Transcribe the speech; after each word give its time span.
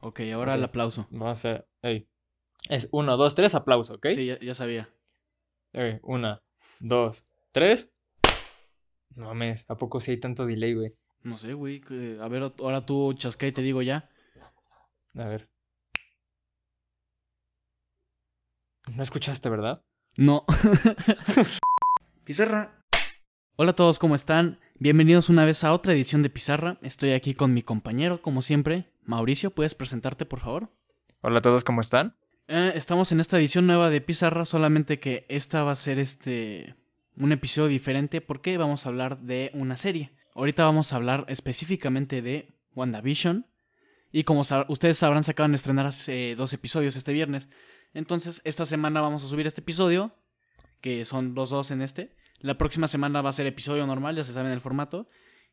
Ok, 0.00 0.20
ahora 0.32 0.54
el 0.54 0.64
aplauso. 0.64 1.06
Vamos 1.10 1.28
a 1.28 1.32
hacer. 1.32 1.68
ey. 1.82 2.08
Es 2.68 2.88
uno, 2.92 3.16
dos, 3.16 3.34
tres, 3.34 3.54
aplauso, 3.54 3.94
¿ok? 3.94 4.08
Sí, 4.08 4.26
ya, 4.26 4.38
ya 4.38 4.54
sabía. 4.54 4.88
Ok, 5.74 6.00
una, 6.02 6.42
dos, 6.78 7.24
tres. 7.52 7.92
No 9.14 9.26
mames, 9.26 9.66
¿a 9.68 9.76
poco 9.76 10.00
sí 10.00 10.12
hay 10.12 10.20
tanto 10.20 10.46
delay, 10.46 10.74
güey? 10.74 10.90
No 11.22 11.36
sé, 11.36 11.52
güey. 11.52 11.82
A 12.20 12.28
ver, 12.28 12.52
ahora 12.60 12.86
tú 12.86 13.12
chasquea 13.12 13.50
y 13.50 13.52
te 13.52 13.62
digo 13.62 13.82
ya. 13.82 14.08
A 15.14 15.24
ver. 15.26 15.50
No 18.94 19.02
escuchaste, 19.02 19.50
¿verdad? 19.50 19.84
No. 20.16 20.44
Pizarra. 22.24 22.82
Hola 23.56 23.72
a 23.72 23.76
todos, 23.76 23.98
¿cómo 23.98 24.14
están? 24.14 24.58
Bienvenidos 24.82 25.28
una 25.28 25.44
vez 25.44 25.62
a 25.62 25.74
otra 25.74 25.92
edición 25.92 26.22
de 26.22 26.30
Pizarra. 26.30 26.78
Estoy 26.80 27.12
aquí 27.12 27.34
con 27.34 27.52
mi 27.52 27.60
compañero, 27.60 28.22
como 28.22 28.40
siempre. 28.40 28.86
Mauricio, 29.04 29.50
¿puedes 29.50 29.74
presentarte, 29.74 30.24
por 30.24 30.40
favor? 30.40 30.70
Hola 31.20 31.40
a 31.40 31.42
todos, 31.42 31.64
¿cómo 31.64 31.82
están? 31.82 32.16
Eh, 32.48 32.72
estamos 32.74 33.12
en 33.12 33.20
esta 33.20 33.38
edición 33.38 33.66
nueva 33.66 33.90
de 33.90 34.00
Pizarra, 34.00 34.46
solamente 34.46 34.98
que 34.98 35.26
esta 35.28 35.64
va 35.64 35.72
a 35.72 35.74
ser 35.76 35.98
este 35.98 36.76
un 37.14 37.30
episodio 37.30 37.68
diferente 37.68 38.22
porque 38.22 38.56
vamos 38.56 38.86
a 38.86 38.88
hablar 38.88 39.18
de 39.20 39.50
una 39.52 39.76
serie. 39.76 40.12
Ahorita 40.34 40.64
vamos 40.64 40.94
a 40.94 40.96
hablar 40.96 41.26
específicamente 41.28 42.22
de 42.22 42.54
WandaVision. 42.74 43.44
Y 44.12 44.24
como 44.24 44.44
sab- 44.44 44.64
ustedes 44.70 44.96
sabrán, 44.96 45.24
se 45.24 45.32
acaban 45.32 45.52
de 45.52 45.56
estrenar 45.56 45.84
hace 45.84 46.34
dos 46.36 46.54
episodios 46.54 46.96
este 46.96 47.12
viernes. 47.12 47.50
Entonces, 47.92 48.40
esta 48.44 48.64
semana 48.64 49.02
vamos 49.02 49.22
a 49.24 49.28
subir 49.28 49.46
este 49.46 49.60
episodio, 49.60 50.10
que 50.80 51.04
son 51.04 51.34
los 51.34 51.50
dos 51.50 51.70
en 51.70 51.82
este. 51.82 52.16
La 52.40 52.56
próxima 52.56 52.86
semana 52.86 53.22
va 53.22 53.30
a 53.30 53.32
ser 53.32 53.46
episodio 53.46 53.86
normal, 53.86 54.16
ya 54.16 54.24
se 54.24 54.32
saben 54.32 54.52
el 54.52 54.60
formato. 54.60 55.08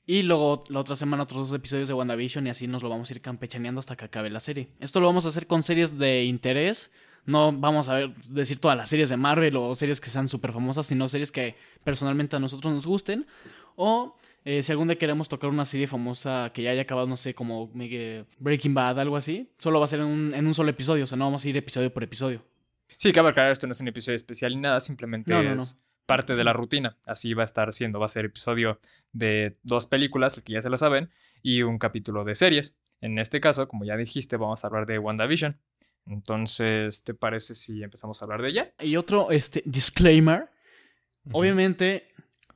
Y 0.05 0.21
luego 0.21 0.63
la 0.69 0.79
otra 0.79 0.95
semana 0.95 1.23
otros 1.23 1.49
dos 1.49 1.57
episodios 1.57 1.89
de 1.89 1.93
WandaVision 1.93 2.47
y 2.47 2.49
así 2.49 2.65
nos 2.65 2.81
lo 2.81 2.87
vamos 2.87 3.09
a 3.09 3.13
ir 3.13 3.21
campechaneando 3.21 3.79
hasta 3.79 3.97
que 3.97 4.05
acabe 4.05 4.29
la 4.29 4.39
serie. 4.39 4.69
Esto 4.79 5.01
lo 5.01 5.07
vamos 5.07 5.25
a 5.25 5.29
hacer 5.29 5.47
con 5.47 5.63
series 5.63 5.97
de 5.97 6.23
interés. 6.23 6.91
No 7.25 7.51
vamos 7.51 7.89
a 7.89 7.95
ver, 7.95 8.15
decir 8.29 8.59
todas 8.59 8.77
las 8.77 8.87
series 8.87 9.09
de 9.09 9.17
Marvel 9.17 9.57
o 9.57 9.75
series 9.75 9.99
que 9.99 10.09
sean 10.09 10.29
súper 10.29 10.53
famosas, 10.53 10.85
sino 10.85 11.09
series 11.09 11.29
que 11.29 11.55
personalmente 11.83 12.37
a 12.37 12.39
nosotros 12.39 12.73
nos 12.73 12.87
gusten. 12.87 13.27
O 13.75 14.15
eh, 14.45 14.63
si 14.63 14.71
algún 14.71 14.87
día 14.87 14.97
queremos 14.97 15.27
tocar 15.27 15.49
una 15.49 15.65
serie 15.65 15.87
famosa 15.87 16.51
que 16.53 16.63
ya 16.63 16.71
haya 16.71 16.83
acabado, 16.83 17.05
no 17.05 17.17
sé, 17.17 17.33
como 17.33 17.69
eh, 17.77 18.23
Breaking 18.39 18.73
Bad, 18.73 19.01
algo 19.01 19.17
así, 19.17 19.51
solo 19.57 19.79
va 19.79 19.85
a 19.85 19.89
ser 19.89 19.99
en 19.99 20.05
un, 20.05 20.33
en 20.33 20.47
un 20.47 20.53
solo 20.53 20.69
episodio, 20.69 21.03
o 21.03 21.07
sea, 21.07 21.17
no 21.17 21.25
vamos 21.25 21.43
a 21.43 21.49
ir 21.49 21.57
episodio 21.57 21.93
por 21.93 22.01
episodio. 22.01 22.41
Sí, 22.87 23.11
cabe 23.11 23.31
aclarar, 23.31 23.51
esto 23.51 23.67
no 23.67 23.73
es 23.73 23.81
un 23.81 23.89
episodio 23.89 24.15
especial 24.15 24.55
ni 24.55 24.61
nada, 24.61 24.79
simplemente 24.79 25.33
No, 25.33 25.43
no, 25.43 25.55
no. 25.55 25.63
Parte 26.07 26.35
de 26.35 26.43
la 26.43 26.53
rutina. 26.53 26.97
Así 27.05 27.35
va 27.35 27.43
a 27.43 27.45
estar 27.45 27.71
siendo, 27.71 27.99
va 27.99 28.07
a 28.07 28.09
ser 28.09 28.25
episodio 28.25 28.79
de 29.11 29.57
dos 29.61 29.85
películas, 29.85 30.37
el 30.37 30.43
que 30.43 30.53
ya 30.53 30.61
se 30.61 30.71
lo 30.71 30.77
saben, 30.77 31.11
y 31.43 31.61
un 31.61 31.77
capítulo 31.77 32.23
de 32.23 32.33
series. 32.33 32.75
En 33.01 33.19
este 33.19 33.39
caso, 33.39 33.67
como 33.67 33.85
ya 33.85 33.95
dijiste, 33.95 34.37
vamos 34.37 34.63
a 34.63 34.67
hablar 34.67 34.87
de 34.87 34.97
WandaVision. 34.97 35.59
Entonces, 36.07 37.03
¿te 37.03 37.13
parece 37.13 37.53
si 37.53 37.83
empezamos 37.83 38.21
a 38.21 38.25
hablar 38.25 38.41
de 38.41 38.49
ella? 38.49 38.73
Y 38.79 38.95
otro, 38.95 39.29
este, 39.29 39.61
disclaimer. 39.65 40.49
Ujú. 41.25 41.39
Obviamente, 41.39 42.07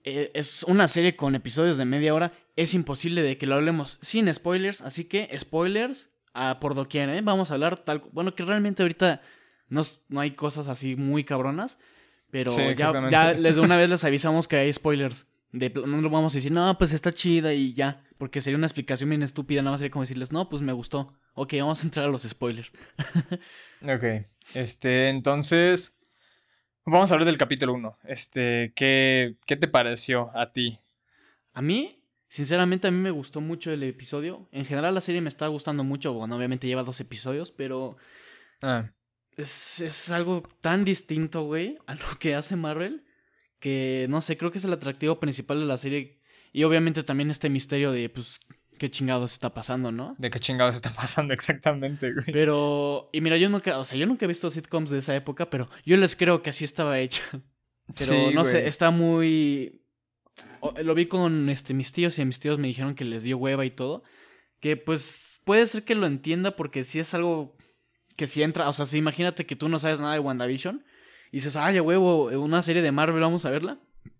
eh, 0.04 0.32
es 0.34 0.64
una 0.64 0.88
serie 0.88 1.16
con 1.16 1.36
episodios 1.36 1.78
de 1.78 1.86
media 1.86 2.16
hora. 2.16 2.32
Es 2.56 2.74
imposible 2.74 3.22
de 3.22 3.38
que 3.38 3.46
lo 3.46 3.56
hablemos 3.56 4.00
sin 4.02 4.34
spoilers. 4.34 4.82
Así 4.82 5.04
que, 5.04 5.30
spoilers 5.38 6.10
ah, 6.34 6.60
por 6.62 6.74
doquier, 6.74 7.10
¿eh? 7.10 7.22
Vamos 7.22 7.52
a 7.52 7.56
hablar 7.56 7.78
tal. 7.78 8.02
Bueno, 8.14 8.34
que 8.34 8.44
realmente 8.44 8.82
ahorita 8.82 9.22
no, 9.68 9.82
no 10.08 10.22
hay 10.22 10.32
cosas 10.32 10.70
así 10.70 10.96
muy 10.96 11.26
cabronas. 11.26 11.78
Pero 12.32 12.52
Sí, 12.52 12.62
ya, 12.78 13.10
ya 13.10 13.34
les, 13.34 13.56
de 13.56 13.62
una 13.62 13.78
vez 13.78 13.90
les 13.90 14.04
avisamos 14.04 14.48
que 14.48 14.56
hay 14.56 14.74
spoilers. 14.74 15.28
De, 15.52 15.70
no 15.70 15.98
lo 16.02 16.10
vamos 16.10 16.34
a 16.34 16.38
decir, 16.38 16.52
no, 16.52 16.78
pues 16.78 16.94
está 16.94 17.12
chida 17.12 17.54
y 17.54 17.74
ya. 17.74 18.04
Porque 18.18 18.40
sería 18.40 18.58
una 18.58 18.68
explicación 18.68 19.10
bien 19.10 19.22
estúpida. 19.22 19.62
Nada 19.62 19.72
más 19.72 19.82
sería 19.82 19.92
como 19.92 20.04
decirles, 20.04 20.32
no, 20.32 20.48
pues 20.48 20.62
me 20.62 20.72
gustó. 20.72 21.14
Ok, 21.34 21.54
vamos 21.59 21.82
a 21.82 21.88
entrar 21.88 22.06
a 22.06 22.09
los 22.09 22.24
spoilers. 22.24 22.72
Ok, 23.84 24.04
este, 24.54 25.09
entonces, 25.09 25.98
vamos 26.86 27.09
a 27.09 27.16
hablar 27.16 27.26
del 27.26 27.38
capítulo 27.38 27.74
1. 27.74 27.98
Este, 28.06 28.74
¿qué, 28.76 29.38
¿qué 29.48 29.56
te 29.56 29.68
pareció 29.68 30.30
a 30.38 30.52
ti? 30.52 30.80
A 31.53 31.63
mí, 31.63 32.03
sinceramente, 32.28 32.88
a 32.88 32.92
mí 32.92 32.98
me 33.00 33.09
gustó 33.09 33.42
mucho 33.42 33.72
el 33.72 33.81
episodio. 33.81 34.48
En 34.52 34.66
general, 34.66 34.94
la 34.94 35.02
serie 35.02 35.19
me 35.19 35.30
está 35.30 35.48
gustando 35.48 35.84
mucho. 35.84 36.13
Bueno, 36.13 36.36
obviamente 36.36 36.68
lleva 36.68 36.84
dos 36.84 37.00
episodios, 37.02 37.52
pero 37.52 37.98
Ah, 38.62 38.92
es, 39.41 39.79
es 39.81 40.09
algo 40.09 40.44
tan 40.62 40.84
distinto, 40.85 41.44
güey, 41.44 41.75
a 41.88 41.96
lo 41.96 42.19
que 42.19 42.35
hace 42.35 42.56
Marvel. 42.56 43.03
Que 43.59 44.07
no 44.09 44.22
sé, 44.22 44.38
creo 44.38 44.52
que 44.52 44.57
es 44.57 44.66
el 44.66 44.74
atractivo 44.74 45.19
principal 45.19 45.59
de 45.59 45.66
la 45.66 45.78
serie. 45.78 46.19
Y 46.52 46.63
obviamente 46.63 47.03
también 47.03 47.29
este 47.29 47.50
misterio 47.50 47.91
de, 47.91 48.09
pues, 48.09 48.40
qué 48.80 48.90
chingados 48.90 49.34
está 49.34 49.53
pasando, 49.53 49.91
¿no? 49.91 50.16
¿de 50.18 50.30
qué 50.31 50.40
chingados 50.40 50.75
está 50.75 50.90
pasando 50.91 51.34
exactamente, 51.35 52.12
güey? 52.12 52.25
Pero, 52.34 53.09
y 53.13 53.22
mira, 53.22 53.38
yo 53.38 53.50
nunca, 53.50 53.78
o 53.78 53.84
sea, 53.84 53.97
yo 53.97 54.06
nunca 54.07 54.25
he 54.25 54.28
visto 54.28 54.50
sitcoms 54.50 54.90
de 54.90 54.97
esa 55.00 55.16
época, 55.16 55.50
pero 55.50 55.69
yo 55.85 55.96
les 55.97 56.16
creo 56.16 56.41
que 56.41 56.50
así 56.50 56.66
estaba 56.66 57.00
hecha. 57.00 57.24
Pero 57.97 58.30
Sí, 58.30 58.34
no 58.34 58.46
sé, 58.46 58.68
está 58.68 58.90
muy. 58.90 59.81
o- 60.62 60.72
Lo 60.81 60.94
vi 60.96 61.07
con 61.07 61.50
este, 61.50 61.74
mis 61.74 61.91
tíos 61.91 62.18
y 62.18 62.22
a 62.22 62.25
mis 62.25 62.40
tíos 62.40 62.57
me 62.57 62.68
dijeron 62.69 62.96
que 62.96 63.03
les 63.03 63.24
dio 63.24 63.38
hueva 63.38 63.66
y 63.66 63.72
todo. 63.72 64.03
Que 64.62 64.78
pues 64.78 65.41
puede 65.44 65.66
ser 65.66 65.84
que 65.84 65.96
lo 65.96 66.06
entienda 66.07 66.56
porque 66.56 66.84
si 66.85 67.00
es 67.00 67.13
algo 67.13 67.57
que 68.18 68.28
si 68.28 68.44
entra. 68.44 68.70
O 68.70 68.74
sea, 68.74 68.86
si 68.86 68.98
imagínate 68.98 69.46
que 69.46 69.56
tú 69.56 69.70
no 69.70 69.80
sabes 69.80 70.00
nada 70.00 70.14
de 70.14 70.20
WandaVision 70.20 70.84
y 71.32 71.38
dices, 71.38 71.56
ay, 71.56 71.80
huevo, 71.80 72.26
una 72.42 72.62
serie 72.62 72.82
de 72.82 72.92
Marvel, 72.92 73.22
vamos 73.22 73.46
a 73.46 73.50
verla. 73.52 73.78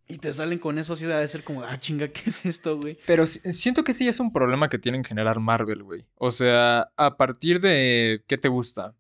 Y 0.08 0.18
te 0.18 0.34
salen 0.34 0.60
con 0.60 0.78
eso 0.78 0.94
así 0.94 1.06
de 1.06 1.26
ser 1.28 1.44
como, 1.44 1.64
ah, 1.64 1.78
chinga, 1.80 2.10
¿qué 2.10 2.22
es 2.26 2.46
esto, 2.46 2.78
güey? 2.78 2.98
Pero 3.06 3.26
si- 3.26 3.40
siento 3.54 3.84
que 3.84 3.94
sí 3.94 4.08
es 4.08 4.20
un 4.20 4.34
problema 4.34 4.68
que 4.70 4.78
tiene 4.78 4.98
en 4.98 5.06
general 5.06 5.40
Marvel, 5.40 5.84
güey. 5.84 6.06
O 6.16 6.32
sea, 6.32 6.90
a 6.98 7.16
partir 7.18 7.62
de, 7.62 8.24
¿qué 8.28 8.38
te 8.38 8.50
gusta? 8.50 8.94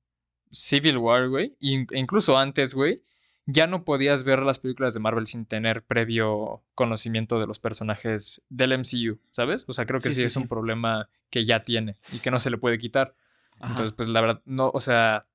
Civil 0.51 0.97
War, 0.97 1.29
güey. 1.29 1.55
e 1.61 1.85
incluso 1.97 2.37
antes, 2.37 2.73
güey. 2.73 3.03
Ya 3.47 3.65
no 3.67 3.83
podías 3.83 4.23
ver 4.23 4.39
las 4.39 4.59
películas 4.59 4.93
de 4.93 4.99
Marvel 4.99 5.25
sin 5.25 5.45
tener 5.45 5.83
previo 5.83 6.63
conocimiento 6.75 7.39
de 7.39 7.47
los 7.47 7.59
personajes 7.59 8.41
del 8.49 8.71
MCU, 8.77 9.17
¿sabes? 9.31 9.65
O 9.67 9.73
sea, 9.73 9.85
creo 9.85 9.99
que 9.99 10.09
Sí, 10.09 10.15
sí, 10.15 10.21
sí, 10.21 10.27
es 10.27 10.33
sí. 10.33 10.39
un 10.39 10.47
problema 10.47 11.09
que 11.29 11.43
ya 11.43 11.63
tiene 11.63 11.95
y 12.13 12.19
que 12.19 12.29
no 12.31 12.39
se 12.39 12.51
le 12.51 12.57
puede 12.57 12.77
quitar. 12.77 13.15
Ajá. 13.61 13.69
Entonces, 13.71 13.93
pues 13.93 14.09
la 14.09 14.21
verdad, 14.21 14.41
no, 14.45 14.69
o 14.73 14.79
sea, 14.81 15.27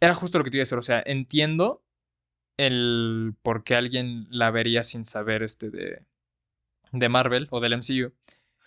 era 0.00 0.14
justo 0.14 0.38
lo 0.38 0.44
que 0.44 0.50
te 0.50 0.56
iba 0.56 0.62
a 0.62 0.64
decir. 0.66 0.78
O 0.78 0.82
sea, 0.82 1.02
entiendo 1.06 1.82
el 2.56 3.34
por 3.42 3.62
qué 3.64 3.76
alguien 3.76 4.26
la 4.30 4.50
vería 4.50 4.82
sin 4.84 5.04
saber 5.04 5.42
este 5.42 5.70
de, 5.70 6.02
de 6.92 7.08
Marvel 7.08 7.48
o 7.50 7.60
del 7.60 7.74
MCU. 7.74 8.12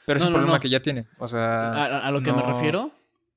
Pero 0.05 0.17
es 0.17 0.23
No, 0.23 0.27
un 0.27 0.33
no, 0.33 0.37
problema 0.37 0.55
no. 0.57 0.59
que 0.61 0.69
ya 0.69 0.81
tiene. 0.81 1.07
O 1.17 1.27
sea, 1.27 1.73
a- 1.73 2.07
a 2.07 2.11
lo 2.11 2.21
que 2.21 2.31
me 2.33 2.41
refiero, 2.41 2.91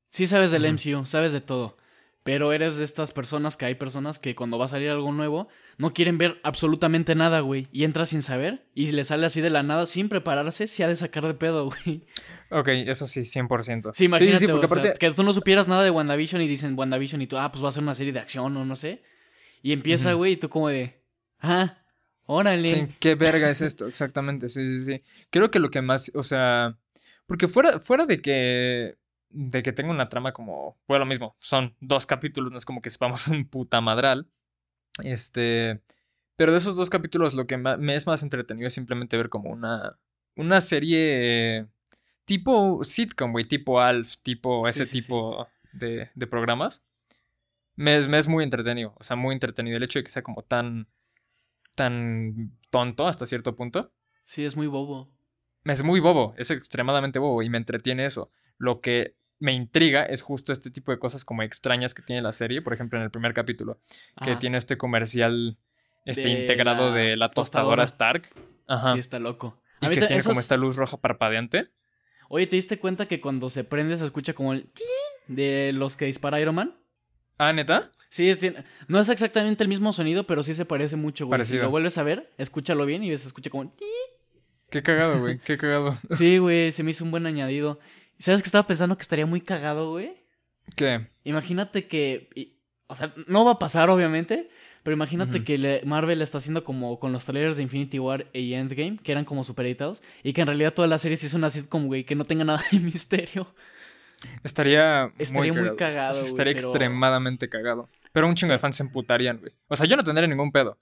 sí 0.08 0.26
sabes 0.26 0.50
del. 0.50 0.64
MCU, 0.66 1.04
sabes 1.06 1.32
de 1.32 1.40
todo. 1.40 1.76
Pero 2.24 2.52
eres 2.52 2.76
de 2.76 2.84
estas 2.84 3.10
personas 3.10 3.56
que 3.56 3.64
hay 3.64 3.74
personas 3.74 4.20
que 4.20 4.36
cuando 4.36 4.56
va 4.56 4.66
a 4.66 4.68
salir 4.68 4.90
algo 4.90 5.10
nuevo 5.10 5.48
no 5.76 5.92
quieren 5.92 6.18
ver 6.18 6.40
absolutamente 6.44 7.16
nada, 7.16 7.40
güey. 7.40 7.66
Y 7.72 7.82
entra 7.82 8.06
sin 8.06 8.22
saber 8.22 8.64
y 8.74 8.92
le 8.92 9.04
sale 9.04 9.26
así 9.26 9.40
de 9.40 9.50
la 9.50 9.64
nada 9.64 9.86
sin 9.86 10.08
prepararse, 10.08 10.68
se 10.68 10.84
ha 10.84 10.88
de 10.88 10.94
sacar 10.94 11.26
de 11.26 11.34
pedo, 11.34 11.66
güey. 11.84 12.06
Ok, 12.50 12.68
eso 12.68 13.08
sí, 13.08 13.20
100%. 13.20 13.90
Sí, 13.92 14.04
imagínate, 14.04 14.38
sí, 14.38 14.46
porque 14.46 14.66
o 14.66 14.68
sea, 14.68 14.78
aparte... 14.78 14.98
que 14.98 15.10
tú 15.12 15.24
no 15.24 15.32
supieras 15.32 15.66
nada 15.66 15.82
de 15.82 15.90
WandaVision 15.90 16.42
y 16.42 16.48
dicen 16.48 16.78
WandaVision 16.78 17.22
y 17.22 17.26
tú, 17.26 17.38
ah, 17.38 17.50
pues 17.50 17.64
va 17.64 17.68
a 17.68 17.72
ser 17.72 17.82
una 17.82 17.94
serie 17.94 18.12
de 18.12 18.20
acción 18.20 18.56
o 18.56 18.64
no 18.64 18.76
sé. 18.76 19.02
Y 19.62 19.72
empieza, 19.72 20.12
güey, 20.12 20.32
y 20.32 20.36
tú 20.36 20.48
como 20.48 20.68
de, 20.68 21.00
ah, 21.40 21.78
órale. 22.26 22.68
Sí, 22.68 22.88
¿qué 23.00 23.14
verga 23.14 23.50
es 23.50 23.62
esto? 23.62 23.86
Exactamente, 23.86 24.48
sí, 24.48 24.78
sí, 24.78 24.84
sí. 24.84 25.04
Creo 25.30 25.50
que 25.50 25.58
lo 25.58 25.70
que 25.70 25.82
más, 25.82 26.10
o 26.14 26.22
sea, 26.22 26.76
porque 27.26 27.48
fuera, 27.48 27.80
fuera 27.80 28.06
de 28.06 28.20
que, 28.20 28.96
de 29.32 29.62
que 29.62 29.72
tenga 29.72 29.90
una 29.90 30.08
trama 30.08 30.32
como, 30.32 30.78
pues 30.86 30.98
lo 31.00 31.06
mismo, 31.06 31.36
son 31.40 31.76
dos 31.80 32.06
capítulos, 32.06 32.50
no 32.50 32.58
es 32.58 32.64
como 32.64 32.80
que 32.82 32.90
sepamos 32.90 33.26
un 33.28 33.48
puta 33.48 33.80
madral, 33.80 34.28
este, 35.02 35.82
pero 36.36 36.52
de 36.52 36.58
esos 36.58 36.76
dos 36.76 36.90
capítulos 36.90 37.34
lo 37.34 37.46
que 37.46 37.56
me 37.56 37.94
es 37.94 38.06
más 38.06 38.22
entretenido 38.22 38.66
es 38.68 38.74
simplemente 38.74 39.16
ver 39.16 39.28
como 39.28 39.50
una, 39.50 39.98
una 40.36 40.60
serie 40.60 41.66
tipo 42.24 42.82
sitcom, 42.84 43.32
güey, 43.32 43.44
tipo 43.44 43.80
Alf, 43.80 44.16
tipo 44.22 44.66
ese 44.68 44.86
sí, 44.86 45.00
sí. 45.00 45.06
tipo 45.06 45.48
de, 45.72 46.10
de 46.14 46.26
programas. 46.26 46.86
Me 47.74 47.96
es, 47.96 48.08
me 48.08 48.18
es 48.18 48.28
muy 48.28 48.44
entretenido, 48.44 48.94
o 48.98 49.02
sea, 49.02 49.16
muy 49.16 49.32
entretenido 49.32 49.76
el 49.76 49.82
hecho 49.82 49.98
de 49.98 50.04
que 50.04 50.10
sea 50.10 50.22
como 50.22 50.42
tan 50.42 50.88
tan 51.74 52.52
tonto 52.70 53.06
hasta 53.06 53.26
cierto 53.26 53.56
punto. 53.56 53.92
Sí, 54.24 54.44
es 54.44 54.56
muy 54.56 54.66
bobo. 54.66 55.10
Es 55.64 55.82
muy 55.82 56.00
bobo, 56.00 56.34
es 56.36 56.50
extremadamente 56.50 57.18
bobo 57.18 57.42
y 57.42 57.48
me 57.48 57.58
entretiene 57.58 58.04
eso. 58.04 58.30
Lo 58.58 58.80
que 58.80 59.14
me 59.42 59.52
intriga 59.52 60.04
es 60.04 60.22
justo 60.22 60.52
este 60.52 60.70
tipo 60.70 60.92
de 60.92 61.00
cosas 61.00 61.24
como 61.24 61.42
extrañas 61.42 61.94
que 61.94 62.02
tiene 62.02 62.22
la 62.22 62.32
serie, 62.32 62.62
por 62.62 62.72
ejemplo 62.72 62.96
en 62.98 63.04
el 63.04 63.10
primer 63.10 63.34
capítulo, 63.34 63.80
que 64.22 64.30
Ajá. 64.30 64.38
tiene 64.38 64.56
este 64.56 64.78
comercial 64.78 65.58
este 66.04 66.22
De 66.22 66.40
integrado 66.42 66.90
la 66.90 66.94
de 66.94 67.16
la 67.16 67.28
tostadora 67.28 67.82
tostadora. 67.82 68.20
Stark. 68.22 68.28
Ajá. 68.68 68.92
Sí, 68.94 69.00
está 69.00 69.18
loco. 69.18 69.60
y 69.80 69.86
A 69.86 69.90
que 69.90 70.06
tiene 70.06 70.22
como 70.22 70.38
esta 70.38 70.56
luz 70.56 70.76
roja 70.76 70.96
parpadeante. 70.96 71.70
Oye, 72.28 72.46
¿te 72.46 72.54
diste 72.54 72.78
cuenta 72.78 73.06
que 73.06 73.20
cuando 73.20 73.50
se 73.50 73.64
prende 73.64 73.96
se 73.96 74.04
escucha 74.04 74.32
como 74.32 74.52
el 74.52 74.64
ti 74.70 74.84
de 75.26 75.72
los 75.74 75.96
que 75.96 76.04
dispara 76.04 76.40
Iron 76.40 76.54
Man? 76.54 76.78
Ah, 77.36 77.52
neta. 77.52 77.90
Sí, 78.08 78.30
es, 78.30 78.38
no 78.86 79.00
es 79.00 79.08
exactamente 79.08 79.64
el 79.64 79.68
mismo 79.68 79.92
sonido, 79.92 80.24
pero 80.24 80.44
sí 80.44 80.54
se 80.54 80.64
parece 80.64 80.94
mucho, 80.94 81.26
güey. 81.26 81.38
Si 81.38 81.42
Parecido. 81.42 81.64
lo 81.64 81.70
vuelves 81.70 81.98
a 81.98 82.04
ver, 82.04 82.30
escúchalo 82.38 82.86
bien 82.86 83.02
y 83.02 83.16
se 83.18 83.26
escucha 83.26 83.50
como... 83.50 83.68
ti. 83.70 83.84
Qué 84.70 84.82
cagado, 84.82 85.20
güey, 85.20 85.38
qué 85.40 85.58
cagado. 85.58 85.94
Sí, 86.12 86.38
güey, 86.38 86.72
se 86.72 86.82
me 86.82 86.92
hizo 86.92 87.04
un 87.04 87.10
buen 87.10 87.26
añadido. 87.26 87.78
¿Y 88.22 88.24
¿Sabes 88.24 88.40
que 88.40 88.46
estaba 88.46 88.68
pensando 88.68 88.96
que 88.96 89.02
estaría 89.02 89.26
muy 89.26 89.40
cagado, 89.40 89.90
güey? 89.90 90.14
¿Qué? 90.76 91.08
Imagínate 91.24 91.88
que. 91.88 92.30
y- 92.36 92.60
O 92.86 92.94
sea, 92.94 93.12
no 93.26 93.44
va 93.44 93.52
a 93.52 93.58
pasar, 93.58 93.90
obviamente. 93.90 94.48
Pero 94.84 94.94
imagínate 94.94 95.38
Ujú. 95.38 95.44
que 95.44 95.58
le- 95.58 95.82
Marvel 95.84 96.22
está 96.22 96.38
haciendo 96.38 96.62
como 96.62 97.00
con 97.00 97.12
los 97.12 97.24
trailers 97.24 97.56
de 97.56 97.64
Infinity 97.64 97.98
War 97.98 98.26
y 98.32 98.54
Endgame, 98.54 98.98
que 99.02 99.10
eran 99.10 99.24
como 99.24 99.42
super 99.42 99.66
editados, 99.66 100.02
y 100.22 100.32
que 100.34 100.40
en 100.42 100.46
realidad 100.46 100.72
toda 100.72 100.86
la 100.86 100.98
serie 100.98 101.16
sí 101.16 101.26
es 101.26 101.34
una 101.34 101.50
sitcom, 101.50 101.86
güey, 101.86 102.04
que 102.04 102.14
no 102.14 102.24
tenga 102.24 102.44
nada 102.44 102.62
de 102.70 102.78
misterio. 102.80 103.52
Estaría, 104.44 105.12
Estaría 105.18 105.52
muy 105.52 105.60
muy 105.62 105.76
cagado. 105.76 105.76
cagado, 105.76 106.10
O 106.10 106.14
sea, 106.14 106.20
güey, 106.22 106.30
estaría 106.30 106.52
pero- 106.54 106.68
extremadamente 106.68 107.48
cagado. 107.48 107.88
Pero 108.12 108.28
un 108.28 108.34
chingo 108.34 108.52
de 108.52 108.58
fans 108.60 108.76
se 108.76 108.82
emputarían, 108.84 109.38
güey. 109.38 109.52
O 109.68 109.74
sea, 109.76 109.86
yo 109.86 109.96
no 109.96 110.04
tendría 110.04 110.28
ningún 110.28 110.52
pedo. 110.52 110.78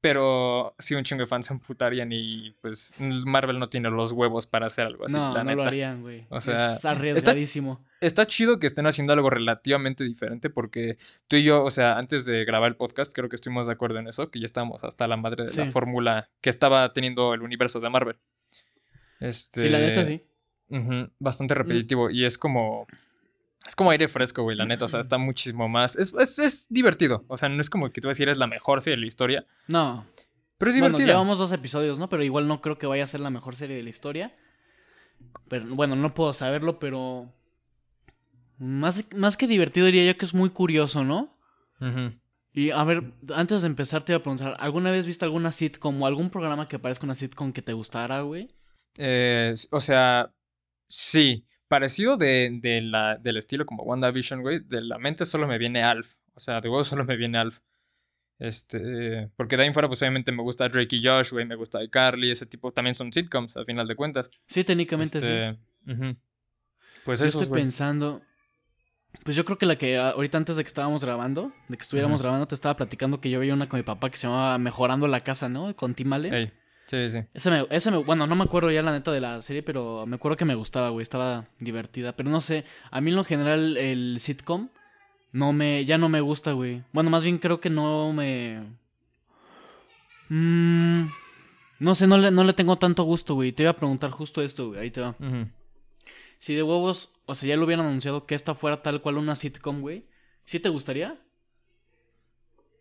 Pero 0.00 0.76
sí, 0.78 0.94
un 0.94 1.02
chingo 1.02 1.22
de 1.22 1.26
fans 1.26 1.46
se 1.46 1.52
emputarían 1.52 2.12
y 2.12 2.52
pues 2.60 2.94
Marvel 3.00 3.58
no 3.58 3.68
tiene 3.68 3.90
los 3.90 4.12
huevos 4.12 4.46
para 4.46 4.66
hacer 4.66 4.86
algo 4.86 5.06
así, 5.06 5.16
no, 5.16 5.34
la 5.34 5.42
no 5.42 5.56
lo 5.56 5.64
harían, 5.64 6.02
güey. 6.02 6.24
O 6.28 6.40
sea, 6.40 6.74
es 6.74 6.84
arriesgadísimo. 6.84 7.84
Está 8.00 8.24
chido 8.24 8.60
que 8.60 8.68
estén 8.68 8.86
haciendo 8.86 9.12
algo 9.12 9.28
relativamente 9.28 10.04
diferente 10.04 10.50
porque 10.50 10.98
tú 11.26 11.34
y 11.34 11.42
yo, 11.42 11.64
o 11.64 11.70
sea, 11.70 11.98
antes 11.98 12.24
de 12.26 12.44
grabar 12.44 12.68
el 12.68 12.76
podcast, 12.76 13.12
creo 13.12 13.28
que 13.28 13.34
estuvimos 13.34 13.66
de 13.66 13.72
acuerdo 13.72 13.98
en 13.98 14.06
eso, 14.06 14.30
que 14.30 14.38
ya 14.38 14.46
estábamos 14.46 14.84
hasta 14.84 15.08
la 15.08 15.16
madre 15.16 15.44
de 15.44 15.50
Sí. 15.50 15.58
la 15.64 15.72
fórmula 15.72 16.28
que 16.40 16.50
estaba 16.50 16.92
teniendo 16.92 17.34
el 17.34 17.42
universo 17.42 17.80
de 17.80 17.90
Marvel. 17.90 18.16
Este, 19.18 19.62
Sí, 19.62 19.68
la 19.68 19.78
neta 19.80 20.06
sí. 20.06 20.22
ujú, 20.68 21.10
bastante 21.18 21.54
repetitivo 21.54 22.08
y 22.10 22.24
es 22.24 22.38
como... 22.38 22.86
Es 23.66 23.74
como 23.76 23.90
aire 23.90 24.08
fresco, 24.08 24.42
güey, 24.42 24.56
la 24.56 24.64
neta. 24.64 24.84
O 24.86 24.88
sea, 24.88 25.00
está 25.00 25.18
muchísimo 25.18 25.68
más... 25.68 25.96
Es, 25.96 26.14
es, 26.18 26.38
es 26.38 26.66
divertido. 26.70 27.24
O 27.28 27.36
sea, 27.36 27.48
no 27.48 27.60
es 27.60 27.68
como 27.68 27.90
que 27.90 28.00
tú 28.00 28.08
decir 28.08 28.28
es 28.28 28.38
la 28.38 28.46
mejor 28.46 28.80
serie 28.80 28.96
de 28.96 29.02
la 29.02 29.06
historia. 29.08 29.46
No. 29.66 30.06
Pero 30.56 30.70
es 30.70 30.76
Bueno, 30.76 30.96
divertida. 30.96 31.06
llevamos 31.14 31.38
dos 31.38 31.52
episodios, 31.52 31.98
¿no? 31.98 32.08
Pero 32.08 32.24
igual 32.24 32.48
no 32.48 32.60
creo 32.60 32.78
que 32.78 32.86
vaya 32.86 33.04
a 33.04 33.08
ser 33.08 33.20
la 33.20 33.30
mejor 33.30 33.56
serie 33.56 33.76
de 33.76 33.82
la 33.82 33.90
historia. 33.90 34.34
Pero 35.48 35.66
bueno, 35.74 35.96
no 35.96 36.14
puedo 36.14 36.32
saberlo, 36.32 36.78
pero. 36.78 37.32
Más, 38.58 39.04
más 39.14 39.36
que 39.36 39.46
divertido 39.46 39.86
diría 39.86 40.04
yo 40.04 40.16
que 40.18 40.24
es 40.24 40.34
muy 40.34 40.50
curioso, 40.50 41.04
¿no? 41.04 41.32
Y 42.52 42.70
a 42.70 42.82
ver, 42.82 43.12
antes 43.34 43.62
de 43.62 43.68
empezar 43.68 44.02
te 44.02 44.12
iba 44.12 44.18
a 44.18 44.22
preguntar, 44.22 44.56
¿alguna 44.58 44.90
vez 44.90 45.06
viste 45.06 45.24
alguna 45.24 45.52
sitcom 45.52 46.02
o 46.02 46.06
algún 46.06 46.28
programa 46.30 46.66
que 46.66 46.78
parezca 46.80 47.04
una 47.06 47.14
sitcom 47.14 47.52
que 47.52 47.62
te 47.62 47.72
gustara, 47.72 48.22
güey? 48.22 48.48
Eh, 48.98 49.54
o 49.70 49.78
sea, 49.78 50.32
sí, 50.88 51.46
parecido 51.68 52.16
de, 52.16 52.58
de 52.60 52.80
la, 52.80 53.16
del 53.16 53.36
estilo 53.36 53.66
como 53.66 53.82
WandaVision, 53.84 54.40
güey, 54.42 54.60
de 54.60 54.80
la 54.82 54.98
mente 54.98 55.24
solo 55.26 55.46
me 55.46 55.58
viene 55.58 55.82
Alf, 55.82 56.14
o 56.34 56.40
sea, 56.40 56.60
de 56.60 56.68
huevo 56.68 56.84
solo 56.84 57.04
me 57.04 57.16
viene 57.16 57.38
Alf. 57.38 57.60
Este, 58.38 59.28
porque 59.36 59.56
de 59.56 59.62
ahí 59.62 59.68
en 59.68 59.74
fuera, 59.74 59.88
pues 59.88 60.00
obviamente 60.02 60.30
me 60.30 60.42
gusta 60.42 60.68
Drake 60.68 60.96
y 60.96 61.04
Josh, 61.04 61.32
güey, 61.32 61.44
me 61.44 61.56
gusta 61.56 61.82
iCarly, 61.82 62.30
ese 62.30 62.46
tipo, 62.46 62.72
también 62.72 62.94
son 62.94 63.12
sitcoms, 63.12 63.56
al 63.56 63.64
final 63.64 63.86
de 63.86 63.96
cuentas. 63.96 64.30
Sí, 64.46 64.62
técnicamente 64.64 65.20
sí. 65.20 65.26
Este, 65.26 65.58
ujú. 65.92 66.16
Pues 67.04 67.18
Yo 67.20 67.26
esos, 67.26 67.42
estoy 67.42 67.50
güey. 67.50 67.62
pensando. 67.62 68.22
Pues 69.24 69.36
yo 69.36 69.44
creo 69.44 69.58
que 69.58 69.66
la 69.66 69.76
que 69.76 69.96
ah, 69.96 70.10
ahorita 70.10 70.38
antes 70.38 70.56
de 70.56 70.62
que 70.62 70.68
estábamos 70.68 71.04
grabando, 71.04 71.52
de 71.68 71.76
que 71.76 71.82
estuviéramos 71.82 72.22
grabando, 72.22 72.46
te 72.46 72.54
estaba 72.54 72.76
platicando 72.76 73.20
que 73.20 73.30
yo 73.30 73.40
veía 73.40 73.54
una 73.54 73.68
con 73.68 73.78
mi 73.80 73.84
papá 73.84 74.10
que 74.10 74.18
se 74.18 74.26
llamaba 74.26 74.56
Mejorando 74.58 75.08
la 75.08 75.20
Casa, 75.20 75.48
¿no? 75.48 75.74
Con 75.74 75.94
Tim 75.94 76.12
Allen. 76.12 76.32
Ey, 76.34 76.52
sí, 76.88 77.08
sí. 77.08 77.18
Ese 77.34 77.50
me, 77.50 77.64
ese 77.70 77.90
me, 77.90 77.98
bueno, 77.98 78.26
no 78.26 78.34
me 78.34 78.44
acuerdo 78.44 78.70
ya 78.70 78.82
la 78.82 78.92
neta 78.92 79.12
de 79.12 79.20
la 79.20 79.40
serie, 79.40 79.62
pero 79.62 80.06
me 80.06 80.16
acuerdo 80.16 80.36
que 80.36 80.44
me 80.44 80.54
gustaba, 80.54 80.88
güey, 80.88 81.02
estaba 81.02 81.46
divertida. 81.60 82.12
Pero 82.16 82.30
no 82.30 82.40
sé, 82.40 82.64
a 82.90 83.00
mí 83.00 83.10
en 83.10 83.16
lo 83.16 83.24
general 83.24 83.76
el 83.76 84.16
sitcom 84.20 84.68
no 85.32 85.52
me, 85.52 85.84
ya 85.84 85.98
no 85.98 86.08
me 86.08 86.20
gusta, 86.20 86.52
güey. 86.52 86.82
Bueno, 86.92 87.10
más 87.10 87.22
bien 87.24 87.38
creo 87.38 87.60
que 87.60 87.70
no 87.70 88.12
me... 88.12 88.62
Mm, 90.30 91.06
no 91.78 91.94
sé, 91.94 92.06
no 92.06 92.18
le, 92.18 92.30
no 92.30 92.44
le 92.44 92.52
tengo 92.52 92.76
tanto 92.76 93.02
gusto, 93.04 93.34
güey. 93.34 93.52
Te 93.52 93.62
iba 93.62 93.70
a 93.70 93.76
preguntar 93.76 94.10
justo 94.10 94.42
esto, 94.42 94.68
güey, 94.68 94.80
ahí 94.80 94.90
te 94.90 95.00
va. 95.00 95.14
Si 96.38 96.54
de 96.54 96.62
huevos, 96.62 97.14
o 97.26 97.34
sea, 97.34 97.48
ya 97.48 97.56
lo 97.56 97.66
hubieran 97.66 97.86
anunciado 97.86 98.26
que 98.26 98.34
esta 98.34 98.54
fuera 98.54 98.82
tal 98.82 99.00
cual 99.00 99.18
una 99.18 99.36
sitcom, 99.36 99.80
güey, 99.80 100.06
¿sí 100.44 100.60
te 100.60 100.68
gustaría? 100.68 101.18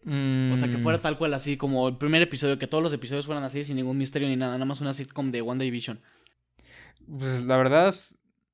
O 0.06 0.58
sea, 0.58 0.70
que 0.70 0.78
fuera 0.78 1.00
Mm, 1.00 1.02
tal 1.02 1.18
cual 1.18 1.34
así, 1.34 1.58
como 1.58 1.88
el 1.88 1.98
primer 1.98 2.22
episodio, 2.22 2.58
que 2.58 2.68
todos 2.68 2.84
los 2.84 2.94
episodios 2.94 3.26
fueran 3.26 3.44
así, 3.44 3.64
sin 3.64 3.76
ningún 3.76 3.98
misterio 3.98 4.28
ni 4.28 4.38
nada, 4.38 4.54
nada 4.54 4.66
más 4.66 4.80
una 4.80 4.94
sitcom 4.94 5.32
de 5.32 5.42
One 5.42 5.64
Division. 5.64 6.00
Pues 7.08 7.44
la 7.44 7.58
verdad, 7.58 7.94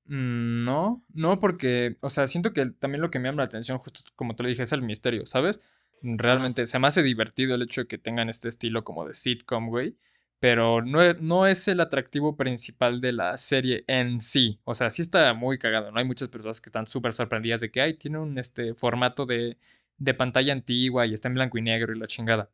mm, 0.05 0.63
no, 0.63 1.03
no 1.13 1.39
porque, 1.39 1.97
o 2.01 2.09
sea, 2.09 2.25
siento 2.27 2.53
que 2.53 2.67
también 2.67 3.01
lo 3.01 3.11
que 3.11 3.19
me 3.19 3.29
llama 3.29 3.43
la 3.43 3.45
atención, 3.45 3.77
justo 3.77 4.01
como 4.15 4.35
te 4.35 4.43
lo 4.43 4.49
dije, 4.49 4.63
es 4.63 4.71
el 4.71 4.81
misterio, 4.81 5.25
¿sabes? 5.25 5.61
Realmente 6.01 6.65
se 6.65 6.79
me 6.79 6.87
hace 6.87 7.03
divertido 7.03 7.55
el 7.55 7.61
hecho 7.61 7.81
de 7.81 7.87
que 7.87 7.97
tengan 7.97 8.29
este 8.29 8.49
estilo 8.49 8.83
como 8.83 9.05
de 9.05 9.13
sitcom, 9.13 9.69
güey, 9.69 9.95
pero 10.39 10.81
no 10.81 11.01
es, 11.01 11.21
no 11.21 11.47
es 11.47 11.67
el 11.67 11.79
atractivo 11.79 12.35
principal 12.35 12.99
de 12.99 13.13
la 13.13 13.37
serie 13.37 13.85
en 13.87 14.19
sí, 14.21 14.59
o 14.65 14.75
sea, 14.75 14.89
sí 14.89 15.01
está 15.01 15.33
muy 15.33 15.57
cagado, 15.59 15.91
¿no? 15.91 15.99
Hay 15.99 16.05
muchas 16.05 16.29
personas 16.29 16.59
que 16.59 16.69
están 16.69 16.87
súper 16.87 17.13
sorprendidas 17.13 17.61
de 17.61 17.71
que, 17.71 17.81
ay, 17.81 17.93
tiene 17.93 18.17
un 18.17 18.37
este, 18.37 18.73
formato 18.73 19.25
de, 19.25 19.57
de 20.03 20.13
pantalla 20.13 20.53
antigua 20.53 21.05
y 21.05 21.13
está 21.13 21.27
en 21.29 21.35
blanco 21.35 21.57
y 21.57 21.61
negro 21.61 21.93
y 21.93 21.99
la 21.99 22.07
chingada. 22.07 22.49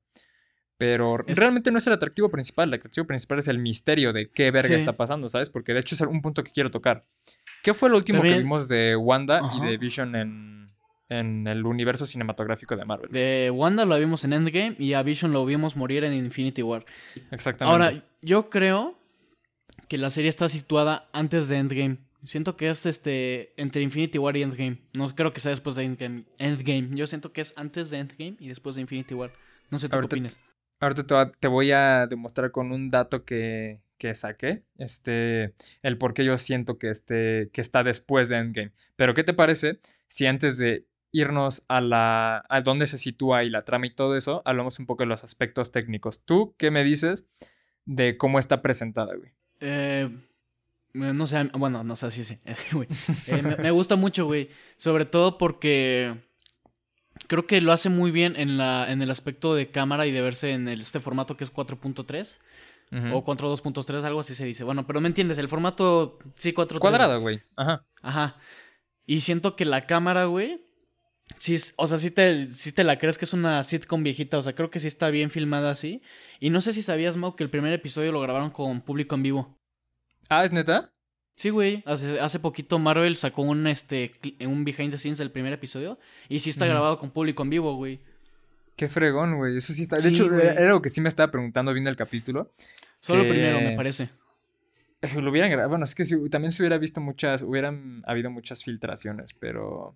Pero 0.77 1.17
Es- 1.27 1.37
realmente 1.37 1.71
no 1.71 1.77
es 1.77 1.87
el 1.87 1.93
atractivo 1.93 2.29
principal. 2.29 2.69
El 2.69 2.75
atractivo 2.75 3.05
principal 3.05 3.39
es 3.39 3.47
el 3.49 3.59
misterio 3.59 4.13
de 4.13 4.29
qué 4.29 4.49
verga 4.51 4.69
Sí. 4.69 4.75
está 4.75 4.95
pasando, 4.95 5.27
¿sabes? 5.27 5.49
Porque 5.49 5.73
de 5.73 5.81
hecho 5.81 5.95
es 5.95 6.01
un 6.01 6.21
punto 6.21 6.43
que 6.43 6.51
quiero 6.51 6.71
tocar. 6.71 7.03
¿Qué 7.63 7.73
fue 7.73 7.89
lo 7.89 7.97
último 7.97 8.21
que 8.21 8.37
vimos 8.37 8.67
de 8.69 8.95
Wanda 8.95 9.41
y 9.57 9.65
de 9.67 9.77
Vision 9.77 10.15
en, 10.15 10.69
en 11.09 11.47
el 11.47 11.65
universo 11.65 12.05
cinematográfico 12.05 12.77
de 12.77 12.85
Marvel? 12.85 13.11
De 13.11 13.51
Wanda 13.53 13.83
lo 13.83 13.99
vimos 13.99 14.23
en 14.23 14.31
Endgame 14.31 14.75
y 14.79 14.93
a 14.93 15.03
Vision 15.03 15.33
lo 15.33 15.45
vimos 15.45 15.75
morir 15.75 16.05
en 16.05 16.13
Infinity 16.13 16.61
War. 16.63 16.85
Exactamente. 17.31 17.73
Ahora, 17.85 18.03
yo 18.21 18.49
creo 18.49 18.97
que 19.89 19.97
la 19.97 20.09
serie 20.11 20.29
está 20.29 20.47
situada 20.47 21.09
antes 21.11 21.49
de 21.49 21.57
Endgame. 21.57 21.97
Siento 22.25 22.57
que 22.57 22.69
es 22.69 22.85
este 22.85 23.53
entre 23.61 23.81
Infinity 23.81 24.17
War 24.17 24.35
y 24.35 24.41
Endgame. 24.43 24.77
No 24.93 25.13
creo 25.15 25.31
que 25.33 25.39
sea 25.39 25.51
después 25.51 25.75
de 25.75 25.83
Endgame. 25.83 26.25
Endgame. 26.37 26.89
Yo 26.95 27.07
siento 27.07 27.31
que 27.31 27.41
es 27.41 27.53
antes 27.55 27.89
de 27.91 27.99
Endgame 27.99 28.35
y 28.39 28.49
después 28.49 28.75
de 28.75 28.81
Infinity 28.81 29.13
War. 29.13 29.31
No 29.69 29.79
sé 29.79 29.87
tú 29.87 29.95
Ahorita- 29.95 30.15
qué 30.15 30.19
opinas. 30.21 30.39
Ahorita 30.81 31.05
te, 31.07 31.13
va- 31.13 31.31
te 31.31 31.47
voy 31.47 31.71
a 31.71 32.07
demostrar 32.07 32.51
con 32.51 32.71
un 32.71 32.87
dato 32.89 33.25
que, 33.25 33.81
que 33.97 34.15
saqué, 34.15 34.63
este, 34.77 35.53
el 35.81 35.97
por 35.97 36.13
qué 36.13 36.23
yo 36.23 36.37
siento 36.37 36.77
que, 36.77 36.89
este, 36.89 37.49
que 37.51 37.59
está 37.61 37.83
después 37.83 38.29
de 38.29 38.37
Endgame. 38.37 38.71
Pero 38.95 39.13
¿qué 39.13 39.23
te 39.25 39.33
parece 39.33 39.79
si 40.07 40.25
antes 40.25 40.57
de 40.57 40.85
irnos 41.11 41.63
a 41.67 41.81
la 41.81 42.43
a 42.47 42.61
dónde 42.61 42.85
se 42.87 42.97
sitúa 42.97 43.43
y 43.43 43.49
la 43.49 43.61
trama 43.61 43.87
y 43.87 43.93
todo 43.93 44.15
eso, 44.15 44.41
hablamos 44.45 44.79
un 44.79 44.85
poco 44.85 45.03
de 45.03 45.07
los 45.07 45.23
aspectos 45.25 45.71
técnicos? 45.73 46.21
¿Tú 46.23 46.55
qué 46.57 46.71
me 46.71 46.83
dices 46.85 47.25
de 47.85 48.15
cómo 48.17 48.39
está 48.39 48.61
presentada, 48.61 49.15
güey? 49.15 49.31
Eh, 49.59 50.09
no 50.93 51.27
sé, 51.27 51.43
bueno, 51.53 51.83
no 51.83 51.95
sé, 51.95 52.09
sí, 52.11 52.23
sí. 52.23 52.37
güey. 52.73 52.87
Eh, 53.27 53.41
me, 53.41 53.55
me 53.57 53.71
gusta 53.71 53.95
mucho, 53.95 54.25
güey. 54.25 54.49
Sobre 54.77 55.05
todo 55.05 55.37
porque 55.37 56.15
creo 57.27 57.45
que 57.45 57.61
lo 57.61 57.71
hace 57.71 57.89
muy 57.89 58.11
bien 58.11 58.35
en, 58.37 58.57
la, 58.57 58.91
en 58.91 59.01
el 59.01 59.11
aspecto 59.11 59.53
de 59.53 59.69
cámara 59.71 60.07
y 60.07 60.11
de 60.11 60.21
verse 60.21 60.51
en 60.51 60.67
el- 60.67 60.81
este 60.81 60.99
formato 60.99 61.37
que 61.37 61.43
es 61.43 61.53
4.3 61.53 62.39
Ujú. 62.91 63.15
o 63.17 63.23
4.2.3, 63.23 64.03
algo 64.03 64.19
así 64.19 64.33
se 64.33 64.45
dice. 64.45 64.63
Bueno, 64.63 64.87
pero 64.87 64.99
me 65.01 65.07
entiendes, 65.07 65.37
el 65.37 65.47
formato 65.47 66.17
sí 66.35 66.53
4.3. 66.53 66.79
Cuadrado, 66.79 67.19
güey. 67.21 67.39
Ajá. 67.55 67.85
Ajá. 68.01 68.37
Y 69.05 69.21
siento 69.21 69.55
que 69.55 69.65
la 69.65 69.85
cámara, 69.85 70.25
güey. 70.25 70.65
Sí, 71.37 71.55
o 71.77 71.87
sea, 71.87 71.99
sí 71.99 72.09
te, 72.09 72.47
sí 72.47 72.71
te 72.71 72.83
la 72.83 72.97
crees 72.97 73.19
que 73.19 73.25
es 73.25 73.33
una 73.33 73.63
sitcom 73.63 74.01
viejita. 74.03 74.39
O 74.39 74.41
sea, 74.41 74.53
creo 74.53 74.71
que 74.71 74.79
sí 74.79 74.87
está 74.87 75.09
bien 75.11 75.29
filmada 75.29 75.69
así. 75.69 76.01
Y 76.39 76.49
no 76.49 76.61
sé 76.61 76.73
si 76.73 76.81
sabías, 76.81 77.17
Mau, 77.17 77.35
que 77.35 77.43
el 77.43 77.51
primer 77.51 77.71
episodio 77.73 78.11
lo 78.11 78.19
grabaron 78.21 78.49
con 78.49 78.81
público 78.81 79.13
en 79.13 79.21
vivo. 79.23 79.58
Ah, 80.29 80.43
¿es 80.45 80.51
neta? 80.51 80.91
Sí, 81.35 81.49
güey. 81.49 81.83
Hace, 81.85 82.19
hace 82.19 82.39
poquito 82.39 82.79
Marvel 82.79 83.15
sacó 83.15 83.41
un, 83.43 83.65
este, 83.67 84.11
un 84.41 84.63
behind 84.65 84.91
the 84.91 84.97
scenes 84.97 85.17
del 85.17 85.31
primer 85.31 85.53
episodio. 85.53 85.97
Y 86.27 86.39
sí 86.39 86.49
está 86.49 86.65
grabado 86.65 86.99
con 86.99 87.11
público 87.11 87.43
en 87.43 87.49
vivo, 87.49 87.75
güey. 87.75 87.99
Qué 88.75 88.89
fregón, 88.89 89.37
güey. 89.37 89.57
Eso 89.57 89.73
sí 89.73 89.83
está. 89.83 89.95
De 89.97 90.03
Sí, 90.03 90.09
hecho, 90.09 90.27
güey. 90.29 90.41
era 90.41 90.67
algo 90.67 90.81
que 90.81 90.89
sí 90.89 91.01
me 91.01 91.09
estaba 91.09 91.31
preguntando 91.31 91.73
viendo 91.73 91.89
el 91.89 91.95
capítulo. 91.95 92.51
Solo 93.01 93.21
Que- 93.23 93.27
el 93.29 93.33
primero, 93.33 93.61
me 93.61 93.75
parece. 93.75 94.09
Eh, 95.01 95.21
Lo 95.21 95.31
hubieran 95.31 95.49
grabado. 95.49 95.69
Bueno, 95.69 95.85
es 95.85 95.95
que 95.95 96.03
si- 96.03 96.29
también 96.29 96.51
se 96.51 96.61
hubiera 96.61 96.77
visto 96.77 96.99
muchas, 96.99 97.41
hubieran 97.43 97.95
habido 98.05 98.29
muchas 98.29 98.63
filtraciones, 98.63 99.33
pero. 99.33 99.95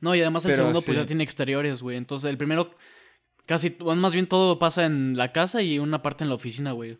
No, 0.00 0.14
y 0.16 0.20
además 0.20 0.44
el 0.44 0.50
Pero 0.50 0.62
segundo, 0.64 0.82
pues 0.82 0.96
ya 0.98 1.06
tiene 1.06 1.22
exteriores, 1.22 1.80
güey. 1.80 1.96
Entonces, 1.96 2.28
el 2.28 2.36
primero, 2.36 2.74
casi, 3.46 3.76
más 3.80 4.12
bien 4.12 4.26
todo 4.26 4.58
pasa 4.58 4.84
en 4.84 5.16
la 5.16 5.30
casa 5.30 5.62
y 5.62 5.78
una 5.78 6.02
parte 6.02 6.24
en 6.24 6.28
la 6.30 6.34
oficina, 6.34 6.72
güey. 6.72 6.98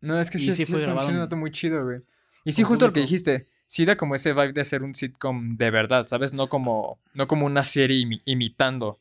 No, 0.00 0.20
es 0.20 0.30
que 0.30 0.38
sí, 0.38 0.46
sí 0.52 0.64
sí 0.64 0.72
fue 0.72 0.80
grabado 0.80 1.36
muy 1.36 1.50
chido, 1.50 1.84
güey. 1.84 2.00
Y 2.44 2.52
sí, 2.52 2.62
justo 2.62 2.86
lo 2.86 2.92
que 2.92 3.00
dijiste. 3.00 3.46
Sí 3.66 3.84
da 3.84 3.96
como 3.96 4.14
ese 4.14 4.32
vibe 4.32 4.52
de 4.52 4.64
ser 4.64 4.82
un 4.82 4.94
sitcom 4.94 5.56
de 5.56 5.70
verdad, 5.70 6.06
¿sabes? 6.06 6.34
No 6.34 6.48
como, 6.48 6.98
no 7.14 7.26
como 7.26 7.46
una 7.46 7.64
serie 7.64 7.96
imi- 8.04 8.22
imitando. 8.26 9.00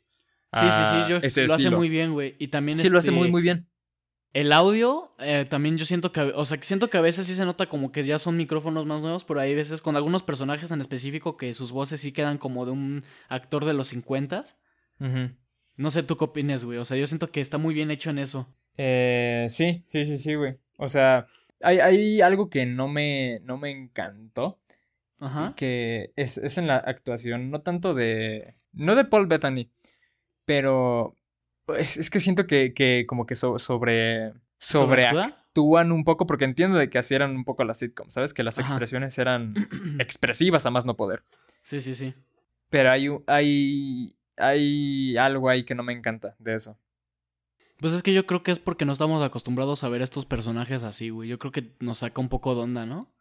Sí, 0.54 0.66
sí, 0.72 0.84
sí, 0.92 1.10
yo, 1.10 1.18
ese 1.18 1.48
lo 1.48 1.54
hace 1.54 1.70
muy 1.70 1.90
bien, 1.90 2.14
güey. 2.14 2.36
Y 2.40 2.48
también 2.50 2.78
Sí, 2.78 2.90
lo 2.90 3.00
hace 3.00 3.10
este, 3.10 3.20
muy, 3.20 3.30
muy 3.30 3.42
bien. 3.42 3.68
El 4.34 4.54
audio, 4.54 5.14
eh, 5.20 5.46
también 5.50 5.78
yo 5.78 5.84
siento 5.86 6.14
que, 6.14 6.22
o 6.22 6.46
sea, 6.46 6.58
siento 6.62 6.90
que 6.90 6.98
a 6.98 7.02
veces 7.02 7.28
sí 7.28 7.34
se 7.34 7.46
nota 7.46 7.66
como 7.68 7.92
que 7.92 8.06
ya 8.06 8.18
son 8.18 8.38
micrófonos 8.38 8.86
más 8.86 9.02
nuevos, 9.02 9.26
pero 9.26 9.42
hay 9.42 9.54
veces 9.56 9.82
con 9.82 9.98
algunos 9.98 10.24
personajes 10.24 10.72
en 10.72 10.80
específico 10.80 11.36
que 11.36 11.54
sus 11.54 11.74
voces 11.74 12.00
sí 12.00 12.14
quedan 12.14 12.38
como 12.38 12.66
de 12.66 12.72
un 12.72 13.04
actor 13.28 13.66
de 13.66 13.74
los 13.74 13.90
50. 13.90 14.46
Ujú. 15.02 15.32
No 15.76 15.92
sé 15.92 16.04
tú 16.04 16.16
qué 16.16 16.24
opinas, 16.26 16.64
güey. 16.64 16.78
O 16.78 16.86
sea, 16.86 16.96
yo 16.96 17.08
siento 17.08 17.30
que 17.30 17.42
está 17.42 17.58
muy 17.58 17.74
bien 17.74 17.92
hecho 17.92 18.10
en 18.10 18.20
eso. 18.20 18.48
Eh, 18.78 19.48
sí, 19.50 19.84
sí, 19.88 20.06
sí, 20.06 20.18
sí, 20.18 20.36
güey. 20.36 20.58
O 20.78 20.90
sea, 20.90 21.28
hay, 21.62 21.80
hay 21.80 22.22
algo 22.22 22.50
que 22.50 22.66
no 22.66 22.88
me, 22.88 23.40
no 23.44 23.58
me 23.58 23.72
encantó. 23.72 24.60
Ajá. 25.20 25.54
que 25.56 26.12
es, 26.16 26.38
es 26.40 26.58
en 26.58 26.66
la 26.68 26.78
actuación, 26.78 27.52
no 27.52 27.62
tanto 27.62 27.94
de, 27.94 28.56
no 28.74 28.96
de 28.96 29.06
Paul 29.06 29.28
Bettany, 29.28 29.70
pero 30.46 31.16
es, 31.78 31.98
es 31.98 32.10
que 32.10 32.20
siento 32.20 32.48
que, 32.48 32.74
que 32.74 33.06
como 33.08 33.26
que 33.28 33.36
so- 33.36 33.60
sobre, 33.60 34.34
¿Sobreactúa? 34.58 35.26
sobreactúan 35.26 35.92
un 35.92 36.04
poco, 36.04 36.26
porque 36.26 36.46
entiendo 36.46 36.78
de 36.78 36.90
que 36.90 36.98
así 36.98 37.16
eran 37.16 37.36
un 37.36 37.46
poco 37.46 37.64
las 37.64 37.78
sitcoms, 37.80 38.14
¿sabes? 38.14 38.34
Que 38.34 38.44
las 38.44 38.58
Ajá. 38.58 38.68
expresiones 38.68 39.18
eran 39.20 39.54
expresivas 40.00 40.66
a 40.66 40.72
más 40.72 40.86
no 40.86 40.96
poder. 40.98 41.24
Sí, 41.62 41.82
sí, 41.82 41.94
sí. 41.94 42.14
Pero 42.70 42.92
hay, 42.92 43.08
hay, 43.28 44.16
hay 44.38 45.18
algo 45.18 45.50
ahí 45.50 45.64
que 45.64 45.76
no 45.76 45.84
me 45.84 45.94
encanta 45.94 46.36
de 46.40 46.56
eso. 46.56 46.78
Pues 47.82 47.94
es 47.94 48.04
que 48.04 48.14
yo 48.14 48.26
creo 48.26 48.44
que 48.44 48.52
es 48.52 48.60
porque 48.60 48.86
no 48.86 48.94
estamos 48.94 49.22
acostumbrados 49.24 49.84
a 49.84 49.90
ver 49.90 50.02
estos 50.02 50.26
personajes 50.26 50.84
así, 50.84 51.10
güey. 51.10 51.28
Yo 51.28 51.40
creo 51.40 51.52
que 51.52 51.74
nos 51.80 51.98
saca 52.00 52.22
un 52.22 52.30
poco 52.30 52.56
de 52.56 52.62
onda, 52.62 52.86
¿no? 52.86 53.12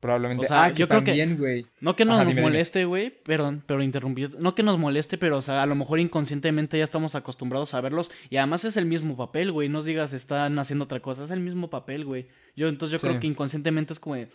Probablemente. 0.00 0.46
O 0.46 0.48
sea, 0.48 0.64
ah, 0.64 0.68
que 0.70 0.76
yo 0.80 0.88
creo 0.88 1.00
que- 1.00 1.10
también, 1.10 1.36
güey. 1.36 1.66
No 1.82 1.94
que 1.94 2.06
no 2.06 2.14
Ajá, 2.14 2.24
nos 2.24 2.30
dime, 2.34 2.40
moleste, 2.40 2.86
güey, 2.86 3.10
perdón, 3.10 3.62
pero 3.66 3.82
interrumpí. 3.82 4.26
No 4.38 4.54
que 4.54 4.62
nos 4.62 4.78
moleste, 4.78 5.18
pero, 5.18 5.36
o 5.36 5.42
sea, 5.42 5.62
a 5.62 5.66
lo 5.66 5.74
mejor 5.74 6.00
inconscientemente 6.00 6.78
ya 6.78 6.84
estamos 6.84 7.14
acostumbrados 7.14 7.74
a 7.74 7.80
verlos. 7.82 8.10
Y 8.30 8.38
además 8.38 8.64
es 8.64 8.78
el 8.78 8.86
mismo 8.86 9.14
papel, 9.18 9.52
güey. 9.52 9.68
No 9.68 9.82
digas, 9.82 10.14
están 10.14 10.58
haciendo 10.58 10.84
otra 10.86 11.00
cosa. 11.00 11.24
Es 11.24 11.30
el 11.30 11.40
mismo 11.40 11.68
papel, 11.68 12.06
güey. 12.06 12.28
Yo, 12.56 12.68
entonces 12.68 12.92
yo 12.92 12.98
Sí. 12.98 13.06
creo 13.08 13.20
que 13.20 13.26
inconscientemente 13.26 13.92
es 13.92 14.00
como 14.00 14.14
de, 14.14 14.28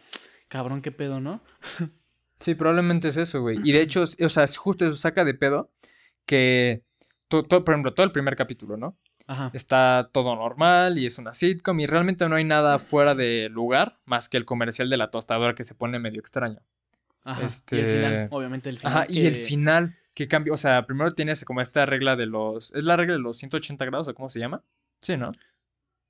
cabrón, 0.47 0.83
qué 0.83 0.91
pedo, 0.91 1.19
¿no? 1.19 1.41
Sí, 2.39 2.53
probablemente 2.53 3.07
es 3.07 3.17
eso, 3.17 3.41
güey. 3.41 3.57
Y 3.63 3.71
de 3.71 3.81
hecho, 3.81 4.03
o 4.03 4.29
sea, 4.29 4.43
es 4.43 4.57
justo 4.57 4.85
eso 4.85 4.97
saca 4.97 5.23
de 5.23 5.33
pedo 5.33 5.71
que, 6.25 6.81
to- 7.29 7.43
to- 7.43 7.63
por 7.63 7.73
ejemplo, 7.73 7.93
todo 7.93 8.05
el 8.05 8.11
primer 8.11 8.35
capítulo, 8.35 8.75
¿no? 8.77 8.97
Ajá. 9.27 9.49
Está 9.53 10.09
todo 10.11 10.35
normal 10.35 10.99
y 10.99 11.05
es 11.07 11.17
una 11.17 11.33
sitcom 11.33 11.79
y 11.79 11.87
realmente 11.87 12.27
no 12.29 12.35
hay 12.35 12.43
nada 12.43 12.77
fuera 12.79 13.15
de 13.15 13.49
lugar 13.49 13.97
más 14.05 14.29
que 14.29 14.37
el 14.37 14.45
comercial 14.45 14.89
de 14.89 14.97
la 14.97 15.09
tostadora 15.09 15.55
que 15.55 15.63
se 15.63 15.73
pone 15.73 15.97
medio 15.99 16.19
extraño. 16.19 16.59
Ajá. 17.23 17.39
Y 17.39 17.43
el 17.43 17.45
este- 17.47 17.85
final, 17.85 18.27
obviamente 18.31 18.69
el 18.69 18.77
final. 18.77 18.93
Ajá, 18.93 19.05
y 19.09 19.25
el 19.25 19.33
que- 19.33 19.39
final, 19.39 19.97
que 20.13 20.27
cambia, 20.27 20.53
o 20.53 20.57
sea, 20.57 20.85
primero 20.85 21.11
tienes 21.13 21.43
como 21.43 21.61
esta 21.61 21.85
regla 21.87 22.15
de 22.15 22.27
los, 22.27 22.71
¿es 22.73 22.83
la 22.83 22.95
regla 22.97 23.15
de 23.15 23.21
los 23.21 23.37
180 23.37 23.83
grados 23.85 24.07
o 24.07 24.13
cómo 24.13 24.29
se 24.29 24.39
llama? 24.39 24.61
Sí, 25.01 25.17
¿no? 25.17 25.31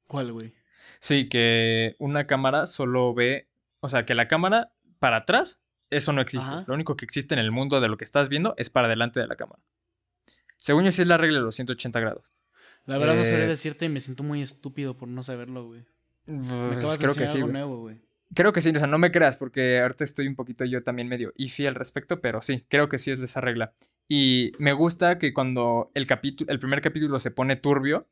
¿Cuál, 0.07 0.33
güey? 0.33 0.53
Sí, 0.99 1.29
que 1.29 1.95
una 1.99 2.27
cámara 2.27 2.65
solo 2.65 3.13
ve, 3.13 3.47
o 3.79 3.87
sea, 3.89 4.05
que 4.05 4.13
la 4.13 4.27
cámara 4.27 4.71
para 4.99 5.17
atrás, 5.17 5.61
eso 5.89 6.11
no 6.13 6.19
existe. 6.21 6.49
Ajá. 6.49 6.63
Lo 6.67 6.73
único 6.73 6.95
que 6.97 7.05
existe 7.05 7.33
en 7.33 7.39
el 7.39 7.51
mundo 7.51 7.79
de 7.79 7.87
lo 7.87 7.95
que 7.97 8.03
estás 8.03 8.27
viendo 8.27 8.53
es 8.57 8.69
para 8.69 8.87
delante 8.89 9.19
de 9.21 9.27
la 9.27 9.35
cámara. 9.35 9.61
Según 10.57 10.83
yo, 10.83 10.91
sí 10.91 11.01
es 11.01 11.07
la 11.07 11.17
regla 11.17 11.39
de 11.39 11.45
los 11.45 11.55
180 11.55 11.99
grados. 11.99 12.31
La 12.85 12.97
verdad 12.97 13.15
no 13.15 13.21
Eh, 13.21 13.25
sabría 13.25 13.47
decirte 13.47 13.85
y 13.85 13.89
me 13.89 13.99
siento 13.99 14.23
muy 14.23 14.41
estúpido 14.41 14.95
por 14.97 15.07
no 15.09 15.23
saberlo, 15.23 15.65
güey. 15.65 15.85
Me 16.27 16.37
Pues, 16.39 16.77
acabas 16.77 16.99
de 16.99 17.03
creo 17.05 17.15
que 17.15 17.27
sí, 17.27 17.33
algo 17.37 17.47
güey. 17.47 17.53
nuevo, 17.53 17.77
güey. 17.79 18.01
Creo 18.33 18.51
que 18.53 18.61
sí, 18.61 18.69
o 18.75 18.79
sea, 18.79 18.87
no 18.87 18.97
me 18.97 19.11
creas, 19.11 19.37
porque 19.37 19.79
ahorita 19.79 20.03
estoy 20.03 20.27
un 20.27 20.35
poquito 20.35 20.65
yo 20.65 20.83
también 20.83 21.07
medio 21.07 21.31
iffy 21.35 21.67
al 21.67 21.75
respecto, 21.75 22.21
pero 22.21 22.41
sí, 22.41 22.65
creo 22.67 22.89
que 22.89 22.97
sí 22.97 23.11
es 23.11 23.19
de 23.19 23.25
esa 23.25 23.39
regla. 23.41 23.73
Y 24.07 24.51
me 24.59 24.73
gusta 24.73 25.17
que 25.19 25.33
cuando 25.33 25.91
el 25.93 26.05
capítulo, 26.07 26.51
el 26.51 26.59
primer 26.59 26.81
capítulo 26.81 27.19
se 27.19 27.31
pone 27.31 27.55
turbio, 27.55 28.07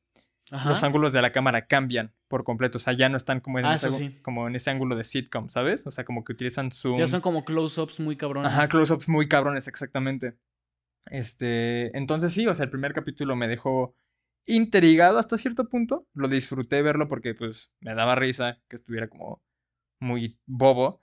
Ajá. 0.51 0.69
los 0.69 0.83
ángulos 0.83 1.13
de 1.13 1.21
la 1.21 1.31
cámara 1.31 1.65
cambian 1.65 2.13
por 2.27 2.43
completo. 2.43 2.77
O 2.77 2.81
sea, 2.81 2.93
ya 2.93 3.09
no 3.09 3.17
están 3.17 3.39
como 3.41 3.57
en, 3.59 3.65
Ah, 3.65 3.73
ese, 3.73 3.87
eso 3.87 3.97
ángu- 3.97 3.99
sí. 4.11 4.19
como 4.21 4.47
en 4.47 4.55
ese 4.55 4.69
ángulo 4.69 4.95
de 4.95 5.03
sitcom, 5.03 5.49
¿sabes? 5.49 5.85
O 5.87 5.91
sea, 5.91 6.03
como 6.05 6.23
que 6.23 6.33
utilizan 6.33 6.71
zoom. 6.71 6.97
Ya 6.97 7.07
son 7.07 7.21
como 7.21 7.43
close-ups 7.43 7.99
muy 7.99 8.15
cabrones. 8.15 8.51
Ajá, 8.51 8.67
close-ups 8.67 9.09
muy 9.09 9.27
cabrones, 9.27 9.67
exactamente. 9.67 10.35
Este, 11.05 11.95
entonces 11.97 12.31
sí, 12.33 12.47
o 12.47 12.53
sea, 12.53 12.65
el 12.65 12.69
primer 12.69 12.93
capítulo 12.93 13.35
me 13.35 13.47
dejó 13.47 13.95
intrigado 14.45 15.17
hasta 15.17 15.37
cierto 15.37 15.69
punto. 15.69 16.07
Lo 16.13 16.27
disfruté 16.27 16.81
verlo 16.81 17.07
porque, 17.07 17.33
pues, 17.33 17.71
me 17.79 17.95
daba 17.95 18.15
risa 18.15 18.59
que 18.67 18.75
estuviera 18.75 19.07
como 19.07 19.41
muy 19.99 20.37
bobo. 20.45 20.99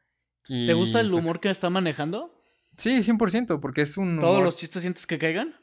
Y, 0.49 0.67
¿Te 0.67 0.75
gusta 0.75 1.01
el 1.01 1.11
pues, 1.11 1.25
humor 1.25 1.41
que 1.41 1.51
está 1.51 1.71
manejando? 1.71 2.35
Sí, 2.77 3.03
100%, 3.03 3.61
porque 3.61 3.83
es 3.83 3.97
un 3.97 4.19
¿Todos 4.19 4.35
humor- 4.39 4.45
los 4.45 4.57
chistes 4.57 4.83
sientes 4.83 5.07
que 5.07 5.19
caigan? 5.19 5.55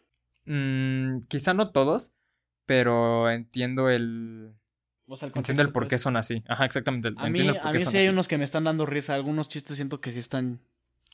Mm, 0.45 1.19
quizá 1.27 1.53
no 1.53 1.71
todos, 1.71 2.13
pero 2.65 3.29
entiendo 3.29 3.89
el... 3.89 4.53
O 5.09 5.15
sea, 5.15 5.29
el 5.29 5.33
Entiendo 5.35 5.63
el 5.63 5.71
por 5.71 5.83
qué 5.85 5.91
pues. 5.95 6.01
son 6.01 6.17
así. 6.17 6.43
Ajá, 6.47 6.65
exactamente. 6.65 7.07
A 7.15 7.29
mí, 7.29 7.43
por 7.43 7.57
a 7.67 7.71
mí 7.71 7.79
sí 7.79 7.97
hay 7.97 8.09
unos 8.09 8.27
que 8.27 8.37
me 8.37 8.43
están 8.43 8.65
dando 8.65 8.85
risa. 8.85 9.15
Algunos 9.15 9.47
chistes 9.47 9.77
siento 9.77 10.01
que 10.01 10.11
sí 10.11 10.19
están 10.19 10.59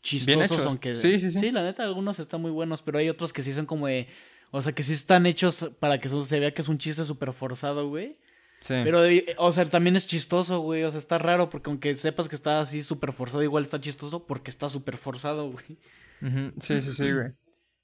chistosos, 0.01 0.65
aunque... 0.65 0.95
Sí, 0.95 1.19
sí, 1.19 1.29
sí. 1.29 1.39
Sí, 1.39 1.51
la 1.51 1.61
neta, 1.63 1.83
algunos 1.83 2.19
están 2.19 2.41
muy 2.41 2.49
buenos, 2.51 2.81
pero 2.81 2.97
hay 2.97 3.09
otros 3.09 3.31
que 3.33 3.41
sí 3.43 3.53
son 3.53 3.65
como 3.67 3.87
de... 3.87 4.07
O 4.55 4.61
sea, 4.61 4.71
que 4.71 4.83
sí 4.83 4.93
están 4.93 5.25
hechos 5.25 5.71
para 5.79 5.97
que 5.97 6.09
se 6.09 6.39
vea 6.39 6.53
que 6.53 6.61
es 6.61 6.67
un 6.67 6.77
chiste 6.77 7.03
súper 7.05 7.33
forzado, 7.33 7.89
güey. 7.89 8.19
Sí. 8.59 8.75
Pero, 8.83 9.01
o 9.37 9.51
sea, 9.51 9.65
también 9.65 9.95
es 9.95 10.05
chistoso, 10.05 10.59
güey. 10.59 10.83
O 10.83 10.91
sea, 10.91 10.99
está 10.99 11.17
raro 11.17 11.49
porque 11.49 11.71
aunque 11.71 11.95
sepas 11.95 12.29
que 12.29 12.35
está 12.35 12.59
así 12.59 12.83
súper 12.83 13.13
forzado, 13.13 13.41
igual 13.41 13.63
está 13.63 13.81
chistoso 13.81 14.27
porque 14.27 14.51
está 14.51 14.69
súper 14.69 14.97
forzado, 14.97 15.49
güey. 15.49 16.51
Sí, 16.59 16.81
sí, 16.81 16.93
sí, 16.93 17.11
güey. 17.11 17.31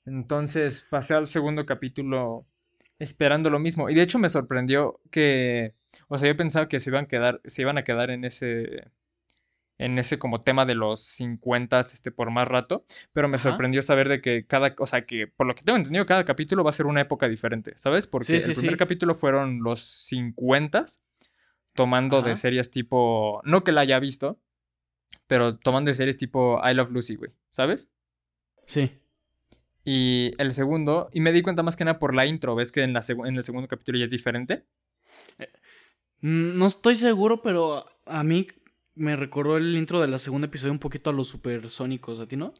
Entonces 0.05 0.85
pasé 0.91 1.15
al 1.15 1.25
segundo 1.25 1.65
capítulo 1.65 2.45
esperando 2.99 3.49
lo 3.49 3.57
mismo. 3.57 3.89
Y 3.89 3.95
de 3.95 4.03
hecho 4.03 4.19
me 4.19 4.29
sorprendió 4.29 4.99
que, 5.09 5.73
o 6.07 6.19
sea, 6.19 6.29
yo 6.29 6.37
pensaba 6.37 6.67
que 6.67 6.79
se 6.79 6.91
iban 6.91 7.05
a 7.05 7.07
quedar, 7.07 7.41
se 7.45 7.63
iban 7.63 7.79
a 7.79 7.83
quedar 7.83 8.11
en 8.11 8.25
ese, 8.25 8.91
en 9.79 9.97
ese 9.97 10.19
como 10.19 10.39
tema 10.39 10.65
de 10.65 10.75
los 10.75 11.01
50 11.01 11.79
este, 11.79 12.11
por 12.11 12.29
más 12.29 12.47
rato, 12.47 12.85
pero 13.13 13.27
me 13.27 13.35
Ajá. 13.37 13.49
sorprendió 13.49 13.81
saber 13.81 14.09
de 14.09 14.21
que 14.21 14.45
cada, 14.45 14.75
o 14.77 14.85
sea, 14.85 15.05
que 15.05 15.25
por 15.27 15.47
lo 15.47 15.55
que 15.55 15.63
tengo 15.63 15.77
entendido, 15.77 16.05
cada 16.05 16.25
capítulo 16.25 16.63
va 16.63 16.69
a 16.69 16.73
ser 16.73 16.85
una 16.85 17.01
época 17.01 17.27
diferente, 17.27 17.73
¿sabes? 17.75 18.05
Porque 18.05 18.25
Sí, 18.25 18.39
sí, 18.39 18.51
el 18.51 18.55
primer 18.57 18.73
sí. 18.73 18.77
capítulo 18.77 19.15
fueron 19.15 19.63
los 19.63 19.81
50 19.81 20.85
tomando 21.73 22.21
de 22.21 22.35
series 22.35 22.71
tipo, 22.71 23.41
no 23.45 23.63
que 23.63 23.71
la 23.71 23.81
haya 23.81 23.99
visto, 23.99 24.39
pero 25.27 25.57
tomando 25.57 25.89
de 25.89 25.95
series 25.95 26.17
tipo 26.17 26.61
I 26.63 26.73
Love 26.73 26.91
Lucy, 26.91 27.15
güey, 27.15 27.31
¿sabes? 27.49 27.89
Sí. 28.65 28.91
Y 29.85 30.31
el 30.37 30.51
segundo, 30.51 31.09
y 31.13 31.21
me 31.21 31.31
di 31.31 31.41
cuenta 31.41 31.63
más 31.63 31.75
que 31.77 31.85
nada 31.85 31.99
por 31.99 32.13
la 32.13 32.25
intro, 32.25 32.53
¿ves 32.53 32.71
que 32.71 32.83
en, 32.83 32.93
la 32.93 33.01
en 33.07 33.35
el 33.35 33.43
segundo 33.43 33.67
capítulo 33.67 33.97
ya 33.97 34.03
es 34.03 34.11
diferente? 34.11 34.65
Mm, 36.21 36.57
No 36.57 36.65
estoy 36.65 36.95
seguro, 36.95 37.41
pero 37.41 37.85
a 38.05 38.23
mí 38.23 38.47
me 38.99 39.15
recordó 39.15 39.57
el 39.57 39.75
intro 39.75 39.99
del 40.01 40.17
segundo 40.19 40.45
episodio 40.47 40.71
un 40.73 40.79
poquito 40.79 41.09
a 41.09 41.13
los 41.13 41.27
supersónicos, 41.27 42.19
¿a 42.19 42.27
ti 42.27 42.37
no? 42.37 42.53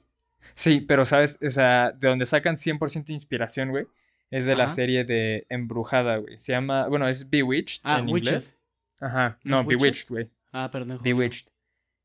Sí, 0.56 0.82
pero 0.82 1.06
sabes, 1.06 1.38
o 1.46 1.50
sea, 1.50 1.92
de 1.92 2.08
donde 2.08 2.26
sacan 2.26 2.56
100% 2.56 3.10
inspiración, 3.12 3.70
güey, 3.70 3.86
es 4.32 4.46
de 4.46 4.56
la 4.56 4.70
serie 4.70 5.04
de 5.04 5.46
Embrujada, 5.50 6.18
güey. 6.18 6.38
Se 6.38 6.52
llama, 6.54 6.88
bueno, 6.88 7.08
es 7.08 7.30
Bewitched 7.30 7.82
Ah, 7.84 8.00
en 8.00 8.10
Witched. 8.10 8.28
inglés. 8.34 8.58
Ajá, 9.02 9.38
¿No? 9.44 9.64
Bewitched, 9.64 10.08
güey. 10.10 10.30
Ah, 10.52 10.70
perdón. 10.72 11.00
Bewitched. 11.04 11.48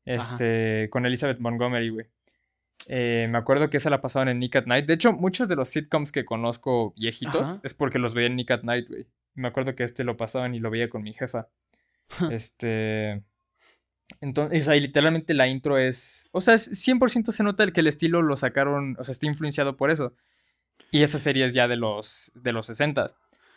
Ajá. 0.05 0.33
Este, 0.33 0.89
con 0.89 1.05
Elizabeth 1.05 1.39
Montgomery, 1.39 1.89
güey. 1.89 2.05
Eh, 2.87 3.27
me 3.31 3.37
acuerdo 3.37 3.69
que 3.69 3.77
esa 3.77 3.89
la 3.89 4.01
pasaban 4.01 4.27
en 4.27 4.39
Nick 4.39 4.55
at 4.57 4.65
Night. 4.65 4.85
De 4.85 4.93
hecho, 4.93 5.13
muchos 5.13 5.47
de 5.49 5.55
los 5.55 5.69
sitcoms 5.69 6.11
que 6.11 6.25
conozco 6.25 6.93
viejitos 6.97 7.49
Ajá. 7.49 7.59
es 7.63 7.73
porque 7.73 7.97
los 7.99 8.13
veía 8.13 8.27
en 8.27 8.35
Nick 8.35 8.51
at 8.51 8.61
Night, 8.63 8.87
güey. 8.87 9.07
Me 9.33 9.47
acuerdo 9.47 9.75
que 9.75 9.83
este 9.83 10.03
lo 10.03 10.17
pasaban 10.17 10.53
y 10.55 10.59
lo 10.59 10.69
veía 10.69 10.89
con 10.89 11.01
mi 11.03 11.13
jefa. 11.13 11.47
Este. 12.31 13.23
Entonces, 14.21 14.67
y 14.67 14.79
literalmente 14.79 15.33
la 15.33 15.47
intro 15.47 15.77
es. 15.77 16.27
O 16.31 16.41
sea, 16.41 16.53
es 16.53 16.69
100% 16.71 17.31
se 17.31 17.43
nota 17.43 17.63
el 17.63 17.73
que 17.73 17.81
el 17.81 17.87
estilo 17.87 18.21
lo 18.21 18.37
sacaron. 18.37 18.95
O 18.99 19.03
sea, 19.03 19.11
está 19.13 19.25
influenciado 19.25 19.75
por 19.77 19.89
eso. 19.91 20.13
Y 20.91 21.03
esa 21.03 21.17
serie 21.19 21.45
es 21.45 21.53
ya 21.53 21.67
de 21.67 21.75
los, 21.77 22.31
de 22.35 22.51
los 22.51 22.65
60 22.67 23.07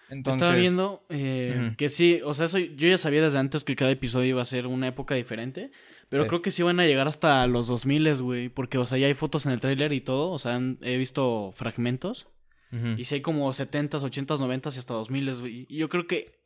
Entonces. 0.09 0.41
Estaba 0.43 0.57
viendo 0.59 1.05
eh, 1.11 1.65
Ujú. 1.69 1.77
que 1.77 1.89
sí, 1.89 2.21
o 2.25 2.33
sea, 2.33 2.47
eso 2.47 2.59
yo 2.59 2.89
ya 2.89 2.97
sabía 2.99 3.23
desde 3.23 3.39
antes 3.39 3.65
que 3.65 3.77
cada 3.77 3.91
episodio 3.91 4.31
iba 4.31 4.43
a 4.43 4.47
ser 4.47 4.67
una 4.67 4.89
época 4.89 5.15
diferente, 5.15 5.71
pero 6.09 6.23
Sí. 6.23 6.29
creo 6.29 6.43
que 6.43 6.51
sí 6.51 6.63
van 6.63 6.81
a 6.81 6.87
llegar 6.87 7.07
hasta 7.09 7.47
los 7.47 7.67
2000, 7.67 8.23
güey, 8.23 8.49
porque, 8.49 8.79
o 8.79 8.87
sea, 8.87 8.97
ya 8.99 9.07
hay 9.07 9.15
fotos 9.15 9.45
en 9.47 9.53
el 9.53 9.61
tráiler 9.61 9.93
y 9.93 10.01
todo, 10.01 10.31
o 10.31 10.39
sea, 10.39 10.55
han- 10.55 10.79
he 10.81 10.97
visto 10.97 11.51
fragmentos, 11.55 12.29
Ujú. 12.73 12.95
y 12.97 13.05
sí 13.05 13.17
hay 13.17 13.21
como 13.21 13.53
70s, 13.53 14.03
80s, 14.03 14.41
90s 14.41 14.77
y 14.77 14.79
hasta 14.79 14.95
2000, 14.95 15.35
güey, 15.41 15.67
y 15.69 15.77
yo 15.77 15.89
creo 15.91 16.07
que, 16.07 16.39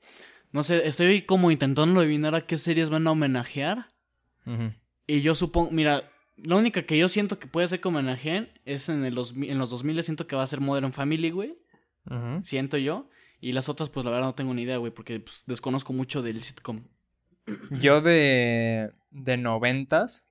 no 0.53 0.63
sé, 0.63 0.87
estoy 0.87 1.23
como 1.23 1.51
intentando 1.51 2.01
adivinar 2.01 2.35
a 2.35 2.43
qué 2.43 2.59
series 2.59 2.91
van 2.91 3.07
a 3.07 3.13
homenajear, 3.13 3.89
y 5.07 5.21
yo 5.21 5.35
supongo, 5.35 5.71
mira, 5.71 6.11
la 6.37 6.57
única 6.57 6.83
que 6.83 6.99
yo 6.99 7.09
siento 7.09 7.39
que 7.39 7.47
puede 7.47 7.69
ser 7.69 7.81
que 7.81 7.89
homenajeen 7.89 8.51
es 8.65 8.89
en, 8.89 9.05
el 9.05 9.15
2000 9.15 9.51
en 9.51 9.59
los 9.59 9.71
2000, 9.71 10.03
siento 10.03 10.27
que 10.27 10.37
va 10.37 10.43
a 10.43 10.47
ser 10.47 10.61
Modern 10.61 10.93
Family, 10.93 11.31
güey, 11.31 11.59
siento 12.43 12.77
yo. 12.77 13.09
Y 13.43 13.53
las 13.53 13.69
otras, 13.69 13.91
pues 13.91 14.05
la 14.05 14.13
verdad 14.13 14.27
no 14.27 14.35
tengo 14.37 14.55
ni 14.55 14.63
idea, 14.63 14.77
güey, 14.77 14.93
porque 14.93 15.19
pues, 15.19 15.43
desconozco 15.49 15.93
mucho 15.93 16.23
del 16.23 16.41
sitcom. 16.43 16.85
Yo 17.71 18.01
de. 18.01 18.93
De 19.11 19.37
noventas. 19.37 20.29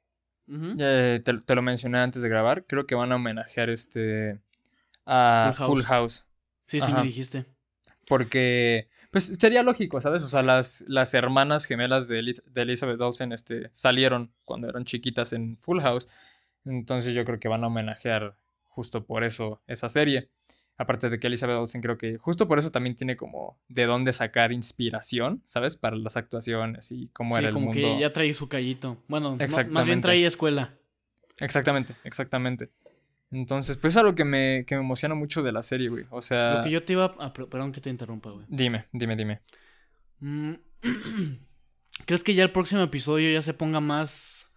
Eh, 0.47 1.21
te, 1.23 1.33
te 1.33 1.55
lo 1.55 1.61
mencioné 1.61 1.99
antes 1.99 2.21
de 2.21 2.29
grabar. 2.29 2.65
Creo 2.65 2.87
que 2.87 2.95
van 2.95 3.11
a 3.11 3.17
homenajear 3.17 3.69
este. 3.69 4.39
A 5.05 5.53
Full 5.57 5.65
Full 5.65 5.81
House. 5.83 6.25
Sí, 6.65 6.79
sí, 6.79 6.93
me 6.93 7.03
dijiste. 7.03 7.45
Porque, 8.11 8.89
pues 9.09 9.23
sería 9.39 9.63
lógico, 9.63 10.01
¿sabes? 10.01 10.21
O 10.23 10.27
sea, 10.27 10.41
las, 10.43 10.83
las 10.89 11.13
hermanas 11.13 11.63
gemelas 11.63 12.09
de, 12.09 12.19
Eli- 12.19 12.41
de 12.45 12.61
Elizabeth 12.63 12.99
Olsen 12.99 13.31
este, 13.31 13.69
salieron 13.71 14.33
cuando 14.43 14.67
eran 14.67 14.83
chiquitas 14.83 15.31
en 15.31 15.55
Full 15.61 15.79
House. 15.79 16.09
Entonces 16.65 17.13
yo 17.13 17.23
creo 17.23 17.39
que 17.39 17.47
van 17.47 17.63
a 17.63 17.67
homenajear 17.67 18.35
justo 18.67 19.05
por 19.05 19.23
eso 19.23 19.61
esa 19.65 19.87
serie. 19.87 20.27
Aparte 20.77 21.09
de 21.09 21.21
que 21.21 21.27
Elizabeth 21.27 21.55
Olsen 21.55 21.79
creo 21.79 21.97
que 21.97 22.17
justo 22.17 22.49
por 22.49 22.59
eso 22.59 22.69
también 22.69 22.97
tiene 22.97 23.15
como 23.15 23.57
de 23.69 23.85
dónde 23.85 24.11
sacar 24.11 24.51
inspiración, 24.51 25.41
¿sabes? 25.45 25.77
Para 25.77 25.95
las 25.95 26.17
actuaciones 26.17 26.91
y 26.91 27.07
cómo 27.13 27.35
sí, 27.35 27.39
era 27.39 27.47
el 27.47 27.53
como 27.53 27.67
mundo. 27.67 27.79
que 27.81 27.97
ya 27.97 28.11
trae 28.11 28.33
su 28.33 28.49
callito. 28.49 28.97
Bueno, 29.07 29.37
no, 29.37 29.67
más 29.69 29.85
bien 29.85 30.01
trae 30.01 30.25
escuela. 30.25 30.73
Exactamente, 31.39 31.93
exactamente. 32.03 32.71
Entonces, 33.31 33.77
pues 33.77 33.93
es 33.93 33.97
algo 33.97 34.13
que 34.13 34.25
me, 34.25 34.65
que 34.65 34.75
me 34.75 34.81
emociona 34.81 35.15
mucho 35.15 35.41
de 35.41 35.51
la 35.51 35.63
serie, 35.63 35.89
güey. 35.89 36.05
O 36.09 36.21
sea... 36.21 36.57
Lo 36.57 36.63
que 36.63 36.71
yo 36.71 36.83
te 36.83 36.93
iba 36.93 37.05
a... 37.17 37.33
Perdón 37.33 37.71
que 37.71 37.81
te 37.81 37.89
interrumpa, 37.89 38.29
güey. 38.31 38.45
Dime, 38.49 38.87
dime, 38.91 39.15
dime. 39.15 39.41
Mm, 40.19 40.53
¿Crees 42.05 42.23
que 42.23 42.33
ya 42.33 42.43
el 42.43 42.51
próximo 42.51 42.81
episodio 42.81 43.31
ya 43.31 43.41
se 43.41 43.53
ponga 43.53 43.79
más... 43.79 44.53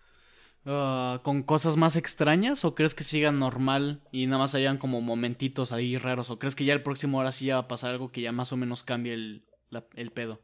ah, 0.66 1.20
con 1.22 1.42
cosas 1.44 1.76
más 1.76 1.94
extrañas? 1.96 2.64
¿O 2.64 2.74
crees 2.74 2.94
que 2.94 3.04
siga 3.04 3.30
normal 3.32 4.02
y 4.10 4.26
nada 4.26 4.38
más 4.38 4.54
hayan 4.54 4.78
como 4.78 5.00
momentitos 5.00 5.72
ahí 5.72 5.96
raros? 5.96 6.30
¿O 6.30 6.38
crees 6.38 6.56
que 6.56 6.64
ya 6.64 6.72
el 6.72 6.82
próximo 6.82 7.18
ahora 7.18 7.32
sí 7.32 7.46
ya 7.46 7.54
va 7.56 7.60
a 7.62 7.68
pasar 7.68 7.92
algo 7.92 8.10
que 8.10 8.22
ya 8.22 8.32
más 8.32 8.52
o 8.52 8.56
menos 8.56 8.82
cambie 8.82 9.14
el, 9.14 9.44
la- 9.70 9.86
el 9.94 10.10
pedo? 10.10 10.42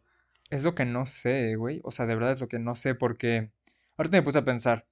Es 0.51 0.63
lo 0.63 0.75
que 0.75 0.85
no 0.85 1.05
sé, 1.07 1.57
güey. 1.57 1.81
O 1.85 1.91
sea, 1.91 2.07
de 2.07 2.15
verdad 2.15 2.33
es 2.33 2.41
lo 2.41 2.49
que 2.49 2.59
no 2.59 2.75
sé 2.75 2.95
porque... 2.95 3.51
Ahorita 3.97 4.17
me 4.17 4.23
puse 4.23 4.39
a 4.39 4.45
pensar, 4.45 4.87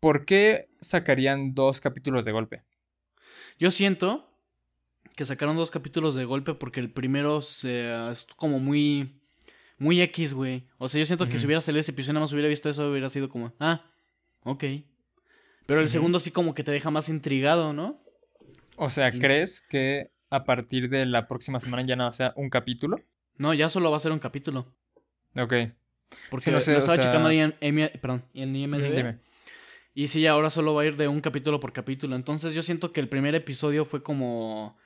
¿por 0.00 0.26
qué 0.26 0.68
sacarían 0.80 1.54
dos 1.54 1.80
capítulos 1.80 2.24
de 2.24 2.32
golpe? 2.32 2.62
Yo 3.62 3.70
siento 3.70 4.28
que 5.14 5.24
sacaron 5.24 5.54
dos 5.56 5.70
capítulos 5.70 6.16
de 6.16 6.24
golpe 6.24 6.52
porque 6.54 6.80
el 6.80 6.90
primero 6.90 7.40
se- 7.42 8.10
es 8.10 8.26
como 8.34 8.58
muy. 8.58 9.20
Muy 9.78 10.00
X, 10.02 10.34
güey. 10.34 10.64
O 10.78 10.88
sea, 10.88 10.98
yo 10.98 11.06
siento 11.06 11.28
que 11.28 11.38
si 11.38 11.46
hubiera 11.46 11.60
salido 11.60 11.80
ese 11.80 11.92
episodio, 11.92 12.14
nada 12.14 12.24
más 12.24 12.32
hubiera 12.32 12.48
visto 12.48 12.68
eso, 12.68 12.90
hubiera 12.90 13.08
sido 13.08 13.28
como, 13.28 13.52
ah, 13.60 13.84
ok. 14.42 14.64
Pero 15.66 15.80
el 15.80 15.88
segundo 15.88 16.18
sí 16.18 16.32
como 16.32 16.54
que 16.54 16.64
te 16.64 16.72
deja 16.72 16.90
más 16.90 17.08
intrigado, 17.08 17.72
¿no? 17.72 18.02
O 18.76 18.90
sea, 18.90 19.14
Y- 19.14 19.20
¿crees 19.20 19.60
que 19.60 20.10
a 20.30 20.42
partir 20.42 20.88
de 20.88 21.06
la 21.06 21.28
próxima 21.28 21.60
semana 21.60 21.84
ya 21.86 21.94
no 21.94 22.10
sea 22.12 22.32
un 22.36 22.50
capítulo? 22.50 23.00
No, 23.38 23.54
ya 23.54 23.68
solo 23.68 23.92
va 23.92 23.96
a 23.96 24.00
ser 24.00 24.10
un 24.10 24.18
capítulo. 24.18 24.72
Ok. 25.36 25.54
Porque 26.30 26.44
Sí, 26.46 26.50
no 26.50 26.58
sé, 26.60 26.72
lo 26.72 26.78
o 26.78 26.80
estaba 26.80 26.96
sea- 26.96 27.04
checando 27.04 27.28
ahí 27.28 27.38
en, 27.38 27.54
IM 27.60 27.88
perdón, 28.00 28.24
en 28.34 28.56
IMDb. 28.56 28.96
Dime. 28.96 29.18
Y 29.94 30.08
sí, 30.08 30.26
ahora 30.26 30.50
solo 30.50 30.74
va 30.74 30.82
a 30.82 30.86
ir 30.86 30.96
de 30.96 31.08
un 31.08 31.20
capítulo 31.20 31.60
por 31.60 31.72
capítulo. 31.72 32.16
Entonces 32.16 32.54
yo 32.54 32.62
siento 32.62 32.92
que 32.92 33.00
el 33.00 33.08
primer 33.08 33.34
episodio 33.34 33.84
fue 33.84 34.02
como... 34.02 34.76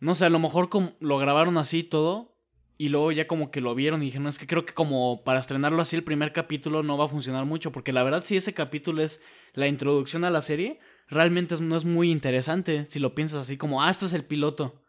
No 0.00 0.14
sé, 0.14 0.24
a 0.24 0.30
lo 0.30 0.38
mejor 0.38 0.68
como 0.68 0.96
lo 1.00 1.18
grabaron 1.18 1.58
así 1.58 1.82
todo. 1.82 2.36
Y 2.78 2.88
luego 2.88 3.12
ya 3.12 3.28
como 3.28 3.50
que 3.50 3.60
lo 3.60 3.74
vieron 3.74 4.02
y 4.02 4.06
dijeron, 4.06 4.26
es 4.26 4.38
que 4.38 4.46
creo 4.46 4.64
que 4.64 4.72
como 4.72 5.22
para 5.22 5.38
estrenarlo 5.38 5.80
así 5.82 5.94
el 5.94 6.02
primer 6.02 6.32
capítulo 6.32 6.82
no 6.82 6.98
va 6.98 7.04
a 7.04 7.08
funcionar 7.08 7.44
mucho. 7.44 7.70
Porque 7.72 7.92
la 7.92 8.02
verdad 8.02 8.24
si 8.24 8.36
ese 8.36 8.54
capítulo 8.54 9.02
es 9.02 9.20
la 9.52 9.68
introducción 9.68 10.24
a 10.24 10.30
la 10.30 10.40
serie, 10.40 10.80
realmente 11.08 11.54
no 11.60 11.76
es 11.76 11.84
muy 11.84 12.10
interesante. 12.10 12.86
Si 12.86 12.98
lo 12.98 13.14
piensas 13.14 13.42
así 13.42 13.56
como, 13.58 13.82
ah, 13.82 13.90
este 13.90 14.06
es 14.06 14.14
el 14.14 14.24
piloto. 14.24 14.81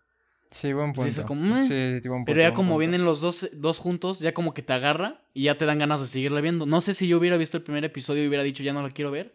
Sí, 0.53 0.71
buen 0.71 0.93
Pues 0.93 1.15
punto. 1.15 1.27
como, 1.27 1.41
"Meh". 1.55 1.65
Sí, 1.65 1.99
sí, 1.99 2.07
buen 2.09 2.25
Pero 2.25 2.39
ya 2.39 2.53
como 2.53 2.69
punto. 2.69 2.79
vienen 2.79 3.03
los 3.05 3.21
dos, 3.21 3.49
dos 3.53 3.79
juntos, 3.79 4.19
ya 4.19 4.33
como 4.33 4.53
que 4.53 4.61
te 4.61 4.71
agarra 4.73 5.21
y 5.33 5.43
ya 5.43 5.57
te 5.57 5.65
dan 5.65 5.79
ganas 5.79 5.99
de 5.99 6.05
seguirla 6.05 6.41
viendo. 6.41 6.67
No 6.67 6.79
sé 6.79 6.93
si 6.93 7.07
yo 7.07 7.17
hubiera 7.17 7.37
visto 7.37 7.57
el 7.57 7.63
primer 7.63 7.83
episodio 7.83 8.23
y 8.23 8.27
hubiera 8.27 8.43
dicho 8.43 8.61
ya 8.61 8.71
no 8.71 8.83
la 8.83 8.91
quiero 8.91 9.09
ver, 9.09 9.33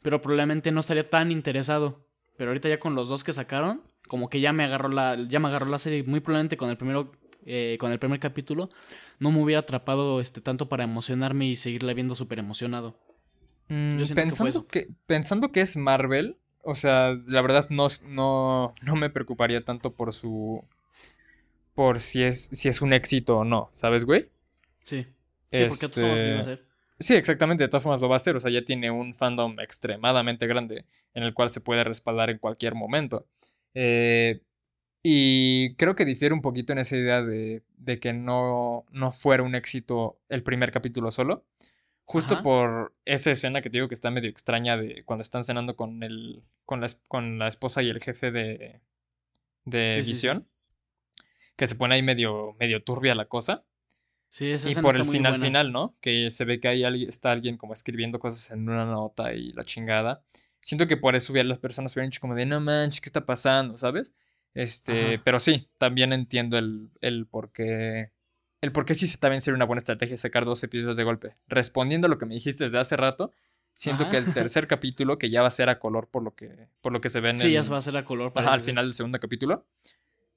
pero 0.00 0.20
probablemente 0.22 0.72
no 0.72 0.80
estaría 0.80 1.08
tan 1.10 1.30
interesado. 1.30 2.06
Pero 2.38 2.50
ahorita 2.50 2.68
ya 2.70 2.80
con 2.80 2.94
los 2.94 3.08
dos 3.08 3.24
que 3.24 3.32
sacaron, 3.34 3.82
como 4.08 4.28
que 4.30 4.40
ya 4.40 4.52
me 4.54 4.64
agarró 4.64 4.88
la, 4.88 5.16
ya 5.28 5.38
me 5.38 5.48
agarró 5.48 5.66
la 5.66 5.78
serie. 5.78 6.02
Muy 6.02 6.20
probablemente 6.20 6.56
con 6.56 6.70
el 6.70 6.78
primero, 6.78 7.12
eh, 7.44 7.76
con 7.78 7.92
el 7.92 7.98
primer 7.98 8.18
capítulo, 8.18 8.70
no 9.18 9.30
me 9.30 9.42
hubiera 9.42 9.60
atrapado 9.60 10.20
este 10.20 10.40
tanto 10.40 10.68
para 10.70 10.84
emocionarme 10.84 11.46
y 11.46 11.56
seguirla 11.56 11.92
viendo 11.92 12.14
súper 12.14 12.38
emocionado. 12.38 12.98
Mm, 13.68 13.98
que 13.98 14.14
pensando 14.14 14.66
que, 14.66 14.88
pensando 15.06 15.52
que 15.52 15.60
es 15.60 15.76
Marvel, 15.76 16.38
o 16.64 16.74
sea, 16.74 17.14
la 17.28 17.42
verdad 17.42 17.68
no, 17.70 17.86
no, 18.06 18.74
no 18.82 18.96
me 18.96 19.10
preocuparía 19.10 19.64
tanto 19.64 19.94
por 19.94 20.12
su, 20.12 20.64
por 21.74 22.00
si 22.00 22.22
es, 22.24 22.46
si 22.52 22.68
es 22.68 22.82
un 22.82 22.92
éxito 22.92 23.38
o 23.38 23.44
no, 23.44 23.70
¿sabes, 23.74 24.04
güey? 24.04 24.28
Sí. 24.84 25.06
Sí, 25.52 25.64
porque 25.66 25.86
todos 25.86 25.98
sabemos 26.00 26.20
que 26.22 26.30
iba 26.30 26.40
a 26.40 26.44
Este, 26.44 26.56
ser. 26.56 26.66
Sí, 26.98 27.14
exactamente, 27.14 27.64
de 27.64 27.68
todas 27.68 27.82
formas 27.82 28.00
lo 28.00 28.08
va 28.08 28.14
a 28.14 28.18
hacer, 28.18 28.36
o 28.36 28.40
sea, 28.40 28.50
ya 28.50 28.64
tiene 28.64 28.90
un 28.90 29.14
fandom 29.14 29.58
extremadamente 29.60 30.46
grande 30.46 30.84
en 31.14 31.24
el 31.24 31.34
cual 31.34 31.50
se 31.50 31.60
puede 31.60 31.84
respaldar 31.84 32.30
en 32.30 32.38
cualquier 32.38 32.74
momento. 32.74 33.26
Eh, 33.74 34.40
y 35.02 35.74
creo 35.76 35.94
que 35.96 36.04
difiere 36.06 36.34
un 36.34 36.42
poquito 36.42 36.72
en 36.72 36.80
esa 36.80 36.96
idea 36.96 37.22
de, 37.22 37.64
de 37.78 38.00
que 38.00 38.12
no, 38.14 38.82
no 38.92 39.10
fuera 39.12 39.42
un 39.44 39.54
éxito 39.56 40.18
el 40.28 40.42
primer 40.44 40.70
capítulo 40.72 41.10
solo. 41.10 41.44
Justo 42.06 42.34
Ajá. 42.34 42.42
por 42.42 42.94
esa 43.04 43.30
escena 43.30 43.62
que 43.62 43.70
te 43.70 43.78
digo 43.78 43.88
que 43.88 43.94
está 43.94 44.10
medio 44.10 44.30
extraña 44.30 44.76
de 44.76 45.04
cuando 45.04 45.22
están 45.22 45.44
cenando 45.44 45.76
con 45.76 46.02
el, 46.02 46.42
con 46.66 46.80
la, 46.80 46.88
con 47.08 47.38
la 47.38 47.48
esposa 47.48 47.82
y 47.82 47.90
el 47.90 48.00
jefe 48.02 48.30
de, 48.30 48.80
de 49.64 50.02
Sí, 50.02 50.02
sí, 50.04 50.14
sí. 50.16 50.36
Visión. 50.36 50.48
Que 51.56 51.66
se 51.66 51.74
pone 51.76 51.94
ahí 51.96 52.02
medio, 52.02 52.54
medio 52.58 52.82
turbia 52.82 53.14
la 53.14 53.26
cosa. 53.26 53.64
Sí, 54.28 54.50
esa 54.50 54.68
Y 54.70 54.74
por 54.76 54.96
el 54.96 55.04
final 55.04 55.32
buena. 55.34 55.46
final, 55.46 55.72
¿no? 55.72 55.96
Que 56.00 56.30
se 56.30 56.44
ve 56.44 56.60
que 56.60 56.68
ahí 56.68 57.04
está 57.06 57.30
alguien 57.32 57.56
como 57.56 57.72
escribiendo 57.72 58.18
cosas 58.18 58.50
en 58.50 58.68
una 58.68 58.84
nota 58.84 59.32
y 59.32 59.52
la 59.52 59.64
chingada. 59.64 60.24
Siento 60.60 60.86
que 60.86 60.96
por 60.96 61.14
eso 61.14 61.32
las 61.34 61.58
personas 61.58 61.94
hubieran 61.94 62.10
dicho 62.10 62.20
como 62.20 62.34
de 62.34 62.46
no 62.46 62.60
manches, 62.60 63.00
¿qué 63.00 63.08
está 63.08 63.24
pasando? 63.26 63.76
¿Sabes? 63.78 64.14
Este, 64.54 64.92
Ajá. 64.92 65.22
pero 65.24 65.38
sí, 65.40 65.68
también 65.78 66.12
entiendo 66.12 66.58
el, 66.58 66.90
el 67.00 67.26
por 67.26 67.52
qué. 67.52 68.10
El 68.64 68.72
por 68.72 68.86
qué 68.86 68.94
sí 68.94 69.06
se- 69.06 69.18
también 69.18 69.40
sería 69.42 69.56
una 69.56 69.66
buena 69.66 69.78
estrategia 69.78 70.16
sacar 70.16 70.44
dos 70.46 70.62
episodios 70.64 70.96
de 70.96 71.04
golpe. 71.04 71.36
Respondiendo 71.48 72.06
a 72.06 72.08
lo 72.08 72.16
que 72.16 72.24
me 72.24 72.34
dijiste 72.34 72.64
desde 72.64 72.78
hace 72.78 72.96
rato, 72.96 73.30
siento 73.74 74.08
que 74.08 74.16
el 74.16 74.32
tercer 74.32 74.66
capítulo, 74.66 75.18
que 75.18 75.28
ya 75.28 75.42
va 75.42 75.48
a 75.48 75.50
ser 75.50 75.68
a 75.68 75.78
color 75.78 76.08
por 76.08 76.22
lo 76.22 76.34
que, 76.34 76.68
por 76.80 76.90
lo 76.92 77.00
que 77.02 77.10
se 77.10 77.20
ve 77.20 77.30
en 77.30 77.38
Sí, 77.38 77.52
ya 77.52 77.60
el- 77.60 77.70
va 77.70 77.76
a 77.76 77.78
hacer 77.80 77.96
a 77.96 78.04
color. 78.06 78.32
ajá, 78.34 78.52
al 78.54 78.60
ser. 78.60 78.70
final 78.70 78.86
del 78.86 78.94
segundo 78.94 79.20
capítulo, 79.20 79.66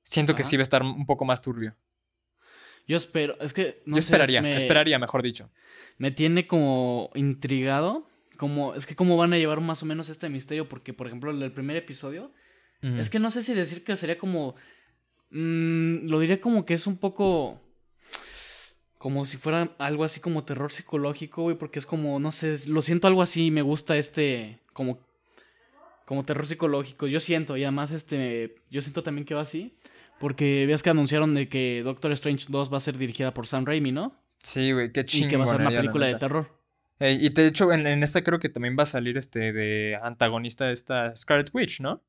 siento 0.02 0.36
que 0.36 0.44
sí 0.44 0.58
va 0.58 0.62
a 0.62 0.64
estar 0.64 0.84
un 0.84 1.06
poco 1.06 1.24
más 1.24 1.42
turbio. 1.42 1.74
Yo 2.86 2.98
espero, 2.98 3.38
es 3.40 3.54
que 3.54 3.82
no 3.86 3.96
Yo 3.98 4.02
sé, 4.02 4.08
esperaría, 4.14 4.42
me- 4.42 4.56
esperaría, 4.56 5.00
mejor 5.00 5.22
dicho. 5.24 5.50
me 5.98 6.12
tiene 6.12 6.48
como 6.48 7.10
intrigado. 7.16 8.08
Como, 8.38 8.76
es 8.76 8.86
que 8.86 8.96
cómo 8.96 9.18
van 9.18 9.34
a 9.34 9.38
llevar 9.38 9.62
más 9.62 9.82
o 9.82 9.86
menos 9.88 10.10
este 10.10 10.30
misterio. 10.30 10.70
Porque, 10.70 10.94
por 10.94 11.08
ejemplo, 11.08 11.32
el 11.32 11.52
primer 11.52 11.76
episodio. 11.78 12.32
Es 12.82 13.10
que 13.10 13.18
no 13.20 13.32
sé 13.32 13.42
si 13.42 13.54
decir 13.56 13.84
que 13.84 13.96
sería 13.96 14.18
como. 14.20 14.56
mm, 15.32 16.08
lo 16.08 16.20
diría 16.20 16.40
como 16.40 16.66
que 16.66 16.74
es 16.76 16.86
un 16.88 16.98
poco. 16.98 17.60
Como 18.98 19.26
si 19.26 19.38
fuera 19.38 19.70
algo 19.78 20.04
así 20.04 20.20
como 20.20 20.44
terror 20.44 20.72
psicológico, 20.72 21.44
güey. 21.44 21.58
Porque 21.58 21.80
es 21.80 21.86
como, 21.86 22.20
no 22.20 22.32
sé, 22.32 22.56
lo 22.68 22.82
siento 22.82 23.08
algo 23.08 23.22
así. 23.22 23.52
Me 23.52 23.62
gusta 23.62 23.98
este. 23.98 24.60
Como. 24.74 25.00
Como 26.06 26.24
terror 26.24 26.46
psicológico. 26.46 27.08
Yo 27.08 27.20
siento. 27.20 27.58
Y 27.58 27.64
además, 27.64 27.92
este. 27.92 28.56
Yo 28.72 28.82
siento 28.82 29.04
también 29.04 29.26
que 29.26 29.36
va 29.36 29.42
así. 29.42 29.74
Porque 30.20 30.66
veas 30.66 30.82
que 30.82 30.90
anunciaron 30.90 31.34
de 31.34 31.48
que 31.48 31.82
Doctor 31.84 32.12
Strange 32.14 32.46
2 32.50 32.74
va 32.74 32.78
a 32.78 32.82
ser 32.82 32.98
dirigida 32.98 33.34
por 33.34 33.46
Sam 33.46 33.66
Raimi, 33.66 33.92
¿no? 33.92 34.16
Sí, 34.42 34.72
güey, 34.72 34.92
qué 34.92 35.06
Y 35.12 35.28
que 35.28 35.38
va 35.38 35.44
a 35.44 35.48
ser 35.48 35.62
una 35.62 35.70
película 35.70 36.08
de 36.08 36.16
terror. 36.16 36.50
Eh, 37.00 37.18
y 37.22 37.30
de 37.30 37.48
hecho, 37.48 37.72
en, 37.72 37.86
en 37.86 38.02
esta 38.02 38.24
creo 38.24 38.40
que 38.40 38.50
también 38.50 38.76
va 38.78 38.84
a 38.84 38.88
salir 38.88 39.18
este 39.18 39.54
de 39.54 40.00
antagonista 40.02 40.72
esta 40.72 41.16
Scarlet 41.16 41.52
Witch, 41.54 41.82
¿no? 41.82 42.02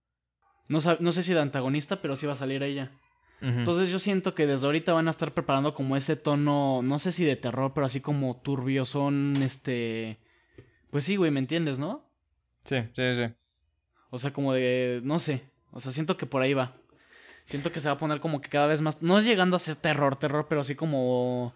No, 0.69 0.79
no 1.01 1.13
sé 1.13 1.23
si 1.23 1.35
de 1.35 1.41
antagonista, 1.41 2.01
pero 2.01 2.17
sí 2.17 2.27
va 2.27 2.35
a 2.35 2.37
salir 2.37 2.63
ella. 2.63 2.91
Entonces 3.41 3.91
yo 3.91 3.99
siento 4.01 4.35
que 4.35 4.47
desde 4.47 4.67
ahorita 4.67 4.93
van 4.93 5.07
a 5.07 5.13
estar 5.13 5.33
preparando 5.33 5.73
como 5.75 5.97
ese 5.97 6.17
tono, 6.17 6.81
no 6.83 6.99
sé 6.99 7.13
si 7.13 7.25
de 7.25 7.37
terror, 7.37 7.73
pero 7.73 7.87
así 7.87 8.01
como 8.01 8.37
turbio, 8.43 8.85
son 8.85 9.37
este... 9.43 10.19
Pues 10.91 11.05
sí, 11.05 11.15
güey, 11.17 11.31
¿me 11.31 11.39
entiendes, 11.39 11.79
no? 11.79 12.05
Sí, 12.65 12.77
sí, 12.93 13.15
sí. 13.15 13.25
O 14.11 14.19
sea, 14.19 14.33
como 14.33 14.53
de... 14.53 15.01
No 15.05 15.21
sé. 15.21 15.43
O 15.71 15.79
sea, 15.81 15.93
siento 15.93 16.17
que 16.17 16.27
por 16.27 16.43
ahí 16.43 16.53
va. 16.55 16.75
Siento 17.45 17.71
que 17.71 17.79
se 17.79 17.89
va 17.89 17.95
a 17.95 17.99
poner 17.99 18.19
como 18.21 18.41
que 18.41 18.49
cada 18.49 18.67
vez 18.67 18.81
más... 18.81 19.03
No 19.03 19.21
llegando 19.21 19.55
a 19.55 19.61
ser 19.61 19.77
terror, 19.77 20.17
terror, 20.17 20.47
pero 20.49 20.63
así 20.63 20.75
como... 20.75 21.55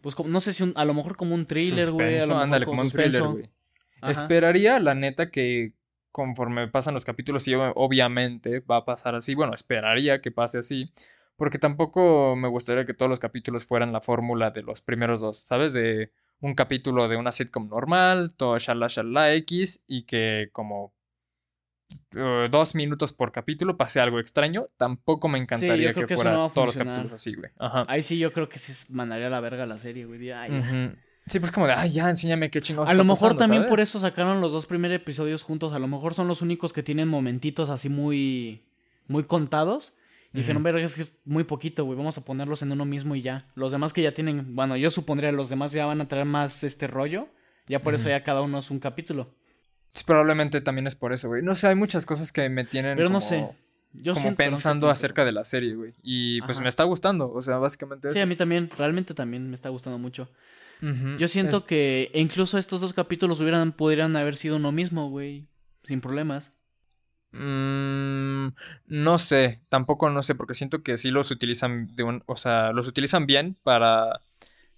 Pues 0.00 0.16
como, 0.16 0.28
no 0.28 0.40
sé 0.40 0.52
si 0.52 0.64
un- 0.64 0.72
a 0.74 0.84
lo 0.84 0.94
mejor 0.94 1.16
como 1.16 1.34
un 1.36 1.46
thriller, 1.46 1.92
güey. 1.92 2.18
A 2.18 2.22
Suspenso, 2.22 2.26
lo 2.26 2.34
mejor 2.34 2.44
ándale, 2.44 2.64
como 2.64 2.76
como 2.78 2.86
un 2.88 2.92
thriller, 2.92 3.22
güey. 3.22 3.50
Esperaría, 4.02 4.80
la 4.80 4.94
neta, 4.96 5.30
que 5.30 5.74
conforme 6.12 6.68
pasan 6.68 6.94
los 6.94 7.04
capítulos, 7.04 7.48
y 7.48 7.52
ob- 7.52 7.72
obviamente 7.76 8.60
va 8.60 8.78
a 8.78 8.84
pasar 8.84 9.14
así. 9.14 9.34
Bueno, 9.34 9.54
esperaría 9.54 10.20
que 10.20 10.30
pase 10.30 10.58
así. 10.58 10.92
Porque 11.36 11.58
tampoco 11.58 12.36
me 12.36 12.48
gustaría 12.48 12.86
que 12.86 12.94
todos 12.94 13.10
los 13.10 13.18
capítulos 13.20 13.64
fueran 13.64 13.92
la 13.92 14.00
fórmula 14.00 14.50
de 14.50 14.62
los 14.62 14.80
primeros 14.82 15.20
dos, 15.20 15.38
¿sabes? 15.38 15.72
De 15.72 16.12
un 16.40 16.54
capítulo 16.54 17.08
de 17.08 17.16
una 17.16 17.32
sitcom 17.32 17.68
normal, 17.68 18.32
todo 18.36 18.58
shala 18.58 18.86
shala 18.88 19.32
X, 19.34 19.82
y 19.86 20.02
que 20.04 20.50
como 20.52 20.92
eh, 22.14 22.48
dos 22.50 22.74
minutos 22.74 23.12
por 23.12 23.32
capítulo 23.32 23.76
pase 23.76 24.00
algo 24.00 24.18
extraño. 24.20 24.68
Tampoco 24.76 25.28
me 25.28 25.38
encantaría 25.38 25.92
que 25.92 26.06
que 26.06 26.14
fuera 26.14 26.32
no 26.32 26.50
todos 26.50 26.68
los 26.68 26.76
capítulos 26.76 27.12
así, 27.12 27.34
güey. 27.34 27.50
Ajá. 27.58 27.86
Ahí 27.88 28.02
sí 28.02 28.18
yo 28.18 28.32
creo 28.32 28.48
que 28.48 28.58
sí 28.58 28.92
mandaría 28.92 29.26
a 29.28 29.30
la 29.30 29.40
verga 29.40 29.66
la 29.66 29.78
serie, 29.78 30.04
güey. 30.04 30.30
Sí, 31.26 31.38
pues 31.38 31.52
como 31.52 31.66
de, 31.66 31.72
ay, 31.74 31.90
ya, 31.90 32.08
enséñame 32.10 32.50
qué 32.50 32.60
chingados 32.60 32.88
A 32.88 32.92
está 32.92 32.98
lo 32.98 33.04
mejor 33.04 33.18
pasando", 33.34 33.38
también 33.38 33.66
por 33.66 33.80
eso 33.80 33.98
sacaron 33.98 34.40
los 34.40 34.50
dos 34.52 34.66
primeros 34.66 34.96
episodios 34.96 35.42
juntos. 35.42 35.72
A 35.72 35.78
lo 35.78 35.86
mejor 35.86 36.14
son 36.14 36.26
los 36.28 36.42
únicos 36.42 36.72
que 36.72 36.82
tienen 36.82 37.08
momentitos 37.08 37.70
así 37.70 37.88
muy, 37.88 38.62
muy 39.06 39.24
contados. 39.24 39.92
Y 40.34 40.38
dijeron, 40.38 40.62
Ujú. 40.62 40.64
verga, 40.64 40.82
es 40.82 40.94
que 40.94 41.02
es 41.02 41.18
muy 41.26 41.44
poquito, 41.44 41.84
güey. 41.84 41.96
Vamos 41.96 42.16
a 42.16 42.24
ponerlos 42.24 42.62
en 42.62 42.72
uno 42.72 42.86
mismo 42.86 43.14
y 43.14 43.20
ya. 43.22 43.46
Los 43.54 43.70
demás 43.70 43.92
que 43.92 44.00
ya 44.02 44.12
tienen, 44.14 44.56
bueno, 44.56 44.76
yo 44.76 44.90
supondría 44.90 45.30
los 45.30 45.50
demás 45.50 45.72
ya 45.72 45.84
van 45.84 46.00
a 46.00 46.08
traer 46.08 46.24
más 46.24 46.64
este 46.64 46.86
rollo. 46.86 47.28
Ya 47.68 47.82
por 47.82 47.94
eso 47.94 48.08
ya 48.08 48.24
cada 48.24 48.40
uno 48.40 48.58
es 48.58 48.70
un 48.70 48.78
capítulo. 48.80 49.28
Sí, 49.90 50.04
probablemente 50.06 50.62
también 50.62 50.86
es 50.86 50.96
por 50.96 51.12
eso, 51.12 51.28
güey. 51.28 51.42
No 51.42 51.54
sé, 51.54 51.68
hay 51.68 51.74
muchas 51.74 52.06
cosas 52.06 52.32
que 52.32 52.48
me 52.48 52.64
tienen 52.64 52.96
Pero 52.96 53.08
no 53.10 53.20
como, 53.20 53.28
sé. 53.28 53.46
Yo 53.92 54.14
como 54.14 54.34
pensando 54.34 54.88
acerca 54.88 55.24
de 55.26 55.32
la 55.32 55.44
serie, 55.44 55.74
güey. 55.74 55.92
Y 56.02 56.40
pues 56.40 56.56
Ajá. 56.56 56.62
me 56.62 56.68
está 56.70 56.84
gustando, 56.84 57.30
o 57.30 57.42
sea, 57.42 57.58
básicamente 57.58 58.10
Sí, 58.10 58.18
eso. 58.18 58.24
a 58.24 58.26
mí 58.26 58.34
también, 58.34 58.70
realmente 58.76 59.12
también 59.12 59.48
me 59.50 59.54
está 59.54 59.68
gustando 59.68 59.98
mucho. 59.98 60.28
Yo 61.18 61.28
siento 61.28 61.58
es- 61.58 61.64
que 61.64 62.10
incluso 62.14 62.58
estos 62.58 62.80
dos 62.80 62.92
capítulos 62.92 63.40
hubieran, 63.40 63.72
podrían 63.72 64.16
haber 64.16 64.36
sido 64.36 64.56
uno 64.56 64.72
mismo, 64.72 65.08
güey. 65.08 65.46
sin 65.84 66.00
problemas. 66.00 66.52
Mm, 67.32 68.48
no 68.86 69.18
sé, 69.18 69.60
tampoco 69.70 70.10
no 70.10 70.22
sé, 70.22 70.34
porque 70.34 70.54
siento 70.54 70.82
que 70.82 70.96
sí 70.96 71.10
los 71.10 71.30
utilizan 71.30 71.88
de 71.96 72.02
un, 72.02 72.22
o 72.26 72.36
sea, 72.36 72.72
los 72.72 72.86
utilizan 72.88 73.26
bien 73.26 73.56
para, 73.62 74.20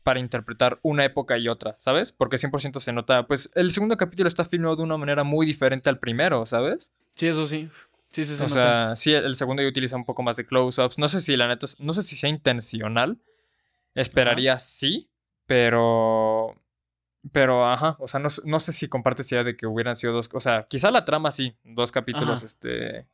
para 0.05 0.21
interpretar 0.21 0.79
una 0.83 1.05
época 1.05 1.37
y 1.37 1.49
otra, 1.49 1.77
¿sabes? 1.79 2.13
Porque 2.13 2.39
100% 2.39 2.81
se 2.81 2.93
nota, 2.93 3.27
pues 3.27 3.51
el 3.55 3.71
segundo 3.73 3.97
capítulo 3.97 4.29
está 4.29 4.45
filmado 4.45 4.77
de 4.77 4.83
una 4.83 4.97
manera 4.97 5.25
muy 5.25 5.47
diferente 5.47 5.91
al 5.91 5.99
primero, 5.99 6.47
¿sabes? 6.47 6.93
Sí, 7.17 7.27
eso 7.27 7.47
sí. 7.47 7.69
Sí, 8.13 8.25
sí, 8.25 8.37
se 8.37 8.45
O 8.45 8.49
nota. 8.49 8.55
sea, 8.63 8.97
sí, 8.97 9.13
el 9.13 9.35
segundo 9.35 9.63
ya 9.63 9.69
utiliza 9.69 9.97
un 9.97 10.05
poco 10.05 10.23
más 10.23 10.37
de 10.37 10.47
close-ups. 10.47 10.99
No 10.99 11.09
sé 11.09 11.21
si 11.21 11.37
la 11.37 11.49
neta, 11.49 11.67
no 11.81 11.93
sé 11.93 12.03
si 12.03 12.15
sea 12.17 12.31
intencional. 12.31 13.19
Esperaría 13.95 14.59
sí, 14.59 15.09
pero, 15.47 16.55
pero, 17.33 17.67
ajá, 17.67 17.97
o 17.99 18.09
sea, 18.09 18.21
no, 18.21 18.29
no 18.45 18.61
sé 18.61 18.73
si 18.73 18.89
compartes 18.89 19.31
idea 19.33 19.45
de 19.45 19.57
que 19.57 19.67
hubieran 19.67 19.97
sido 19.97 20.13
dos, 20.13 20.31
o 20.33 20.41
sea, 20.41 20.67
quizá 20.69 20.91
la 20.91 21.05
trama 21.05 21.31
sí, 21.31 21.55
dos 21.65 21.93
capítulos, 21.93 22.39
Ajá. 22.39 22.47
este, 22.47 23.07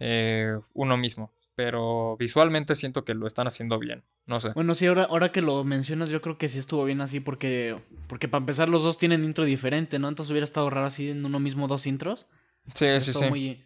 eh, 0.00 0.58
uno 0.74 0.96
mismo, 0.96 1.30
pero 1.54 2.16
visualmente 2.16 2.74
siento 2.74 3.04
que 3.04 3.14
lo 3.14 3.26
están 3.26 3.46
haciendo 3.46 3.78
bien, 3.78 4.02
no 4.26 4.40
sé. 4.40 4.50
Bueno, 4.54 4.74
sí, 4.74 4.86
ahora, 4.86 5.04
ahora 5.04 5.32
que 5.32 5.42
lo 5.42 5.64
mencionas, 5.64 6.10
yo 6.10 6.20
creo 6.22 6.38
que 6.38 6.48
sí 6.48 6.58
estuvo 6.58 6.84
bien 6.84 7.00
así 7.00 7.20
porque, 7.20 7.76
porque 8.06 8.28
para 8.28 8.42
empezar 8.42 8.68
los 8.68 8.82
dos 8.82 8.98
tienen 8.98 9.24
intro 9.24 9.44
diferente, 9.44 9.98
¿no? 9.98 10.08
Entonces 10.08 10.30
hubiera 10.30 10.44
estado 10.44 10.70
raro 10.70 10.86
así 10.86 11.10
en 11.10 11.24
uno 11.24 11.38
mismo 11.40 11.68
dos 11.68 11.86
intros. 11.86 12.26
Sí, 12.74 12.86
sí, 13.00 13.10
Estuvo 13.10 13.24
sí. 13.24 13.30
muy... 13.30 13.64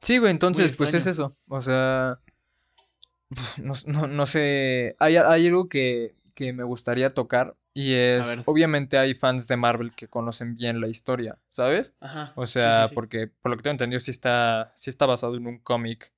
Sí, 0.00 0.18
güey, 0.18 0.30
entonces, 0.30 0.76
pues 0.76 0.92
es 0.92 1.06
eso. 1.06 1.34
O 1.48 1.62
sea, 1.62 2.18
no, 3.62 3.72
no, 3.86 4.06
no 4.06 4.26
sé. 4.26 4.96
Hay, 4.98 5.16
hay 5.16 5.46
algo 5.46 5.68
que, 5.68 6.14
que 6.34 6.52
me 6.52 6.64
gustaría 6.64 7.10
tocar 7.10 7.56
y 7.76 7.92
es, 7.94 8.38
obviamente 8.44 8.98
hay 8.98 9.14
fans 9.14 9.48
de 9.48 9.56
Marvel 9.56 9.92
que 9.94 10.06
conocen 10.06 10.54
bien 10.54 10.80
la 10.80 10.86
historia, 10.86 11.38
¿sabes? 11.48 11.96
Ajá. 11.98 12.32
O 12.36 12.46
sea, 12.46 12.84
sí, 12.84 12.88
sí. 12.90 12.94
porque 12.94 13.26
por 13.26 13.50
lo 13.50 13.56
que 13.56 13.64
tengo 13.64 13.72
entendido 13.72 13.98
sí 13.98 14.12
está, 14.12 14.72
sí 14.76 14.90
está 14.90 15.06
basado 15.06 15.36
en 15.36 15.48
un 15.48 15.58
cómic, 15.58 16.12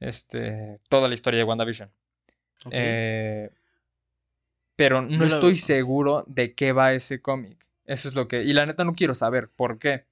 este, 0.00 0.80
toda 0.88 1.08
la 1.08 1.14
historia 1.14 1.38
de 1.38 1.44
WandaVision. 1.44 1.90
Ok. 2.64 2.72
Eh, 2.72 3.50
pero 4.76 5.02
no 5.02 5.24
estoy 5.24 5.56
seguro 5.56 6.24
de 6.26 6.54
qué 6.54 6.72
va 6.72 6.92
ese 6.92 7.20
cómic. 7.20 7.68
Eso 7.84 8.08
es 8.08 8.14
lo 8.14 8.28
que... 8.28 8.44
Y 8.44 8.52
la 8.52 8.64
neta 8.64 8.84
no 8.84 8.94
quiero 8.94 9.12
saber 9.12 9.50
por 9.50 9.78
qué. 9.78 10.06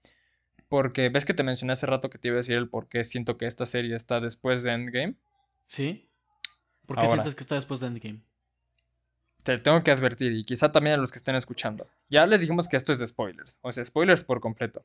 Porque 0.69 1.09
ves 1.09 1.25
que 1.25 1.35
te 1.35 1.45
mencioné 1.45 1.73
hace 1.73 1.87
rato 1.87 2.11
que 2.11 2.19
te 2.19 2.29
iba 2.29 2.35
a 2.35 2.39
decir 2.39 2.57
el 2.57 2.69
por 2.69 2.89
qué 2.89 3.05
siento 3.05 3.39
que 3.39 3.47
esta 3.47 3.65
serie 3.65 3.95
está 3.95 4.21
después 4.21 4.63
de 4.63 4.73
Endgame. 4.73 5.15
¿Sí? 5.69 6.11
¿Por 6.85 6.97
qué 6.97 7.03
Ahora. 7.03 7.13
sientes 7.13 7.35
que 7.35 7.43
está 7.43 7.55
después 7.55 7.81
de 7.81 7.87
Endgame? 7.87 8.26
Te 9.47 9.59
tengo 9.59 9.81
que 9.85 9.93
advertir, 9.93 10.33
y 10.33 10.45
quizá 10.45 10.73
también 10.73 10.95
a 10.95 10.97
los 10.97 11.13
que 11.13 11.19
estén 11.19 11.37
escuchando. 11.37 11.87
Ya 12.09 12.27
les 12.27 12.41
dijimos 12.41 12.67
que 12.67 12.77
esto 12.77 12.93
es 12.93 12.99
de 12.99 13.07
spoilers. 13.07 13.61
O 13.63 13.71
sea, 13.71 13.85
spoilers 13.85 14.25
por 14.25 14.41
completo. 14.41 14.85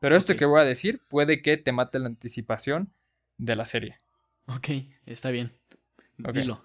Pero 0.00 0.16
esto 0.16 0.34
que 0.34 0.46
voy 0.46 0.62
a 0.62 0.64
decir 0.64 1.02
puede 1.08 1.42
que 1.42 1.58
te 1.58 1.72
mate 1.72 1.98
la 1.98 2.06
anticipación 2.06 2.90
de 3.36 3.54
la 3.54 3.66
serie. 3.66 3.98
Ok, 4.46 4.70
está 5.04 5.30
bien. 5.30 5.52
Ok. 6.24 6.32
Dilo. 6.32 6.64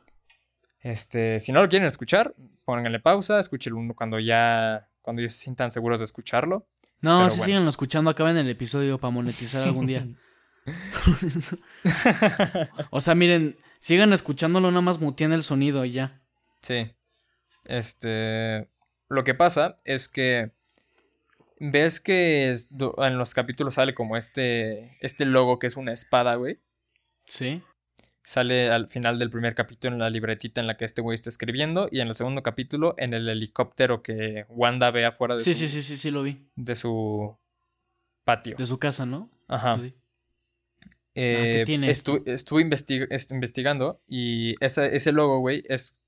Este, 0.80 1.38
si 1.40 1.52
no 1.52 1.62
lo 1.62 1.68
quieren 1.68 1.86
escuchar, 1.86 2.34
pónganle 2.64 3.02
pausa, 3.02 3.42
escúchenlo 3.42 3.78
uno 3.78 3.94
cuando 3.94 4.20
ya, 4.20 4.88
cuando 5.02 5.22
ya 5.22 5.30
se 5.30 5.40
sientan 5.40 5.70
seguros 5.70 6.00
de 6.00 6.06
escucharlo. 6.06 6.66
No, 7.02 7.28
Pero 7.28 7.30
sí 7.32 7.52
bueno. 7.52 7.68
escuchando, 7.68 8.10
acaben 8.10 8.38
el 8.38 8.48
episodio 8.48 9.00
para 9.00 9.12
monetizar 9.12 9.64
algún 9.64 9.86
día. 9.86 10.08
o 12.90 13.02
sea, 13.02 13.16
miren, 13.16 13.58
sigan 13.80 14.14
escuchándolo, 14.14 14.72
nada 14.72 14.80
más 14.80 15.02
muteen 15.02 15.34
el 15.34 15.44
sonido 15.44 15.84
y 15.84 15.92
ya. 15.92 16.22
Sí. 16.62 16.90
Este, 17.68 18.68
lo 19.10 19.24
que 19.24 19.34
pasa 19.34 19.80
es 19.86 20.10
que 20.10 20.52
ves 21.60 22.00
que 22.02 22.50
es- 22.50 22.68
en 22.98 23.18
los 23.18 23.34
capítulos 23.34 23.76
sale 23.76 23.94
como 23.94 24.18
este, 24.18 24.98
este 25.02 25.26
logo 25.26 25.60
que 25.60 25.68
es 25.68 25.78
una 25.78 25.94
espada, 25.94 26.36
güey. 26.36 26.60
¿Sí? 27.26 27.62
Sale 28.26 28.70
al 28.70 28.88
final 28.88 29.20
del 29.20 29.30
primer 29.30 29.54
capítulo 29.54 29.94
en 29.96 30.00
la 30.00 30.10
libretita 30.10 30.62
en 30.62 30.68
la 30.68 30.78
que 30.78 30.86
este 30.86 31.02
güey 31.02 31.16
está 31.16 31.30
escribiendo 31.30 31.88
y 31.92 32.00
en 32.00 32.08
el 32.08 32.16
segundo 32.16 32.42
capítulo 32.42 32.96
en 32.98 33.14
el 33.14 33.28
helicóptero 33.28 34.02
que 34.02 34.46
Wanda 34.50 34.92
ve 34.92 35.06
afuera 35.06 35.36
de 35.36 35.42
Sí, 35.44 35.54
su, 35.54 35.60
sí, 35.62 35.68
sí, 35.68 35.84
sí, 35.84 35.98
sí, 35.98 36.12
lo 36.12 36.24
vi. 36.24 36.42
de 36.56 36.76
su 36.76 37.38
patio. 38.24 38.56
De 38.58 38.66
su 38.66 38.80
casa, 38.80 39.06
¿no? 39.06 39.30
Ajá. 39.48 39.78
Sí. 39.78 39.94
Eh, 41.16 41.52
¿qué 41.60 41.64
tiene 41.66 41.90
estu- 41.92 42.24
estuve 42.26 42.64
investi- 42.64 43.06
est- 43.12 43.32
investigando 43.32 44.02
y 44.08 44.56
ese, 44.64 44.96
ese 44.96 45.12
logo, 45.12 45.40
güey, 45.40 45.64
es, 45.68 46.02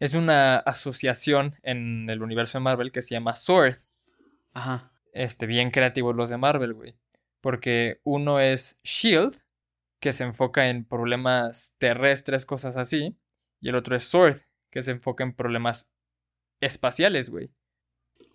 es 0.00 0.14
una 0.14 0.56
asociación 0.56 1.54
en 1.62 2.08
el 2.08 2.22
universo 2.22 2.58
de 2.58 2.64
Marvel 2.64 2.90
que 2.90 3.02
se 3.02 3.14
llama 3.14 3.36
Sword. 3.36 3.76
Ajá. 4.54 4.90
Este, 5.12 5.46
bien 5.46 5.70
creativos 5.70 6.16
los 6.16 6.30
de 6.30 6.38
Marvel, 6.38 6.72
güey. 6.72 6.94
Porque 7.42 8.00
uno 8.02 8.40
es 8.40 8.80
Shield, 8.82 9.34
que 10.00 10.12
se 10.12 10.24
enfoca 10.24 10.68
en 10.68 10.84
problemas 10.84 11.74
terrestres, 11.78 12.46
cosas 12.46 12.78
así. 12.78 13.16
Y 13.60 13.68
el 13.68 13.76
otro 13.76 13.94
es 13.94 14.04
Sword, 14.04 14.40
que 14.70 14.82
se 14.82 14.92
enfoca 14.92 15.22
en 15.22 15.34
problemas 15.34 15.90
espaciales, 16.60 17.28
güey. 17.28 17.50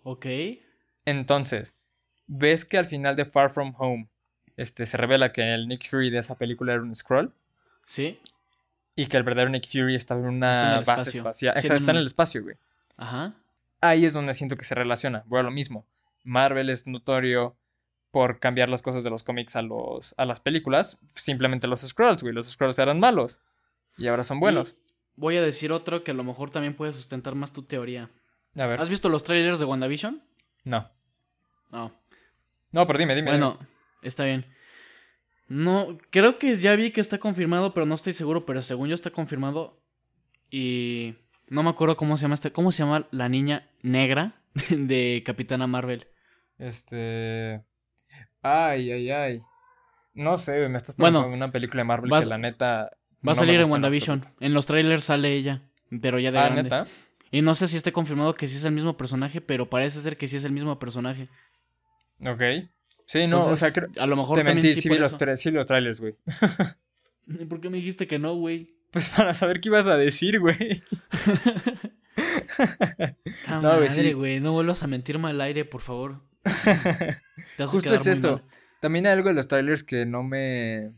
Ok. 0.04 0.26
Entonces, 1.04 1.76
ves 2.28 2.64
que 2.64 2.78
al 2.78 2.84
final 2.84 3.16
de 3.16 3.24
Far 3.24 3.50
From 3.50 3.74
Home, 3.76 4.08
este, 4.56 4.86
se 4.86 4.96
revela 4.96 5.32
que 5.32 5.52
el 5.52 5.66
Nick 5.66 5.88
Fury 5.88 6.10
de 6.10 6.18
esa 6.18 6.38
película 6.38 6.74
era 6.74 6.82
un 6.82 6.94
Skrull. 6.94 7.32
¿Sí? 7.86 8.18
Y 8.96 9.06
que 9.06 9.16
el 9.18 9.22
verdadero 9.22 9.50
Nick 9.50 9.68
Fury 9.68 9.96
en 9.96 10.16
una 10.26 10.52
Está 10.52 10.72
en 10.72 10.78
el 10.78 10.84
base 10.84 11.00
espacio. 11.10 11.20
espacial. 11.20 11.52
Sí, 11.54 11.58
Exacto, 11.58 11.72
en 11.72 11.76
está 11.76 11.90
en 11.92 11.96
el 11.98 12.06
espacio, 12.06 12.42
güey. 12.42 12.56
Ajá. 12.96 13.34
Ahí 13.82 14.06
es 14.06 14.14
donde 14.14 14.32
siento 14.34 14.56
que 14.56 14.64
se 14.64 14.74
relaciona. 14.74 15.22
Bueno, 15.26 15.50
lo 15.50 15.54
mismo. 15.54 15.86
Marvel 16.24 16.70
es 16.70 16.86
notorio 16.86 17.56
por 18.10 18.40
cambiar 18.40 18.70
las 18.70 18.80
cosas 18.80 19.04
de 19.04 19.10
los 19.10 19.22
cómics 19.22 19.54
a, 19.54 19.62
los, 19.62 20.14
a 20.16 20.24
las 20.24 20.40
películas. 20.40 20.98
Simplemente 21.14 21.66
los 21.66 21.82
Skrulls, 21.82 22.22
güey. 22.22 22.34
Los 22.34 22.50
Skrulls 22.50 22.78
eran 22.78 22.98
malos. 22.98 23.38
Y 23.98 24.06
ahora 24.08 24.24
son 24.24 24.40
buenos. 24.40 24.76
Voy 25.14 25.36
a 25.36 25.42
decir 25.42 25.72
otro 25.72 26.02
que 26.02 26.12
a 26.12 26.14
lo 26.14 26.24
mejor 26.24 26.48
también 26.50 26.74
puede 26.74 26.92
sustentar 26.92 27.34
más 27.34 27.52
tu 27.52 27.62
teoría. 27.62 28.10
A 28.56 28.66
ver. 28.66 28.80
¿Has 28.80 28.88
visto 28.88 29.10
los 29.10 29.22
trailers 29.22 29.58
de 29.58 29.66
WandaVision? 29.66 30.22
No. 30.64 30.90
No. 31.70 31.92
No, 32.72 32.86
pero 32.86 32.98
dime, 32.98 33.14
dime. 33.14 33.30
Bueno, 33.30 33.58
está 34.02 34.24
bien. 34.24 34.46
No, 35.48 35.96
creo 36.10 36.38
que 36.38 36.54
ya 36.56 36.74
vi 36.76 36.90
que 36.90 37.00
está 37.00 37.18
confirmado, 37.18 37.72
pero 37.72 37.86
no 37.86 37.94
estoy 37.94 38.12
seguro, 38.14 38.44
pero 38.46 38.62
según 38.62 38.88
yo 38.88 38.94
está 38.94 39.10
confirmado. 39.10 39.80
Y 40.50 41.14
no 41.48 41.62
me 41.62 41.70
acuerdo 41.70 41.96
cómo 41.96 42.16
se 42.16 42.22
llama 42.22 42.34
esta, 42.34 42.50
cómo 42.50 42.72
se 42.72 42.82
llama 42.82 43.06
la 43.12 43.28
niña 43.28 43.68
negra 43.82 44.42
de 44.70 45.22
Capitana 45.24 45.66
Marvel. 45.66 46.06
Este. 46.58 47.62
Ay, 48.42 48.90
ay, 48.90 49.10
ay. 49.10 49.40
No 50.14 50.38
sé, 50.38 50.68
me 50.68 50.78
estás 50.78 50.96
Bueno, 50.96 51.18
preguntando 51.20 51.44
una 51.44 51.52
película 51.52 51.80
de 51.80 51.84
Marvel 51.84 52.10
vas- 52.10 52.24
que 52.24 52.30
la 52.30 52.38
neta. 52.38 52.90
Va 53.26 53.32
a 53.32 53.34
salir 53.34 53.60
en 53.60 53.70
WandaVision. 53.70 54.18
absoluto. 54.18 54.44
En 54.44 54.54
los 54.54 54.66
trailers 54.66 55.04
sale 55.04 55.32
ella, 55.34 55.62
pero 56.00 56.18
ya 56.18 56.30
de 56.30 56.38
Ah, 56.38 56.44
grande. 56.44 56.62
neta. 56.64 56.86
Y 57.30 57.42
no 57.42 57.54
sé 57.54 57.66
si 57.68 57.76
esté 57.76 57.92
confirmado 57.92 58.34
que 58.34 58.46
sí 58.48 58.56
es 58.56 58.64
el 58.64 58.72
mismo 58.72 58.96
personaje, 58.96 59.40
pero 59.40 59.68
parece 59.68 60.00
ser 60.00 60.16
que 60.16 60.28
sí 60.28 60.36
es 60.36 60.44
el 60.44 60.52
mismo 60.52 60.78
personaje. 60.78 61.28
Ok. 62.24 62.42
Sí, 63.06 63.26
no, 63.26 63.38
o 63.38 63.56
sea, 63.56 63.72
creo- 63.72 63.88
a 63.98 64.06
lo 64.06 64.16
mejor 64.16 64.36
te 64.36 64.44
mentí, 64.44 64.72
sí 64.72 64.82
sí, 64.82 64.88
por 64.88 64.96
vi 64.98 65.02
los, 65.02 65.18
tra- 65.18 65.36
sí 65.36 65.50
los 65.50 65.66
trailers, 65.66 66.00
güey. 66.00 66.14
¿Por 67.48 67.60
qué 67.60 67.70
me 67.70 67.78
dijiste 67.78 68.06
que 68.06 68.18
no, 68.18 68.34
güey? 68.34 68.74
Pues 68.92 69.08
para 69.10 69.34
saber 69.34 69.60
qué 69.60 69.68
ibas 69.68 69.86
a 69.88 69.96
decir, 69.96 70.38
güey. 70.40 70.56
No, 73.48 73.60
güey, 73.60 73.62
madre, 73.62 73.88
sí. 73.88 74.12
güey, 74.12 74.40
no 74.40 74.52
vuelvas 74.52 74.82
a 74.82 74.86
mentirme 74.86 75.28
al 75.28 75.40
aire, 75.40 75.64
por 75.64 75.80
favor. 75.82 76.22
Te 76.42 77.62
hace 77.62 77.66
Justo 77.66 77.94
es 77.94 78.06
eso. 78.06 78.32
mal. 78.38 78.42
También 78.80 79.06
hay 79.06 79.12
algo 79.12 79.28
de 79.28 79.34
los 79.34 79.48
trailers 79.48 79.82
que 79.84 80.06
no 80.06 80.22
me. 80.22 80.92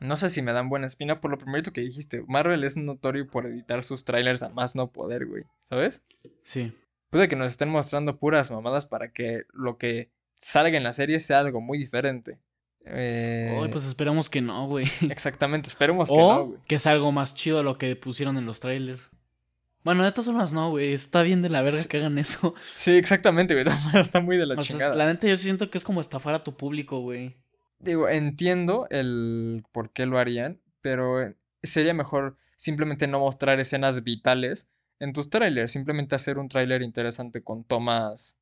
No 0.00 0.16
sé 0.16 0.28
si 0.30 0.42
me 0.42 0.52
dan 0.52 0.68
buena 0.68 0.86
espina 0.86 1.20
por 1.20 1.30
lo 1.30 1.38
primero 1.38 1.72
que 1.72 1.80
dijiste. 1.80 2.22
Marvel 2.28 2.62
es 2.64 2.76
notorio 2.76 3.26
por 3.26 3.46
editar 3.46 3.82
sus 3.82 4.04
trailers 4.04 4.42
a 4.42 4.48
más 4.50 4.76
no 4.76 4.92
poder, 4.92 5.26
güey. 5.26 5.44
¿Sabes? 5.62 6.04
Sí. 6.44 6.72
Puede 7.10 7.28
que 7.28 7.36
nos 7.36 7.50
estén 7.52 7.68
mostrando 7.68 8.18
puras 8.18 8.50
mamadas 8.50 8.86
para 8.86 9.12
que 9.12 9.42
lo 9.52 9.76
que 9.76 10.10
salga 10.40 10.76
en 10.76 10.84
la 10.84 10.92
serie 10.92 11.20
sea 11.20 11.40
algo 11.40 11.60
muy 11.60 11.78
diferente. 11.78 12.38
Eh, 12.86 13.58
Ay, 13.62 13.70
pues 13.70 13.84
esperamos 13.84 14.30
que 14.30 14.40
no, 14.40 14.66
güey. 14.66 14.86
Exactamente, 15.10 15.68
esperemos 15.68 16.08
que 16.08 16.14
O 16.14 16.34
no, 16.36 16.46
güey. 16.46 16.60
que 16.66 16.76
es 16.76 16.86
algo 16.86 17.12
más 17.12 17.34
chido 17.34 17.62
lo 17.62 17.76
que 17.76 17.94
pusieron 17.96 18.38
en 18.38 18.46
los 18.46 18.60
trailers. 18.60 19.02
Bueno, 19.84 20.04
de 20.04 20.10
todas 20.10 20.26
formas 20.26 20.52
no, 20.52 20.70
güey. 20.70 20.92
Está 20.92 21.22
bien 21.22 21.42
de 21.42 21.48
la 21.50 21.62
verga 21.62 21.82
que 21.88 21.96
hagan 21.98 22.18
eso. 22.18 22.54
Sí, 22.76 22.92
exactamente, 22.96 23.54
güey. 23.54 23.66
Está 23.94 24.20
muy 24.20 24.36
de 24.36 24.46
la 24.46 24.54
O 24.54 24.62
sea, 24.62 24.76
chingada. 24.76 24.94
la 24.94 25.06
neta 25.06 25.26
yo 25.26 25.36
siento 25.36 25.70
que 25.70 25.78
es 25.78 25.84
como 25.84 26.00
estafar 26.00 26.34
a 26.34 26.44
tu 26.44 26.56
público, 26.56 27.00
güey. 27.00 27.36
Digo, 27.80 28.08
entiendo 28.08 28.86
el 28.90 29.64
por 29.72 29.90
qué 29.92 30.06
lo 30.06 30.18
harían, 30.18 30.60
pero 30.80 31.22
eh, 31.22 31.36
sería 31.62 31.94
mejor 31.94 32.36
simplemente 32.56 33.06
no 33.06 33.20
mostrar 33.20 33.60
escenas 33.60 34.02
vitales 34.02 34.68
en 34.98 35.12
tus 35.12 35.30
trailers, 35.30 35.72
simplemente 35.72 36.16
hacer 36.16 36.38
un 36.38 36.48
tráiler 36.48 36.82
interesante 36.82 37.42
con 37.44 37.64
tomas, 37.64 38.36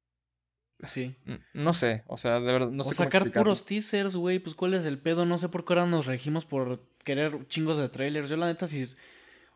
Sí. 0.86 1.16
n- 1.26 1.40
no 1.54 1.72
sé, 1.72 2.02
o 2.06 2.16
sea, 2.16 2.34
de 2.34 2.52
verdad, 2.52 2.70
no 2.70 2.82
o 2.82 2.84
sé 2.84 2.90
cómo 2.94 3.04
sacar 3.06 3.22
explicarlo. 3.22 3.44
puros 3.44 3.64
teasers, 3.64 4.16
güey. 4.16 4.38
Pues 4.38 4.54
cuál 4.54 4.74
es 4.74 4.84
el 4.84 4.98
pedo. 4.98 5.24
No 5.24 5.38
sé 5.38 5.48
por 5.48 5.64
qué 5.64 5.72
ahora 5.72 5.86
nos 5.86 6.06
regimos 6.06 6.44
por 6.44 6.80
querer 7.04 7.46
chingos 7.48 7.78
de 7.78 7.88
trailers. 7.88 8.28
Yo 8.28 8.36
la 8.36 8.46
neta 8.46 8.66
sí... 8.66 8.84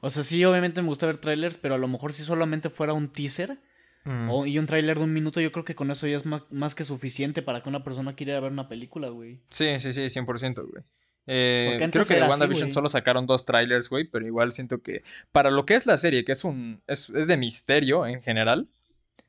O 0.00 0.08
sea, 0.08 0.22
sí, 0.22 0.42
obviamente 0.46 0.80
me 0.80 0.88
gusta 0.88 1.04
ver 1.06 1.18
trailers, 1.18 1.58
pero 1.58 1.74
a 1.74 1.78
lo 1.78 1.86
mejor 1.88 2.12
si 2.14 2.22
solamente 2.22 2.70
fuera 2.70 2.92
un 2.94 3.08
teaser 3.12 3.58
Mm. 4.04 4.30
O- 4.30 4.46
y 4.46 4.58
un 4.58 4.64
tráiler 4.64 4.96
de 4.96 5.04
un 5.04 5.12
minuto, 5.12 5.42
yo 5.42 5.52
creo 5.52 5.62
que 5.66 5.74
con 5.74 5.90
eso 5.90 6.06
ya 6.06 6.16
es 6.16 6.24
más, 6.24 6.74
que 6.74 6.84
suficiente 6.84 7.42
para 7.42 7.62
que 7.62 7.68
una 7.68 7.84
persona 7.84 8.14
quiera 8.16 8.32
ir 8.32 8.38
a 8.38 8.40
ver 8.40 8.50
una 8.50 8.66
película, 8.66 9.10
güey. 9.10 9.42
Sí, 9.50 9.78
sí, 9.78 9.92
sí, 9.92 10.08
100%, 10.08 10.66
güey. 10.66 10.82
Eh, 11.26 11.76
creo 11.92 12.06
que 12.06 12.14
de 12.14 12.20
así, 12.22 12.30
WandaVision 12.30 12.72
solo 12.72 12.88
sacaron 12.88 13.26
dos 13.26 13.44
trailers, 13.44 13.90
güey, 13.90 14.08
pero 14.10 14.26
igual 14.26 14.52
siento 14.52 14.80
que 14.82 15.02
para 15.32 15.50
lo 15.50 15.66
que 15.66 15.74
es 15.74 15.84
la 15.84 15.98
serie, 15.98 16.24
que 16.24 16.32
es 16.32 16.44
un 16.44 16.80
es, 16.86 17.10
es 17.10 17.26
de 17.26 17.36
misterio 17.36 18.06
en 18.06 18.22
general, 18.22 18.70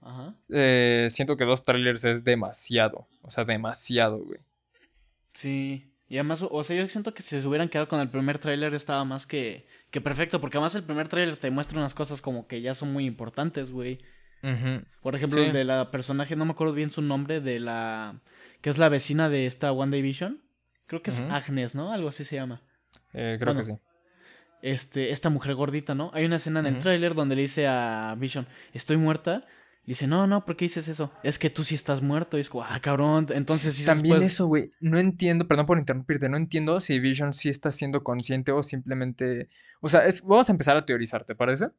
Ajá. 0.02 0.36
eh, 0.50 1.08
siento 1.10 1.38
que 1.38 1.46
dos 1.46 1.64
trailers 1.64 2.04
es 2.06 2.24
demasiado, 2.24 3.08
o 3.22 3.30
sea, 3.30 3.46
demasiado, 3.46 4.18
güey. 4.24 4.40
Sí. 5.34 5.88
Y 6.10 6.18
además, 6.18 6.44
o 6.50 6.64
sea, 6.64 6.76
yo 6.76 6.90
siento 6.90 7.14
que 7.14 7.22
si 7.22 7.40
se 7.40 7.48
hubieran 7.48 7.70
quedado 7.70 7.88
con 7.88 8.00
el 8.02 8.10
primer 8.10 8.38
tráiler 8.38 8.74
estaba 8.74 9.06
más 9.06 9.26
que, 9.26 9.66
que 9.92 10.02
perfecto, 10.02 10.42
porque 10.42 10.58
además 10.58 10.76
el 10.76 10.84
primer 10.84 11.08
tráiler 11.08 11.38
te 11.38 11.50
muestra 11.52 11.80
unas 11.80 11.94
cosas 11.94 12.22
como 12.22 12.48
que 12.48 12.62
ya 12.62 12.74
son 12.74 12.92
muy 12.92 13.06
importantes, 13.06 13.72
güey. 13.72 14.00
Ujú. 14.44 14.84
Por 15.02 15.16
ejemplo, 15.16 15.40
Sí. 15.42 15.48
el 15.48 15.54
de 15.54 15.64
la 15.64 15.90
personaje, 15.92 16.36
no 16.36 16.44
me 16.46 16.52
acuerdo 16.52 16.74
bien 16.74 16.90
su 16.90 17.02
nombre, 17.02 17.40
de 17.40 17.60
la... 17.62 18.20
que 18.62 18.70
es 18.70 18.78
la 18.78 18.90
vecina 18.90 19.30
de 19.30 19.46
esta 19.46 19.72
One 19.72 19.96
Division. 19.96 20.42
Creo 20.88 21.02
que 21.02 21.12
es. 21.12 21.22
Agnes, 21.22 21.76
¿no? 21.76 21.94
Algo 21.94 22.10
así 22.10 22.26
se 22.26 22.36
llama. 22.36 22.62
Eh, 23.14 23.38
creo 23.40 23.56
que 23.56 23.64
sí. 23.64 23.74
Este, 24.62 25.12
esta 25.12 25.30
mujer 25.30 25.56
gordita, 25.56 25.96
¿no? 25.96 26.12
Hay 26.14 26.26
una 26.26 26.36
escena 26.36 26.60
en 26.60 26.66
el 26.66 26.74
Ujú. 26.74 26.82
tráiler 26.84 27.16
donde 27.16 27.36
le 27.36 27.44
dice 27.44 27.68
a 27.68 28.16
Vision, 28.18 28.46
estoy 28.74 28.98
muerta. 28.98 29.46
Dice, 29.86 30.06
no, 30.08 30.28
no, 30.28 30.46
¿por 30.46 30.56
qué 30.56 30.66
dices 30.66 30.88
eso? 30.88 31.12
Es 31.24 31.40
que 31.40 31.50
tú 31.50 31.64
sí 31.64 31.74
estás 31.76 32.02
muerto. 32.02 32.38
Y 32.38 32.42
es 32.42 32.50
como, 32.50 32.64
ah, 32.64 32.80
cabrón. 32.80 33.26
Entonces 33.30 33.76
sí 33.76 33.84
También 33.86 34.16
después- 34.16 34.34
eso, 34.34 34.46
güey, 34.48 34.72
no 34.80 35.00
entiendo, 35.00 35.48
perdón 35.48 35.66
por 35.66 35.80
interrumpirte, 35.80 36.30
no 36.30 36.38
entiendo 36.38 36.80
si 36.80 37.00
Vision 37.00 37.34
sí 37.34 37.50
está 37.50 37.72
siendo 37.72 38.04
consciente 38.04 38.52
o 38.52 38.62
simplemente, 38.64 39.50
o 39.82 39.90
sea, 39.90 40.06
es, 40.06 40.22
vamos 40.24 40.50
a 40.50 40.52
empezar 40.52 40.78
a 40.78 40.86
teorizar, 40.86 41.24
¿te 41.26 41.36
parece? 41.36 41.70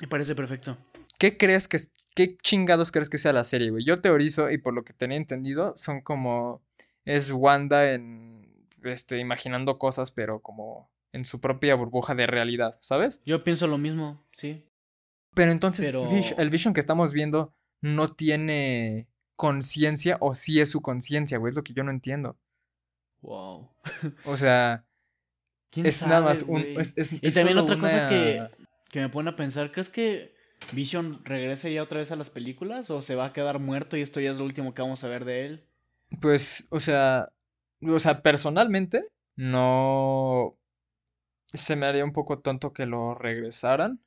Me 0.00 0.06
parece 0.06 0.34
perfecto. 0.34 0.76
¿Qué 1.18 1.36
crees 1.36 1.68
que 1.68 1.78
qué 2.14 2.36
chingados 2.36 2.92
crees 2.92 3.10
que 3.10 3.18
sea 3.18 3.32
la 3.32 3.44
serie, 3.44 3.70
güey? 3.70 3.84
Yo 3.84 4.00
teorizo 4.00 4.50
y 4.50 4.58
por 4.58 4.72
lo 4.72 4.84
que 4.84 4.92
tenía 4.92 5.16
entendido 5.18 5.76
son 5.76 6.00
como 6.02 6.62
es 7.04 7.30
Wanda 7.30 7.92
en 7.92 8.48
este 8.84 9.18
imaginando 9.18 9.78
cosas, 9.78 10.10
pero 10.12 10.40
como 10.40 10.88
en 11.12 11.24
su 11.24 11.40
propia 11.40 11.74
burbuja 11.74 12.14
de 12.14 12.26
realidad, 12.26 12.78
¿sabes? 12.80 13.20
Yo 13.26 13.42
pienso 13.42 13.66
lo 13.66 13.78
mismo, 13.78 14.22
sí. 14.32 14.64
Pero 15.36 15.52
entonces 15.52 15.84
Pero- 15.84 16.08
el 16.38 16.50
Vision 16.50 16.72
que 16.72 16.80
estamos 16.80 17.12
viendo 17.12 17.52
no 17.82 18.14
tiene 18.14 19.06
conciencia 19.36 20.16
o 20.20 20.34
sí 20.34 20.60
es 20.62 20.70
su 20.70 20.80
conciencia, 20.80 21.36
güey, 21.36 21.50
es 21.50 21.54
lo 21.56 21.62
que 21.62 21.74
yo 21.74 21.84
no 21.84 21.90
entiendo. 21.90 22.38
Wow. 23.20 23.68
O 24.24 24.36
sea, 24.38 24.86
¿Quién 25.70 25.84
es 25.84 26.00
nada 26.06 26.22
más 26.22 26.42
un 26.42 26.62
es, 26.62 26.96
es- 26.96 27.12
Y 27.12 27.18
es 27.20 27.34
también 27.34 27.58
otra 27.58 27.76
cosa 27.78 28.08
que, 28.08 28.48
que 28.90 29.00
me 29.00 29.10
pone 29.10 29.28
a 29.28 29.36
pensar, 29.36 29.72
¿crees 29.72 29.90
que 29.90 30.34
Vision 30.72 31.22
regrese 31.22 31.70
ya 31.70 31.82
otra 31.82 31.98
vez 31.98 32.10
a 32.12 32.16
las 32.16 32.30
películas? 32.30 32.88
¿O 32.90 33.02
se 33.02 33.14
va 33.14 33.26
a 33.26 33.32
quedar 33.34 33.58
muerto 33.58 33.98
y 33.98 34.00
esto 34.00 34.20
ya 34.20 34.30
es 34.30 34.38
lo 34.38 34.44
último 34.46 34.72
que 34.72 34.80
vamos 34.80 35.04
a 35.04 35.08
ver 35.08 35.26
de 35.26 35.44
él? 35.44 35.66
Pues, 36.22 36.66
o 36.70 36.80
sea, 36.80 37.28
o 37.82 37.98
sea, 37.98 38.22
personalmente 38.22 39.04
no 39.36 40.56
se 41.52 41.76
me 41.76 41.84
haría 41.84 42.06
un 42.06 42.14
poco 42.14 42.38
tonto 42.38 42.72
que 42.72 42.86
lo 42.86 43.14
regresaran 43.14 44.00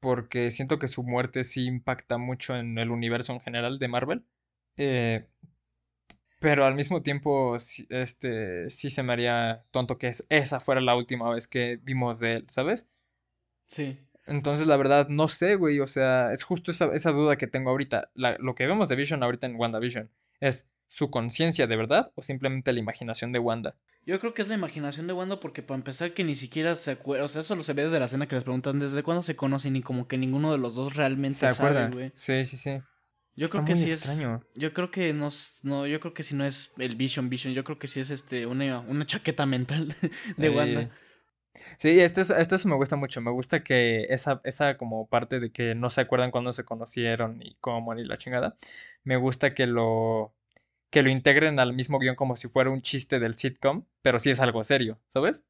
porque 0.00 0.50
siento 0.50 0.78
que 0.78 0.88
su 0.88 1.02
muerte 1.02 1.44
sí 1.44 1.66
impacta 1.66 2.18
mucho 2.18 2.56
en 2.56 2.78
el 2.78 2.90
universo 2.90 3.32
en 3.32 3.40
general 3.40 3.78
de 3.78 3.88
Marvel. 3.88 4.24
Eh, 4.76 5.26
pero 6.40 6.64
al 6.66 6.74
mismo 6.74 7.02
tiempo, 7.02 7.58
sí- 7.58 7.86
este, 7.90 8.70
sí 8.70 8.90
se 8.90 9.02
me 9.02 9.12
haría 9.12 9.64
tonto 9.70 9.98
que 9.98 10.08
es- 10.08 10.26
esa 10.28 10.60
fuera 10.60 10.80
la 10.80 10.94
última 10.96 11.30
vez 11.30 11.48
que 11.48 11.78
vimos 11.82 12.20
de 12.20 12.34
él, 12.36 12.44
¿sabes? 12.48 12.86
Sí. 13.68 13.98
Entonces, 14.26 14.66
la 14.66 14.76
verdad, 14.76 15.08
no 15.08 15.28
sé, 15.28 15.54
güey. 15.56 15.80
O 15.80 15.86
sea, 15.86 16.32
es 16.32 16.42
justo 16.44 16.70
esa, 16.70 16.86
esa 16.94 17.12
duda 17.12 17.36
que 17.36 17.46
tengo 17.46 17.70
ahorita. 17.70 18.10
La- 18.14 18.36
lo 18.38 18.54
que 18.54 18.66
vemos 18.66 18.88
de 18.88 18.96
Vision 18.96 19.22
ahorita 19.22 19.46
en 19.46 19.56
WandaVision, 19.56 20.10
¿es 20.40 20.68
su 20.88 21.10
conciencia 21.10 21.66
de 21.66 21.76
verdad 21.76 22.10
o 22.14 22.22
simplemente 22.22 22.72
la 22.72 22.80
imaginación 22.80 23.32
de 23.32 23.38
Wanda? 23.38 23.76
Yo 24.06 24.18
creo 24.20 24.32
que 24.34 24.40
es 24.42 24.48
la 24.48 24.54
imaginación 24.54 25.06
de 25.06 25.12
Wanda 25.12 25.38
porque 25.40 25.62
para 25.62 25.76
empezar 25.76 26.14
que 26.14 26.24
ni 26.24 26.34
siquiera 26.34 26.74
se 26.76 26.92
acuerda, 26.92 27.24
o 27.24 27.28
sea, 27.28 27.40
eso 27.42 27.56
lo 27.56 27.62
se 27.62 27.72
ve 27.74 27.82
desde 27.84 27.98
la 27.98 28.04
escena 28.06 28.26
que 28.28 28.36
les 28.36 28.44
preguntan 28.44 28.78
desde 28.78 29.02
cuándo 29.02 29.22
se 29.22 29.36
conocen 29.36 29.74
y 29.76 29.82
como 29.82 30.06
que 30.08 30.16
ninguno 30.16 30.52
de 30.52 30.58
los 30.58 30.74
dos 30.76 30.94
realmente 30.96 31.38
¿Se 31.40 31.46
acuerda? 31.46 31.88
güey. 31.90 32.12
Sí, 32.14 32.44
sí, 32.44 32.56
sí. 32.56 32.70
Yo 33.36 33.46
Está 33.46 33.50
creo 33.50 33.64
que 33.64 33.76
sí 33.76 33.90
extraño. 33.92 34.40
es 34.40 34.40
yo 34.54 34.72
creo 34.72 34.90
que 34.90 35.12
no, 35.12 35.28
no 35.62 35.86
yo 35.86 36.00
creo 36.00 36.14
que 36.14 36.22
si 36.22 36.34
no 36.34 36.44
es 36.44 36.72
el 36.78 36.96
Vision 36.96 37.28
Vision, 37.28 37.52
yo 37.54 37.64
creo 37.64 37.78
que 37.78 37.88
sí 37.88 38.00
es 38.00 38.10
este 38.10 38.46
una, 38.46 38.80
una 38.80 39.04
chaqueta 39.04 39.44
mental 39.46 39.94
de 40.38 40.48
Wanda. 40.50 40.90
Sí, 41.78 42.00
esto, 42.00 42.20
es- 42.20 42.30
esto 42.30 42.54
eso 42.56 42.68
me 42.68 42.76
gusta 42.76 42.96
mucho. 42.96 43.20
Me 43.20 43.30
gusta 43.30 43.62
que 43.64 44.04
esa, 44.10 44.40
esa 44.44 44.76
como 44.76 45.08
parte 45.08 45.40
de 45.40 45.50
que 45.52 45.74
no 45.74 45.90
se 45.90 46.00
acuerdan 46.02 46.30
cuándo 46.30 46.52
se 46.52 46.64
conocieron 46.64 47.38
ni 47.38 47.56
cómo 47.60 47.94
ni 47.94 48.04
la 48.04 48.16
chingada. 48.18 48.56
Me 49.04 49.16
gusta 49.16 49.54
que 49.54 49.66
lo, 49.66 50.34
que 50.90 51.02
lo 51.02 51.10
integren 51.10 51.58
al 51.58 51.72
mismo 51.72 51.98
guion 51.98 52.16
como 52.16 52.36
si 52.36 52.48
fuera 52.48 52.70
un 52.70 52.82
chiste 52.82 53.18
del 53.18 53.34
sitcom, 53.34 53.84
pero 54.02 54.18
sí 54.18 54.30
es 54.30 54.40
algo 54.40 54.64
serio, 54.64 54.98
¿sabes? 55.08 55.44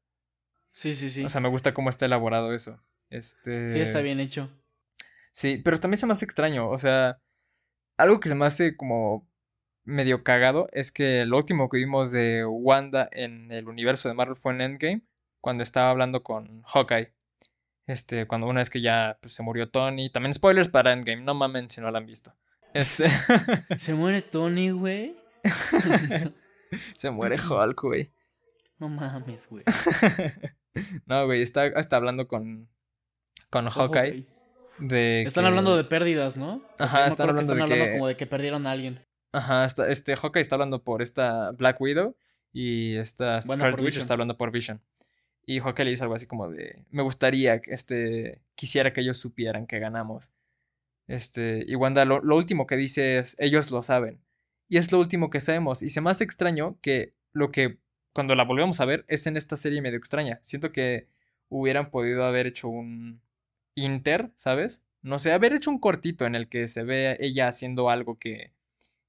Sí, 0.71 0.95
sí, 0.95 1.09
sí. 1.09 1.23
O 1.25 1.29
sea, 1.29 1.41
me 1.41 1.49
gusta 1.49 1.73
cómo 1.73 1.89
está 1.89 2.05
elaborado 2.05 2.53
eso. 2.53 2.79
Este... 3.09 3.67
Sí 3.67 3.79
está 3.79 4.01
bien 4.01 4.19
hecho. 4.19 4.49
Sí, 5.31 5.61
pero 5.63 5.79
también 5.79 5.99
se 5.99 6.07
me 6.07 6.13
hace 6.13 6.25
extraño, 6.25 6.69
o 6.69 6.77
sea, 6.77 7.19
algo 7.97 8.19
que 8.19 8.29
se 8.29 8.35
me 8.35 8.45
hace 8.45 8.75
como 8.75 9.27
medio 9.83 10.23
cagado 10.23 10.67
es 10.73 10.91
que 10.91 11.25
lo 11.25 11.37
último 11.37 11.69
que 11.69 11.77
vimos 11.77 12.11
de 12.11 12.45
Wanda 12.45 13.09
en 13.11 13.51
el 13.51 13.67
universo 13.67 14.09
de 14.09 14.15
Marvel 14.15 14.35
fue 14.35 14.53
en 14.53 14.61
Endgame, 14.61 15.01
cuando 15.41 15.63
estaba 15.63 15.89
hablando 15.89 16.23
con 16.23 16.61
Hawkeye. 16.63 17.13
Este, 17.87 18.27
cuando 18.27 18.47
una 18.47 18.59
vez 18.59 18.69
que 18.69 18.81
ya 18.81 19.17
pues, 19.21 19.33
se 19.33 19.43
murió 19.43 19.69
Tony. 19.69 20.09
También 20.09 20.33
spoilers 20.33 20.67
para 20.67 20.91
Endgame, 20.91 21.23
no 21.23 21.33
mamen 21.33 21.69
si 21.69 21.79
no 21.79 21.89
lo 21.89 21.97
han 21.97 22.05
visto. 22.05 22.33
Este, 22.73 23.07
Se 23.77 23.93
muere 23.93 24.21
Tony, 24.21 24.71
güey. 24.71 25.15
se 26.95 27.09
muere 27.11 27.37
Hulk, 27.37 27.81
güey. 27.81 28.11
no 28.79 28.89
mames, 28.89 29.47
güey. 29.49 29.63
No, 31.07 31.25
güey, 31.25 31.41
está, 31.41 31.65
está 31.65 31.95
hablando 31.97 32.27
con, 32.27 32.69
con 33.49 33.67
Hawkeye 33.67 34.27
de 34.77 35.23
Están 35.23 35.43
que- 35.43 35.47
hablando 35.47 35.75
de 35.75 35.83
pérdidas, 35.83 36.37
¿no? 36.37 36.57
O 36.57 36.61
sea, 36.77 36.85
Ajá, 36.85 37.07
están 37.07 37.15
que 37.15 37.21
hablando 37.23 37.41
están 37.41 37.57
de 37.57 37.63
hablando 37.63 37.85
que- 37.85 37.91
como 37.93 38.07
de 38.07 38.15
que 38.15 38.27
perdieron 38.27 38.67
a 38.67 38.71
alguien. 38.71 39.03
Ajá, 39.31 39.65
está, 39.65 39.89
este 39.91 40.15
Hawkeye 40.15 40.41
está 40.41 40.53
hablando 40.55 40.83
por 40.83 41.01
esta 41.01 41.51
Black 41.53 41.81
Widow 41.81 42.15
y 42.53 42.95
esta 42.97 43.41
Scarlet 43.41 43.81
Witch 43.81 43.97
está 43.97 44.13
hablando 44.13 44.37
por 44.37 44.51
Vision. 44.51 44.79
Y 45.47 45.59
Hawkeye 45.61 45.85
le 45.85 45.91
dice 45.91 46.03
algo 46.03 46.13
así 46.13 46.27
como 46.27 46.47
de, 46.49 46.85
me 46.91 47.01
gustaría 47.01 47.59
que 47.59 47.71
este, 47.73 48.43
quisiera 48.53 48.93
que 48.93 49.01
ellos 49.01 49.17
supieran 49.17 49.65
que 49.65 49.79
ganamos. 49.79 50.31
Este, 51.07 51.63
y 51.67 51.73
Wanda 51.75 52.05
lo, 52.05 52.19
lo 52.21 52.35
último 52.35 52.67
que 52.67 52.75
dice 52.75 53.17
es, 53.17 53.35
ellos 53.39 53.71
lo 53.71 53.81
saben. 53.81 54.21
Y 54.69 54.77
es 54.77 54.91
lo 54.91 54.99
último 54.99 55.29
que 55.29 55.39
sabemos. 55.39 55.81
Y 55.83 55.89
se 55.89 56.01
me 56.01 56.11
hace 56.11 56.23
extraño 56.23 56.77
que 56.81 57.13
lo 57.33 57.51
que 57.51 57.79
cuando 58.13 58.35
la 58.35 58.43
volvemos 58.43 58.79
a 58.79 58.85
ver 58.85 59.05
es 59.07 59.27
en 59.27 59.37
esta 59.37 59.57
serie 59.57 59.81
medio 59.81 59.97
extraña. 59.97 60.39
Siento 60.41 60.71
que 60.71 61.07
hubieran 61.49 61.91
podido 61.91 62.25
haber 62.25 62.47
hecho 62.47 62.67
un 62.67 63.21
inter, 63.75 64.31
¿sabes? 64.35 64.83
No 65.01 65.19
sé, 65.19 65.31
haber 65.31 65.53
hecho 65.53 65.69
un 65.69 65.79
cortito 65.79 66.25
en 66.25 66.35
el 66.35 66.49
que 66.49 66.67
se 66.67 66.83
ve 66.83 67.17
ella 67.19 67.47
haciendo 67.47 67.89
algo 67.89 68.17
que, 68.17 68.51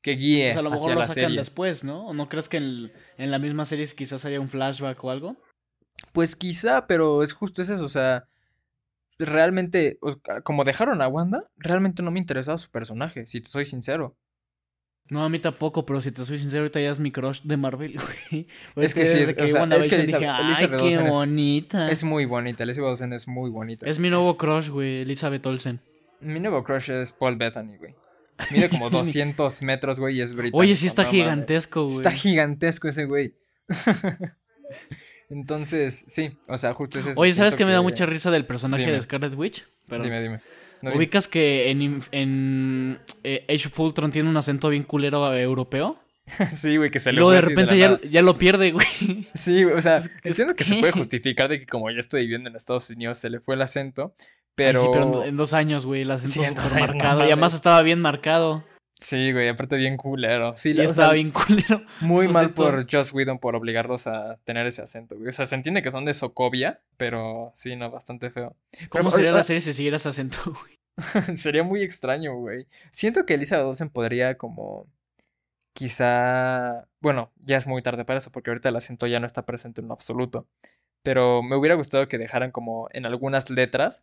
que 0.02 0.12
guíe 0.12 0.50
O 0.50 0.52
sea, 0.52 0.60
a 0.60 0.62
lo 0.62 0.70
mejor 0.70 0.94
lo 0.94 1.00
sacan 1.00 1.14
serie. 1.14 1.38
después, 1.38 1.84
¿no? 1.84 2.06
¿O 2.06 2.14
no 2.14 2.28
crees 2.28 2.48
que 2.48 2.58
en, 2.58 2.92
en 3.16 3.30
la 3.30 3.38
misma 3.38 3.64
serie 3.64 3.86
quizás 3.96 4.24
haya 4.24 4.40
un 4.40 4.48
flashback 4.48 5.02
o 5.02 5.10
algo? 5.10 5.36
Pues 6.12 6.36
quizá, 6.36 6.86
pero 6.86 7.22
es 7.22 7.32
justo 7.32 7.62
es 7.62 7.70
eso, 7.70 7.84
o 7.84 7.88
sea, 7.88 8.28
realmente, 9.18 9.98
como 10.44 10.64
dejaron 10.64 11.02
a 11.02 11.08
Wanda, 11.08 11.50
realmente 11.56 12.02
no 12.02 12.10
me 12.10 12.20
interesaba 12.20 12.58
su 12.58 12.70
personaje, 12.70 13.26
si 13.26 13.40
te 13.40 13.48
soy 13.48 13.64
sincero. 13.64 14.16
No, 15.10 15.24
a 15.24 15.28
mí 15.30 15.38
tampoco, 15.38 15.86
pero 15.86 16.00
si 16.02 16.12
te 16.12 16.24
soy 16.24 16.38
sincero, 16.38 16.62
ahorita 16.64 16.80
ya 16.80 16.90
es 16.90 16.98
mi 17.00 17.10
crush 17.10 17.40
de 17.42 17.56
Marvel, 17.56 17.94
güey. 18.30 18.46
Es 18.76 18.94
que 18.94 19.06
sí, 19.06 19.18
desde 19.18 19.30
es- 19.32 19.36
que 19.36 19.44
o 19.44 19.48
sea, 19.48 19.64
es 19.64 19.88
que 19.88 19.94
Elisa- 19.96 20.18
dije, 20.18 20.28
ay, 20.28 20.44
Elizabeth 20.46 20.80
qué 20.80 20.84
Olsen 20.86 21.06
es- 21.06 21.12
bonita. 21.14 21.90
Es 21.90 22.04
muy 22.04 22.24
bonita, 22.26 22.64
Elizabeth 22.64 22.90
Olsen 22.90 23.12
es 23.14 23.26
muy 23.26 23.50
bonita. 23.50 23.86
Es 23.88 23.98
mi 23.98 24.10
nuevo 24.10 24.36
crush, 24.36 24.68
güey, 24.68 25.00
Elizabeth 25.02 25.44
Olsen. 25.46 25.80
Mi 26.20 26.40
nuevo 26.40 26.62
crush 26.62 26.90
es 26.90 27.12
Paul 27.12 27.36
Bettany, 27.36 27.76
güey. 27.78 27.94
Mide 28.50 28.68
como 28.68 28.90
200 28.90 29.62
metros, 29.62 29.98
güey, 29.98 30.18
y 30.18 30.20
es 30.20 30.32
británico. 30.34 30.58
Oye, 30.58 30.76
sí 30.76 30.86
está 30.86 31.04
no 31.04 31.10
gigantesco, 31.10 31.84
güey. 31.84 31.96
Está 31.96 32.10
gigantesco 32.10 32.88
ese 32.88 33.04
güey. 33.06 33.34
Entonces, 35.30 36.04
sí, 36.06 36.36
o 36.46 36.56
sea, 36.56 36.72
justo 36.74 36.98
es 36.98 37.06
eso. 37.06 37.20
Oye, 37.20 37.32
¿sabes 37.34 37.54
qué 37.54 37.64
me 37.64 37.72
da 37.72 37.78
que- 37.78 37.82
mucha 37.82 38.06
risa 38.06 38.30
del 38.30 38.46
personaje 38.46 38.84
Dime. 38.84 38.94
de 38.94 39.00
Scarlet 39.02 39.34
Witch? 39.34 39.64
Dime, 39.88 40.20
dime. 40.22 40.40
No. 40.82 40.92
¿Ubicas 40.92 41.26
que 41.28 41.70
en, 41.70 42.00
en 42.12 42.98
eh, 43.24 43.44
Age 43.48 43.68
of 43.68 43.80
Ultron 43.80 44.10
tiene 44.12 44.28
un 44.28 44.36
acento 44.36 44.68
bien 44.68 44.82
culero 44.84 45.34
europeo? 45.34 45.98
Sí, 46.54 46.76
güey, 46.76 46.90
que 46.90 46.98
se 46.98 47.10
le 47.12 47.16
luego 47.20 47.32
de 47.32 47.40
repente 47.40 47.74
la 47.76 47.98
ya, 48.00 48.00
ya 48.10 48.22
lo 48.22 48.36
pierde, 48.38 48.70
güey. 48.72 48.86
Sí, 49.34 49.62
güey, 49.64 49.74
o 49.76 49.82
sea, 49.82 50.00
entiendo 50.24 50.54
que 50.54 50.64
¿qué? 50.64 50.70
se 50.70 50.80
puede 50.80 50.92
justificar 50.92 51.48
de 51.48 51.60
que 51.60 51.66
como 51.66 51.90
ya 51.90 51.98
estoy 52.00 52.22
viviendo 52.22 52.50
en 52.50 52.56
Estados 52.56 52.90
Unidos 52.90 53.16
se 53.18 53.30
le 53.30 53.40
fue 53.40 53.54
el 53.54 53.62
acento, 53.62 54.14
Ay, 54.18 54.26
pero... 54.54 54.82
sí, 54.82 54.88
pero 54.92 55.04
en, 55.04 55.12
do- 55.12 55.24
en 55.24 55.36
dos 55.36 55.52
años, 55.54 55.86
güey, 55.86 56.02
el 56.02 56.10
acento 56.10 56.44
Sí, 56.44 56.54
no 56.74 56.80
marcado. 56.80 57.20
y 57.22 57.26
además 57.26 57.54
estaba 57.54 57.80
bien 57.82 58.00
marcado. 58.00 58.62
Sí, 59.00 59.32
güey, 59.32 59.48
aparte 59.48 59.76
bien 59.76 59.96
culero. 59.96 60.56
Sí, 60.56 60.70
Y 60.70 60.74
la- 60.74 60.84
estaba 60.84 61.08
sea, 61.08 61.14
bien 61.14 61.30
culero. 61.32 61.82
muy 62.00 62.26
mal 62.26 62.46
acento. 62.46 62.62
por 62.64 62.86
Joss 62.90 63.12
Whedon 63.12 63.38
por 63.38 63.54
obligarlos 63.54 64.06
a 64.08 64.38
tener 64.44 64.66
ese 64.66 64.82
acento, 64.82 65.16
güey. 65.16 65.28
O 65.28 65.32
sea, 65.32 65.46
se 65.46 65.54
entiende 65.54 65.82
que 65.82 65.90
son 65.92 66.04
de 66.04 66.14
Sokovia, 66.14 66.80
pero 66.96 67.52
sí, 67.54 67.76
no, 67.76 67.90
bastante 67.90 68.30
feo. 68.30 68.56
¿Cómo 68.88 69.04
Pero, 69.04 69.10
sería 69.12 69.32
la 69.32 69.44
serie 69.44 69.60
si 69.60 69.72
siguiera 69.72 69.96
ese 69.98 70.08
acento, 70.08 70.36
güey? 70.62 70.78
Sería 71.38 71.62
muy 71.62 71.82
extraño, 71.82 72.34
güey. 72.34 72.66
Siento 72.90 73.24
que 73.24 73.34
Elizabeth 73.34 73.66
Olsen 73.66 73.88
podría 73.88 74.36
como 74.36 74.84
quizá, 75.72 76.88
bueno, 77.00 77.30
ya 77.36 77.56
es 77.56 77.66
muy 77.66 77.82
tarde 77.82 78.04
para 78.04 78.18
eso 78.18 78.32
porque 78.32 78.50
ahorita 78.50 78.68
el 78.68 78.76
acento 78.76 79.06
ya 79.06 79.20
no 79.20 79.26
está 79.26 79.46
presente 79.46 79.80
en 79.80 79.88
lo 79.88 79.94
absoluto, 79.94 80.48
pero 81.04 81.42
me 81.42 81.56
hubiera 81.56 81.76
gustado 81.76 82.08
que 82.08 82.18
dejaran 82.18 82.50
como 82.50 82.88
en 82.92 83.06
algunas 83.06 83.48
letras 83.50 84.02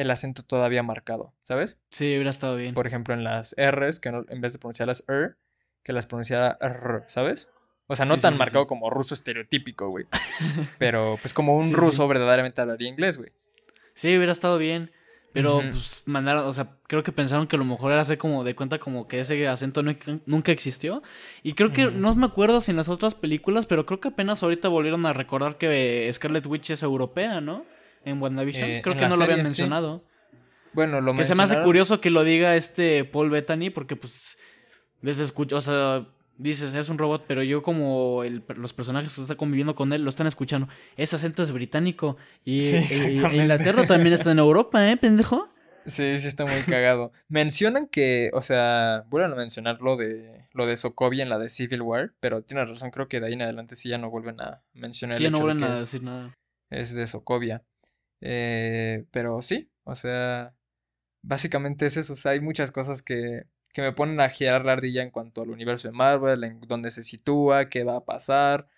el 0.00 0.10
acento 0.10 0.42
todavía 0.42 0.82
marcado, 0.82 1.34
¿sabes? 1.40 1.78
Sí, 1.90 2.14
hubiera 2.14 2.30
estado 2.30 2.56
bien. 2.56 2.74
Por 2.74 2.86
ejemplo, 2.86 3.12
en 3.12 3.22
las 3.22 3.54
R's, 3.58 4.00
que 4.00 4.08
en 4.08 4.40
vez 4.40 4.54
de 4.54 4.58
pronunciarlas 4.58 5.04
R, 5.06 5.34
que 5.82 5.92
las 5.92 6.06
pronunciara 6.06 6.56
R, 6.60 7.02
¿sabes? 7.06 7.50
O 7.86 7.94
sea, 7.94 8.06
no 8.06 8.16
tan 8.16 8.38
marcado 8.38 8.66
como 8.66 8.88
ruso 8.88 9.14
estereotípico, 9.14 9.88
güey. 9.88 10.06
Pero 10.78 11.18
pues 11.20 11.34
como 11.34 11.56
un 11.56 11.72
ruso 11.72 12.08
verdaderamente 12.08 12.60
hablaría 12.62 12.88
inglés, 12.88 13.18
güey. 13.18 13.30
Sí, 13.94 14.16
hubiera 14.16 14.32
estado 14.32 14.56
bien. 14.56 14.90
Pero 15.32 15.60
pues 15.60 16.04
mandaron, 16.06 16.46
o 16.46 16.52
sea, 16.52 16.78
creo 16.88 17.04
que 17.04 17.12
pensaron 17.12 17.46
que 17.46 17.54
a 17.54 17.58
lo 17.58 17.64
mejor 17.64 17.92
era 17.92 18.00
hacer 18.00 18.18
como 18.18 18.42
de 18.42 18.56
cuenta 18.56 18.78
como 18.78 19.06
que 19.06 19.20
ese 19.20 19.46
acento 19.46 19.82
nunca 20.26 20.50
existió. 20.50 21.02
Y 21.44 21.52
creo 21.52 21.72
que, 21.72 21.86
no 21.86 22.14
me 22.16 22.26
acuerdo 22.26 22.60
si 22.60 22.72
en 22.72 22.76
las 22.76 22.88
otras 22.88 23.14
películas, 23.14 23.66
pero 23.66 23.86
creo 23.86 24.00
que 24.00 24.08
apenas 24.08 24.42
ahorita 24.42 24.68
volvieron 24.68 25.06
a 25.06 25.12
recordar 25.12 25.56
que 25.56 26.10
Scarlet 26.12 26.46
Witch 26.46 26.70
es 26.70 26.82
europea, 26.82 27.40
¿no? 27.40 27.64
En 28.04 28.20
WandaVision. 28.20 28.70
Eh, 28.70 28.80
creo 28.82 28.96
que 28.96 29.06
no 29.08 29.16
lo 29.16 29.24
habían 29.24 29.42
mencionado. 29.42 30.04
Bueno, 30.72 31.00
lo 31.00 31.14
Que 31.14 31.24
se 31.24 31.34
me 31.34 31.42
hace 31.42 31.60
curioso 31.62 32.00
que 32.00 32.10
lo 32.10 32.24
diga 32.24 32.54
este 32.54 33.04
Paul 33.04 33.30
Bettany, 33.30 33.70
porque 33.70 33.96
pues, 33.96 34.38
les 35.02 35.18
escucho, 35.18 35.56
o 35.56 35.60
sea, 35.60 36.06
dices, 36.40 36.72
es 36.74 36.88
un 36.88 36.98
robot, 36.98 37.24
pero 37.26 37.42
yo 37.42 37.62
como 37.62 38.22
los 38.56 38.72
personajes 38.72 39.14
que 39.14 39.20
están 39.20 39.36
conviviendo 39.36 39.74
con 39.74 39.92
él 39.92 40.02
lo 40.02 40.10
están 40.10 40.26
escuchando. 40.26 40.68
Ese 40.96 41.16
acento 41.16 41.42
es 41.42 41.52
británico. 41.52 42.16
Y, 42.44 42.74
Inglaterra 43.32 43.86
también 43.86 44.14
está 44.14 44.32
en 44.32 44.38
Europa, 44.38 44.90
¿eh, 44.90 44.96
pendejo? 44.96 45.48
Sí, 45.86 46.18
sí 46.18 46.28
está 46.28 46.44
muy 46.44 46.60
cagado. 46.68 47.12
Mencionan 47.28 47.86
que, 47.86 48.30
o 48.32 48.42
sea, 48.42 49.04
vuelven 49.08 49.32
a 49.32 49.36
mencionar 49.36 49.82
lo 49.82 49.96
de, 49.96 50.46
lo 50.52 50.66
de 50.66 50.76
Sokovia 50.76 51.22
en 51.22 51.30
la 51.30 51.38
de 51.38 51.48
Civil 51.48 51.82
War, 51.82 52.12
pero 52.20 52.42
tienes 52.42 52.68
razón, 52.68 52.90
creo 52.90 53.08
que 53.08 53.20
de 53.20 53.26
ahí 53.26 53.32
en 53.32 53.42
adelante 53.42 53.76
sí 53.76 53.88
ya 53.88 53.98
no 53.98 54.10
vuelven 54.10 54.40
a 54.40 54.62
mencionar 54.74 55.16
sí, 55.16 55.24
ya 55.24 55.30
no 55.30 55.40
vuelven 55.40 55.64
a 55.64 55.78
decir 55.78 56.02
nada. 56.02 56.36
Es 56.70 56.94
de 56.94 57.06
Sokovia. 57.06 57.62
Eh, 58.20 59.06
pero 59.10 59.40
sí, 59.42 59.70
o 59.84 59.94
sea, 59.94 60.54
básicamente 61.22 61.86
es 61.86 61.96
eso. 61.96 62.14
O 62.14 62.16
sea, 62.16 62.32
hay 62.32 62.40
muchas 62.40 62.70
cosas 62.70 63.02
que, 63.02 63.44
que 63.72 63.82
me 63.82 63.92
ponen 63.92 64.20
a 64.20 64.28
girar 64.28 64.66
la 64.66 64.72
ardilla 64.72 65.02
en 65.02 65.10
cuanto 65.10 65.42
al 65.42 65.50
universo 65.50 65.88
de 65.88 65.92
Marvel, 65.92 66.44
en 66.44 66.60
dónde 66.62 66.90
se 66.90 67.02
sitúa, 67.02 67.68
qué 67.68 67.84
va 67.84 67.96
a 67.96 68.04
pasar. 68.04 68.68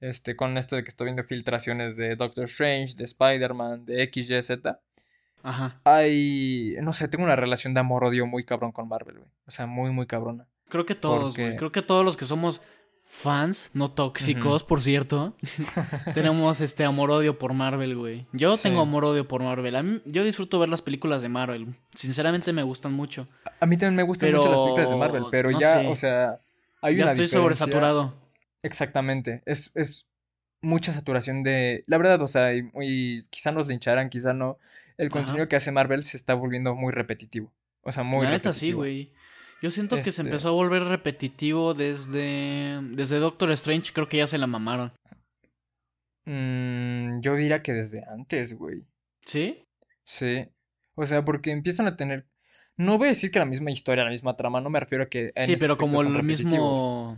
Este, 0.00 0.34
con 0.34 0.58
esto 0.58 0.74
de 0.74 0.82
que 0.82 0.88
estoy 0.88 1.06
viendo 1.06 1.22
filtraciones 1.22 1.96
de 1.96 2.16
Doctor 2.16 2.44
Strange, 2.44 2.96
de 2.96 3.04
Spider-Man, 3.04 3.86
de 3.86 4.10
XYZ. 4.12 4.50
Ajá. 5.44 5.80
Hay, 5.84 6.76
no 6.82 6.92
sé, 6.92 7.08
tengo 7.08 7.24
una 7.24 7.36
relación 7.36 7.72
de 7.72 7.80
amor-odio 7.80 8.26
muy 8.26 8.44
cabrón 8.44 8.72
con 8.72 8.88
Marvel, 8.88 9.18
güey. 9.18 9.30
O 9.46 9.50
sea, 9.50 9.66
muy, 9.66 9.90
muy 9.90 10.06
cabrona. 10.06 10.48
Creo 10.68 10.86
que 10.86 10.94
todos, 10.94 11.36
güey. 11.36 11.56
Creo 11.56 11.70
que 11.70 11.82
todos 11.82 12.04
los 12.04 12.16
que 12.16 12.24
somos 12.24 12.62
fans, 13.12 13.70
no 13.74 13.90
tóxicos, 13.90 14.64
por 14.64 14.80
cierto, 14.80 15.34
tenemos 16.14 16.62
este 16.62 16.84
amor-odio 16.84 17.38
por 17.38 17.52
Marvel, 17.52 17.94
güey. 17.94 18.26
Yo 18.32 18.56
tengo 18.56 18.80
amor-odio 18.80 19.28
por 19.28 19.42
Marvel. 19.42 20.02
yo 20.06 20.24
disfruto 20.24 20.58
ver 20.58 20.70
las 20.70 20.80
películas 20.80 21.20
de 21.20 21.28
Marvel. 21.28 21.76
Sinceramente 21.94 22.52
me 22.54 22.62
gustan 22.62 22.94
mucho. 22.94 23.28
A 23.60 23.66
mí 23.66 23.76
también 23.76 23.96
me 23.96 24.02
gustan 24.02 24.32
mucho 24.32 24.48
las 24.48 24.58
películas 24.58 24.90
de 24.90 24.96
Marvel, 24.96 25.24
pero 25.30 25.50
ya, 25.60 25.88
o 25.88 25.94
sea, 25.94 26.40
hay 26.80 26.96
ya 26.96 27.04
estoy 27.04 27.28
sobresaturado. 27.28 28.14
Exactamente. 28.62 29.42
Es, 29.44 29.70
es 29.74 30.06
mucha 30.62 30.92
saturación 30.92 31.42
de. 31.42 31.84
La 31.86 31.98
verdad, 31.98 32.22
o 32.22 32.28
sea, 32.28 32.54
y, 32.54 33.22
quizá 33.28 33.52
nos 33.52 33.68
lincharan, 33.68 34.08
quizá 34.08 34.32
no. 34.32 34.58
El 34.96 35.10
contenido 35.10 35.48
que 35.48 35.56
hace 35.56 35.70
Marvel 35.70 36.02
se 36.02 36.16
está 36.16 36.32
volviendo 36.34 36.74
muy 36.74 36.92
repetitivo. 36.92 37.52
O 37.82 37.92
sea, 37.92 38.04
muy 38.04 38.24
La 38.24 38.30
neta, 38.30 38.54
sí, 38.54 38.72
güey. 38.72 39.12
Yo 39.62 39.70
siento 39.70 39.96
que 39.96 40.02
se 40.02 40.10
este 40.10 40.22
empezó 40.22 40.48
a 40.48 40.52
volver 40.52 40.82
repetitivo 40.82 41.72
desde, 41.72 42.80
desde 42.90 43.20
Doctor 43.20 43.52
Strange, 43.52 43.92
creo 43.92 44.08
que 44.08 44.16
ya 44.16 44.26
se 44.26 44.36
la 44.36 44.48
mamaron. 44.48 44.92
Mm, 46.24 47.20
yo 47.20 47.36
diría 47.36 47.62
que 47.62 47.72
desde 47.72 48.04
antes, 48.04 48.54
güey. 48.54 48.80
¿Sí? 49.24 49.64
Sí. 50.04 50.48
O 50.96 51.06
sea, 51.06 51.24
porque 51.24 51.52
empiezan 51.52 51.86
a 51.86 51.94
tener... 51.94 52.26
No 52.76 52.98
voy 52.98 53.06
a 53.06 53.10
decir 53.10 53.30
que 53.30 53.38
la 53.38 53.44
misma 53.44 53.70
historia, 53.70 54.02
la 54.02 54.10
misma 54.10 54.34
trama, 54.36 54.60
no 54.60 54.68
me 54.68 54.80
refiero 54.80 55.04
a 55.04 55.08
que... 55.08 55.32
sí, 55.36 55.54
pero 55.56 55.78
como 55.78 56.02
el 56.02 56.22
mismo... 56.24 57.16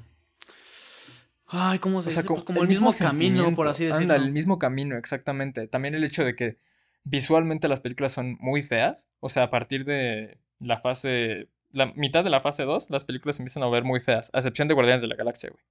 Ay, 1.47 1.79
¿cómo 1.79 2.03
se 2.03 2.11
dice? 2.11 2.25
Pues 2.25 2.43
como, 2.43 2.61
el, 2.61 2.69
mismo, 2.69 2.93
camino, 2.93 3.55
por 3.55 3.69
así 3.69 3.85
decirlo. 3.85 4.13
Anda, 4.13 4.17
el 4.17 4.33
mismo 4.33 4.59
camino, 4.59 4.99
exactamente. 4.99 5.67
También 5.67 5.95
el 5.95 6.05
hecho 6.05 6.25
de 6.25 6.37
que 6.37 6.59
visualmente 7.05 7.69
las 7.69 7.81
películas 7.81 8.13
son 8.13 8.37
muy 8.39 8.61
feas. 8.61 9.09
O 9.21 9.31
sea, 9.31 9.45
a 9.45 9.51
partir 9.51 9.87
de 9.87 10.39
la 10.59 10.81
fase 10.81 11.49
la 11.75 11.93
mitad 11.95 12.25
de 12.25 12.31
la 12.31 12.41
fase 12.41 12.65
2, 12.65 12.91
las 12.91 13.05
películas 13.05 13.39
empiezan 13.39 13.63
a 13.63 13.69
ver 13.69 13.85
muy 13.85 14.01
feas, 14.01 14.31
a 14.33 14.39
excepción 14.39 14.69
de 14.69 14.75
Guardianes 14.75 15.03
de 15.03 15.09
la 15.09 15.17
Galaxia, 15.17 15.51
güey. 15.51 15.63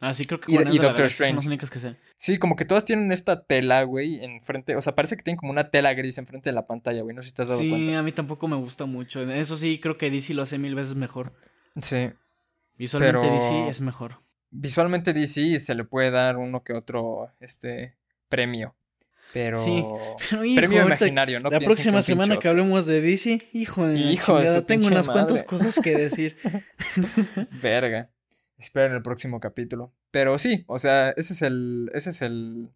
Ah, 0.00 0.14
sí, 0.14 0.24
creo 0.24 0.40
que 0.40 0.52
Guardianes 0.52 0.80
de 0.80 0.86
la 0.86 0.92
Galaxia 0.94 1.26
son 1.26 1.36
las 1.36 1.46
únicas 1.46 1.70
que 1.70 1.78
sé. 1.78 1.94
Sí, 2.16 2.38
como 2.38 2.56
que 2.56 2.64
todas 2.64 2.84
tienen 2.84 3.12
esta 3.12 3.44
tela, 3.44 3.84
güey, 3.84 4.24
enfrente. 4.24 4.74
O 4.74 4.80
sea, 4.80 4.96
parece 4.96 5.16
que 5.16 5.22
tienen 5.22 5.36
como 5.36 5.52
una 5.52 5.70
tela 5.70 5.94
gris 5.94 6.18
enfrente 6.18 6.50
de 6.50 6.54
la 6.54 6.66
pantalla, 6.66 7.02
güey. 7.02 7.14
No 7.14 7.22
sé 7.22 7.28
si 7.28 7.34
te 7.34 7.42
has 7.42 7.48
dado 7.48 7.60
cuenta. 7.60 7.76
Sí, 7.76 7.94
a 7.94 8.02
mí 8.02 8.10
tampoco 8.10 8.48
me 8.48 8.56
gusta 8.56 8.84
mucho. 8.84 9.22
Eso 9.22 9.56
sí, 9.56 9.78
creo 9.78 9.98
que 9.98 10.10
DC 10.10 10.34
lo 10.34 10.42
hace 10.42 10.58
mil 10.58 10.74
veces 10.74 10.96
mejor. 10.96 11.32
Sí. 11.80 12.10
Visualmente 12.76 13.30
DC 13.30 13.68
es 13.68 13.80
mejor. 13.80 14.22
Visualmente 14.50 15.12
DC 15.12 15.60
se 15.60 15.74
le 15.76 15.84
puede 15.84 16.10
dar 16.10 16.36
uno 16.36 16.64
que 16.64 16.72
otro 16.72 17.30
este 17.38 17.96
premio. 18.28 18.74
Pero, 19.32 19.56
sí, 19.56 19.84
pero 20.30 20.42
premio 20.56 20.86
imaginario, 20.86 21.40
¿no? 21.40 21.50
La 21.50 21.60
próxima 21.60 22.02
semana 22.02 22.38
que 22.38 22.48
hablemos 22.48 22.86
de 22.86 23.00
DC, 23.00 23.48
hijo 23.52 23.86
de 23.86 23.98
hijo 23.98 24.62
tengo 24.64 24.86
unas 24.88 25.08
cuantas 25.08 25.42
cosas 25.42 25.78
que 25.82 25.96
decir. 25.96 26.36
Verga. 27.62 28.10
Esperen 28.58 28.92
el 28.92 29.02
próximo 29.02 29.40
capítulo. 29.40 29.92
Pero 30.10 30.38
sí, 30.38 30.64
o 30.68 30.78
sea, 30.78 31.10
ese 31.10 31.32
es 31.32 31.42
el. 31.42 31.90
Ese 31.94 32.10
es 32.10 32.22
el. 32.22 32.68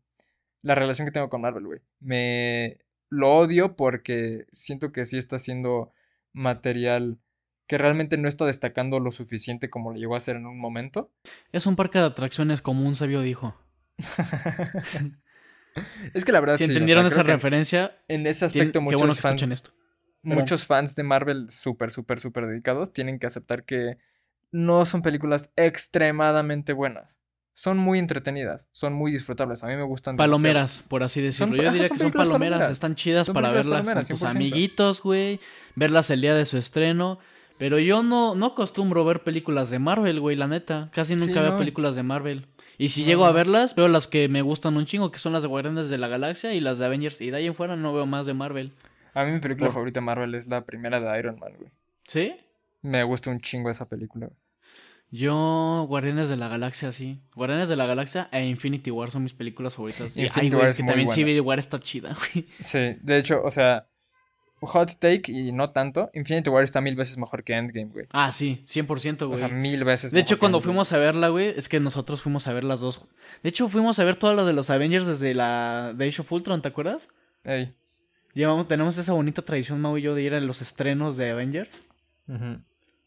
La 0.62 0.74
relación 0.74 1.06
que 1.06 1.12
tengo 1.12 1.28
con 1.28 1.42
Marvel, 1.42 1.66
güey. 1.66 1.80
Me 2.00 2.78
lo 3.10 3.36
odio 3.36 3.76
porque 3.76 4.46
siento 4.50 4.90
que 4.90 5.04
sí 5.04 5.18
está 5.18 5.38
siendo 5.38 5.92
material 6.32 7.18
que 7.66 7.78
realmente 7.78 8.16
no 8.16 8.28
está 8.28 8.46
destacando 8.46 9.00
lo 9.00 9.10
suficiente 9.10 9.70
como 9.70 9.92
lo 9.92 9.98
llegó 9.98 10.14
a 10.14 10.18
hacer 10.18 10.36
en 10.36 10.46
un 10.46 10.58
momento. 10.58 11.10
Es 11.52 11.66
un 11.66 11.76
parque 11.76 11.98
de 11.98 12.04
atracciones 12.04 12.62
como 12.62 12.86
un 12.86 12.94
sabio 12.94 13.20
dijo. 13.20 13.56
Es 16.14 16.24
que 16.24 16.32
la 16.32 16.40
verdad 16.40 16.56
si 16.56 16.64
entendieron 16.64 17.06
esa 17.06 17.22
referencia, 17.22 17.98
en 18.08 18.26
ese 18.26 18.44
aspecto 18.44 18.80
muchos 18.80 19.20
fans, 19.20 19.42
esto. 19.42 19.72
muchos 20.22 20.66
fans 20.66 20.94
de 20.94 21.02
Marvel 21.02 21.50
súper, 21.50 21.90
súper, 21.90 22.20
súper 22.20 22.46
dedicados 22.46 22.92
tienen 22.92 23.18
que 23.18 23.26
aceptar 23.26 23.64
que 23.64 23.96
no 24.50 24.84
son 24.84 25.02
películas 25.02 25.50
extremadamente 25.56 26.72
buenas. 26.72 27.20
Son 27.52 27.78
muy 27.78 27.98
entretenidas, 27.98 28.68
son 28.72 28.92
muy 28.92 29.10
disfrutables. 29.10 29.64
A 29.64 29.68
mí 29.68 29.76
me 29.76 29.82
gustan. 29.82 30.16
Palomeras, 30.16 30.84
por 30.86 31.02
así 31.02 31.22
decirlo. 31.22 31.56
Yo 31.56 31.72
diría 31.72 31.88
que 31.88 31.98
son 31.98 32.12
palomeras, 32.12 32.70
están 32.70 32.94
chidas 32.94 33.30
para 33.30 33.50
verlas 33.50 33.88
con 33.88 34.04
tus 34.04 34.22
amiguitos, 34.24 35.02
güey. 35.02 35.40
Verlas 35.74 36.10
el 36.10 36.20
día 36.20 36.34
de 36.34 36.44
su 36.44 36.58
estreno. 36.58 37.18
Pero 37.58 37.78
yo 37.78 38.02
no, 38.02 38.34
no 38.34 38.46
acostumbro 38.46 39.04
ver 39.06 39.22
películas 39.22 39.70
de 39.70 39.78
Marvel, 39.78 40.20
güey, 40.20 40.36
la 40.36 40.46
neta. 40.46 40.90
Casi 40.92 41.16
nunca 41.16 41.40
veo 41.40 41.56
películas 41.56 41.96
de 41.96 42.02
Marvel. 42.02 42.46
Y 42.78 42.90
si 42.90 43.04
llego 43.04 43.24
a 43.24 43.32
verlas, 43.32 43.74
veo 43.74 43.88
las 43.88 44.06
que 44.06 44.28
me 44.28 44.42
gustan 44.42 44.76
un 44.76 44.84
chingo, 44.84 45.10
que 45.10 45.18
son 45.18 45.32
las 45.32 45.42
de 45.42 45.48
Guardianes 45.48 45.88
de 45.88 45.98
la 45.98 46.08
Galaxia 46.08 46.52
y 46.52 46.60
las 46.60 46.78
de 46.78 46.86
Avengers. 46.86 47.20
Y 47.20 47.30
de 47.30 47.38
ahí 47.38 47.46
en 47.46 47.54
fuera 47.54 47.76
no 47.76 47.94
veo 47.94 48.06
más 48.06 48.26
de 48.26 48.34
Marvel. 48.34 48.72
A 49.14 49.24
mí 49.24 49.32
mi 49.32 49.40
película 49.40 49.70
favorita 49.70 50.00
de 50.00 50.06
Marvel 50.06 50.34
es 50.34 50.48
la 50.48 50.64
primera 50.64 51.00
de 51.00 51.18
Iron 51.18 51.38
Man, 51.38 51.52
güey. 51.58 51.70
¿Sí? 52.06 52.36
Me 52.82 53.02
gusta 53.02 53.30
un 53.30 53.40
chingo 53.40 53.70
esa 53.70 53.86
película. 53.86 54.28
Yo, 55.10 55.86
Guardianes 55.88 56.28
de 56.28 56.36
la 56.36 56.48
Galaxia, 56.48 56.92
sí. 56.92 57.22
Guardianes 57.34 57.68
de 57.68 57.76
la 57.76 57.86
Galaxia 57.86 58.28
e 58.32 58.44
Infinity 58.44 58.90
War 58.90 59.10
son 59.10 59.22
mis 59.22 59.32
películas 59.32 59.74
favoritas. 59.74 60.16
y 60.16 60.28
ay, 60.34 60.50
güey, 60.50 60.66
es 60.66 60.76
que 60.76 60.82
también 60.82 61.08
Civil 61.08 61.40
War 61.40 61.58
está 61.58 61.78
chida, 61.78 62.14
güey. 62.14 62.46
Sí, 62.60 62.96
de 63.00 63.16
hecho, 63.16 63.40
o 63.42 63.50
sea, 63.50 63.86
hot 64.60 64.98
take 64.98 65.30
y 65.30 65.52
no 65.52 65.70
tanto, 65.70 66.10
Infinity 66.14 66.48
War 66.48 66.64
está 66.64 66.80
mil 66.80 66.96
veces 66.96 67.18
mejor 67.18 67.44
que 67.44 67.54
Endgame, 67.54 67.92
güey. 67.92 68.06
Ah, 68.12 68.32
sí, 68.32 68.64
100%, 68.66 69.26
güey. 69.26 69.34
O 69.34 69.36
sea, 69.36 69.48
mil 69.48 69.84
veces 69.84 70.12
De 70.12 70.20
hecho, 70.20 70.38
cuando 70.38 70.60
fuimos 70.60 70.92
a 70.92 70.98
verla, 70.98 71.28
güey, 71.28 71.48
es 71.56 71.68
que 71.68 71.78
nosotros 71.78 72.22
fuimos 72.22 72.48
a 72.48 72.54
ver 72.54 72.64
las 72.64 72.80
dos. 72.80 73.06
De 73.42 73.50
hecho, 73.50 73.68
fuimos 73.68 73.98
a 73.98 74.04
ver 74.04 74.16
todas 74.16 74.34
las 74.34 74.46
de 74.46 74.54
los 74.54 74.70
Avengers 74.70 75.06
desde 75.06 75.34
la 75.34 75.92
de 75.94 76.08
Age 76.08 76.22
of 76.22 76.32
Ultron, 76.32 76.62
¿te 76.62 76.68
acuerdas? 76.68 77.08
Ey. 77.44 77.74
Llevamos, 78.32 78.68
tenemos 78.68 78.96
esa 78.98 79.12
bonita 79.12 79.42
tradición, 79.42 79.80
Mau 79.80 79.96
y 79.96 80.02
yo, 80.02 80.14
de 80.14 80.22
ir 80.22 80.34
a 80.34 80.40
los 80.40 80.62
estrenos 80.62 81.16
de 81.16 81.30
Avengers. 81.30 81.82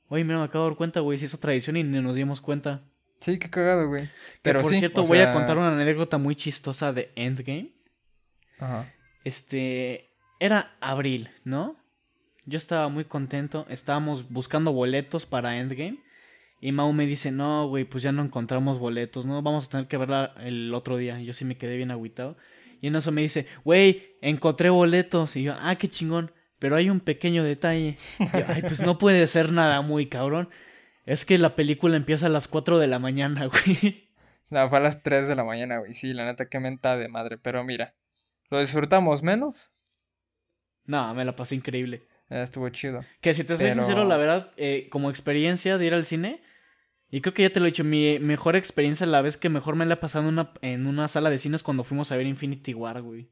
Oye, 0.08 0.24
mira, 0.24 0.40
me 0.40 0.46
acabo 0.46 0.66
de 0.66 0.72
dar 0.72 0.78
cuenta, 0.78 1.00
güey, 1.02 1.18
se 1.18 1.26
hizo 1.26 1.38
tradición 1.38 1.78
y 1.78 1.84
ni 1.84 2.02
nos 2.02 2.16
dimos 2.16 2.42
cuenta. 2.42 2.82
Sí, 3.20 3.38
qué 3.38 3.50
cagado, 3.50 3.88
güey. 3.88 4.10
Pero 4.42 4.62
por 4.62 4.74
cierto, 4.74 5.04
voy 5.04 5.20
a 5.20 5.32
contar 5.32 5.58
una 5.58 5.70
anécdota 5.70 6.18
muy 6.18 6.36
chistosa 6.36 6.94
de 6.94 7.12
Endgame. 7.16 7.74
Ajá. 8.60 8.92
Este, 9.24 10.09
era 10.40 10.76
abril, 10.80 11.30
¿no? 11.44 11.76
Yo 12.46 12.58
estaba 12.58 12.90
muy 12.90 13.06
contento, 13.06 13.66
estábamos 13.70 14.30
buscando 14.30 14.72
boletos 14.72 15.26
para 15.26 15.58
Endgame. 15.58 16.00
Y 16.62 16.72
Mau 16.72 16.92
me 16.92 17.06
dice, 17.06 17.32
no, 17.32 17.68
güey, 17.68 17.86
pues 17.86 18.04
ya 18.04 18.12
no 18.12 18.24
encontramos 18.24 18.80
boletos, 18.80 19.26
¿no? 19.26 19.42
Vamos 19.42 19.68
a 19.68 19.70
tener 19.70 19.88
que 19.88 19.98
verla 19.98 20.34
el 20.40 20.74
otro 20.74 20.98
día. 20.98 21.22
yo 21.22 21.32
sí 21.34 21.46
me 21.46 21.58
quedé 21.58 21.78
bien 21.78 21.92
agüitado. 21.92 22.38
Y 22.82 22.88
en 22.88 22.96
eso 22.96 23.12
me 23.12 23.22
dice, 23.22 23.46
güey, 23.64 24.16
encontré 24.22 24.70
boletos. 24.70 25.36
Y 25.36 25.44
yo, 25.44 25.56
ah, 25.60 25.76
qué 25.76 25.88
chingón. 25.88 26.32
Pero 26.58 26.76
hay 26.76 26.90
un 26.90 27.00
pequeño 27.00 27.44
detalle. 27.44 27.98
Ay, 28.34 28.62
pues 28.62 28.82
no 28.82 28.98
puede 28.98 29.26
ser 29.28 29.54
nada 29.54 29.82
muy 29.82 30.08
cabrón. 30.08 30.50
Es 31.06 31.26
que 31.26 31.38
la 31.38 31.56
película 31.56 31.96
empieza 31.96 32.26
a 32.26 32.30
las 32.30 32.48
4 32.48 32.78
de 32.78 32.88
la 32.88 33.00
mañana, 33.00 33.46
güey. 33.48 34.10
No, 34.50 34.68
fue 34.70 34.80
a 34.80 34.82
las 34.82 35.02
3 35.02 35.28
de 35.28 35.36
la 35.36 35.44
mañana, 35.44 35.80
güey. 35.80 35.94
Sí, 35.94 36.14
la 36.14 36.26
neta, 36.26 36.50
qué 36.50 36.60
menta 36.60 36.98
de 36.98 37.08
madre. 37.08 37.38
Pero 37.38 37.64
mira, 37.64 37.94
¿lo 38.50 38.60
disfrutamos 38.60 39.24
menos? 39.24 39.72
No, 40.90 41.14
me 41.14 41.24
la 41.24 41.36
pasé 41.36 41.54
increíble. 41.54 42.02
Eh, 42.32 42.42
estuvo 42.42 42.68
chido. 42.70 43.06
Que 43.22 43.36
si 43.36 43.44
te 43.44 43.56
soy 43.56 43.72
sincero, 43.74 44.06
la 44.06 44.18
verdad, 44.18 44.52
eh, 44.58 44.88
como 44.90 45.12
experiencia 45.12 45.78
de 45.78 45.86
ir 45.86 45.94
al 45.94 46.04
cine, 46.04 46.42
y 47.12 47.22
creo 47.22 47.36
que 47.36 47.44
ya 47.44 47.52
te 47.52 47.60
lo 47.60 47.68
he 47.68 47.70
dicho, 47.70 47.84
mi 47.84 48.18
mejor 48.18 48.56
experiencia, 48.56 49.06
la 49.06 49.22
vez 49.22 49.38
que 49.38 49.50
mejor 49.50 49.76
me 49.76 49.86
la 49.86 49.94
he 49.94 49.98
pasado 49.98 50.28
en 50.28 50.34
una, 50.34 50.52
en 50.64 50.88
una 50.88 51.08
sala 51.08 51.30
de 51.30 51.38
cines 51.38 51.62
cuando 51.62 51.84
fuimos 51.84 52.12
a 52.12 52.18
ver 52.18 52.26
Infinity 52.26 52.74
War, 52.74 53.04
güey. 53.04 53.30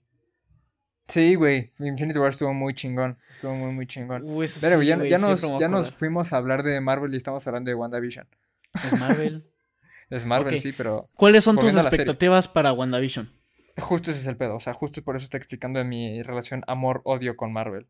Sí, 1.08 1.34
güey, 1.34 1.72
Infinity 1.80 2.20
War 2.20 2.30
estuvo 2.30 2.54
muy 2.54 2.76
chingón, 2.76 3.18
estuvo 3.32 3.56
muy, 3.56 3.72
muy 3.72 3.88
chingón. 3.88 4.24
Pero 4.62 4.84
ya, 4.84 5.04
ya, 5.06 5.18
nos, 5.18 5.58
ya 5.58 5.68
nos 5.68 5.96
fuimos 5.96 6.34
a 6.34 6.38
hablar 6.38 6.62
de 6.62 6.80
Marvel 6.80 7.12
y 7.16 7.18
estamos 7.18 7.48
hablando 7.48 7.70
de 7.70 7.76
WandaVision. 7.76 8.28
Es 8.76 9.00
Marvel. 9.00 9.44
es 10.12 10.26
Marvel, 10.28 10.62
sí, 10.62 10.74
pero... 10.74 11.10
¿Cuáles 11.16 11.44
son 11.44 11.58
tus 11.58 11.74
expectativas 11.74 12.48
para 12.48 12.72
WandaVision? 12.72 13.32
Justo 13.78 14.12
ese 14.12 14.22
es 14.22 14.28
el 14.28 14.38
pedo, 14.38 14.56
o 14.56 14.60
sea, 14.60 14.74
justo 14.74 15.04
por 15.04 15.16
eso 15.16 15.26
estoy 15.26 15.38
explicando 15.38 15.84
mi 15.86 16.22
relación 16.24 16.64
amor-odio 16.68 17.36
con 17.38 17.54
Marvel. 17.54 17.88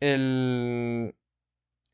El... 0.00 1.14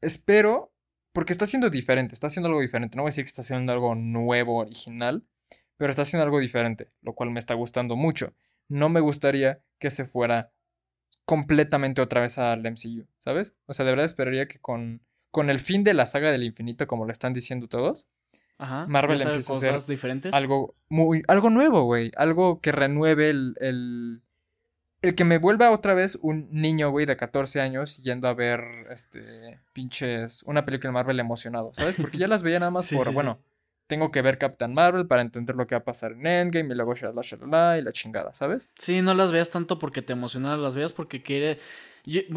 Espero, 0.01 0.73
porque 1.13 1.33
está 1.33 1.45
haciendo 1.45 1.71
diferente, 1.71 2.15
está 2.15 2.29
haciendo 2.29 2.49
algo 2.49 2.61
diferente. 2.61 2.97
No 2.97 3.03
voy 3.03 3.09
a 3.09 3.13
decir 3.13 3.25
que 3.25 3.29
está 3.29 3.43
haciendo 3.43 3.73
algo 3.73 3.95
nuevo, 3.95 4.57
original, 4.59 5.25
pero 5.77 5.91
está 5.91 6.03
haciendo 6.03 6.25
algo 6.25 6.41
diferente, 6.41 6.91
lo 7.03 7.15
cual 7.15 7.31
me 7.31 7.39
está 7.39 7.55
gustando 7.55 7.97
mucho 7.97 8.35
no 8.73 8.89
me 8.89 9.01
gustaría 9.01 9.63
que 9.79 9.91
se 9.91 10.05
fuera 10.05 10.51
completamente 11.25 12.03
otra 12.03 12.21
vez 12.23 12.39
al 12.39 12.61
MCU, 12.65 13.07
¿sabes? 13.19 13.55
O 13.67 13.75
sea, 13.75 13.85
de 13.85 13.93
verdad 13.93 14.07
esperaría 14.07 14.49
que 14.49 14.59
con, 14.59 15.03
con 15.31 15.51
el 15.51 15.59
fin 15.59 15.85
de 15.85 15.95
la 15.95 16.07
saga 16.07 16.33
del 16.33 16.43
infinito, 16.43 16.87
como 16.87 17.05
lo 17.05 17.13
están 17.13 17.33
diciendo 17.33 17.69
todos, 17.69 18.09
Marvel 18.89 19.21
empiece 19.21 19.53
a 19.53 19.57
hacer 19.57 19.83
diferentes? 19.87 20.33
algo 20.33 20.75
muy, 20.89 21.23
algo 21.29 21.51
nuevo, 21.51 21.85
güey, 21.85 22.13
algo 22.17 22.61
que 22.61 22.73
renueve 22.73 23.31
el, 23.31 23.55
el, 23.61 24.23
el 25.03 25.15
que 25.15 25.25
me 25.25 25.39
vuelva 25.39 25.71
otra 25.71 25.95
vez 25.95 26.19
un 26.23 26.49
niño, 26.51 26.91
güey, 26.91 27.07
de 27.07 27.17
14 27.17 27.61
años 27.61 28.03
yendo 28.03 28.29
a 28.29 28.35
ver, 28.35 28.61
este, 28.91 29.61
pinches, 29.73 30.43
una 30.45 30.65
película 30.65 30.89
de 30.89 30.95
Marvel 30.95 31.21
emocionado, 31.21 31.73
¿sabes? 31.75 31.97
Porque 32.01 32.19
ya 32.19 32.29
las 32.29 32.43
veía 32.43 32.59
nada 32.59 32.71
más 32.71 32.91
por, 32.93 33.13
bueno, 33.13 33.41
tengo 33.87 34.11
que 34.11 34.23
ver 34.23 34.39
Captain 34.39 34.73
Marvel 34.73 35.07
para 35.07 35.23
entender 35.23 35.57
lo 35.57 35.67
que 35.67 35.75
va 35.75 35.81
a 35.81 35.85
pasar 35.85 36.13
en 36.13 36.27
Endgame 36.27 36.73
y 36.73 36.77
luego 36.77 36.95
shalala, 36.95 37.23
shalala 37.23 37.79
y 37.79 37.83
la 37.83 37.93
chingada, 37.93 38.33
¿sabes? 38.33 38.69
Sí, 38.79 39.03
no 39.03 39.13
las 39.13 39.33
veas 39.33 39.51
tanto 39.51 39.79
porque 39.79 40.03
te 40.03 40.13
emociona, 40.13 40.57
las 40.57 40.77
veas 40.77 40.93
porque 40.93 41.23
quiere... 41.23 41.59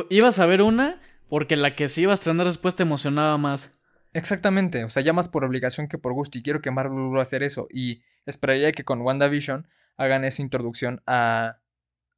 Ibas 0.09 0.39
a 0.39 0.45
ver 0.45 0.61
una 0.61 0.99
porque 1.29 1.55
la 1.55 1.75
que 1.75 1.87
sí 1.87 2.01
ibas 2.01 2.19
a 2.19 2.21
estrenar 2.21 2.45
después 2.47 2.75
te 2.75 2.83
emocionaba 2.83 3.37
más. 3.37 3.71
Exactamente, 4.15 4.85
o 4.85 4.89
sea, 4.89 5.03
ya 5.03 5.11
más 5.11 5.27
por 5.27 5.43
obligación 5.43 5.89
que 5.89 5.97
por 5.97 6.13
gusto 6.13 6.37
y 6.37 6.41
quiero 6.41 6.61
que 6.61 6.71
Marvel 6.71 6.99
vuelva 6.99 7.19
a 7.19 7.23
hacer 7.23 7.43
eso 7.43 7.67
y 7.69 8.01
esperaría 8.25 8.71
que 8.71 8.85
con 8.85 9.01
WandaVision 9.01 9.67
hagan 9.97 10.23
esa 10.23 10.41
introducción 10.41 11.01
a 11.05 11.59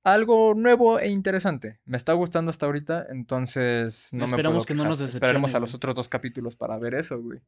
algo 0.03 0.53
nuevo 0.53 0.99
e 0.99 1.09
interesante. 1.09 1.79
Me 1.85 1.97
está 1.97 2.13
gustando 2.13 2.51
hasta 2.51 2.67
ahorita, 2.67 3.07
entonces 3.09 4.09
no 4.13 4.25
Esperamos 4.25 4.67
que 4.67 4.75
no 4.75 4.85
nos 4.85 4.99
decepcione. 4.99 5.25
Esperemos 5.25 5.55
a 5.55 5.59
los 5.59 5.73
otros 5.73 5.95
dos 5.95 6.07
capítulos 6.07 6.55
para 6.55 6.77
ver 6.77 6.93
eso, 6.93 7.19
güey. 7.19 7.41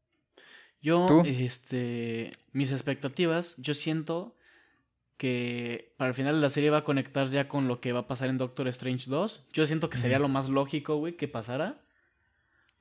Yo, 0.82 1.22
este, 1.26 2.32
mis 2.52 2.72
expectativas, 2.72 3.56
yo 3.58 3.76
siento 3.76 4.36
que 5.18 5.94
para 5.98 6.08
el 6.08 6.16
final 6.16 6.36
de 6.36 6.42
la 6.42 6.50
serie 6.50 6.72
va 6.72 6.78
a 6.78 6.84
conectar 6.84 7.30
ya 7.30 7.48
con 7.48 7.68
lo 7.68 7.82
que 7.82 7.94
va 7.94 8.00
a 8.00 8.08
pasar 8.08 8.30
en 8.30 8.40
Doctor 8.40 8.68
Strange 8.70 9.12
2. 9.12 9.44
Yo 9.54 9.68
siento 9.68 9.92
que 9.92 10.00
sería 10.00 10.18
lo 10.18 10.28
más 10.28 10.50
lógico, 10.50 10.96
güey, 10.96 11.18
que 11.18 11.28
pasara. 11.28 11.80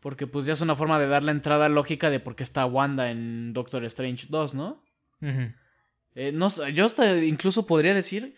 Porque 0.00 0.26
pues 0.26 0.44
ya 0.46 0.52
es 0.52 0.60
una 0.60 0.76
forma 0.76 0.98
de 0.98 1.08
dar 1.08 1.24
la 1.24 1.32
entrada 1.32 1.68
lógica 1.68 2.10
de 2.10 2.20
por 2.20 2.36
qué 2.36 2.44
está 2.44 2.64
Wanda 2.66 3.10
en 3.10 3.52
Doctor 3.52 3.84
Strange 3.84 4.26
2, 4.28 4.54
¿no? 4.54 4.82
Eh, 6.14 6.30
no 6.32 6.48
yo 6.68 6.84
hasta 6.84 7.16
incluso 7.24 7.66
podría 7.66 7.92
decir 7.94 8.36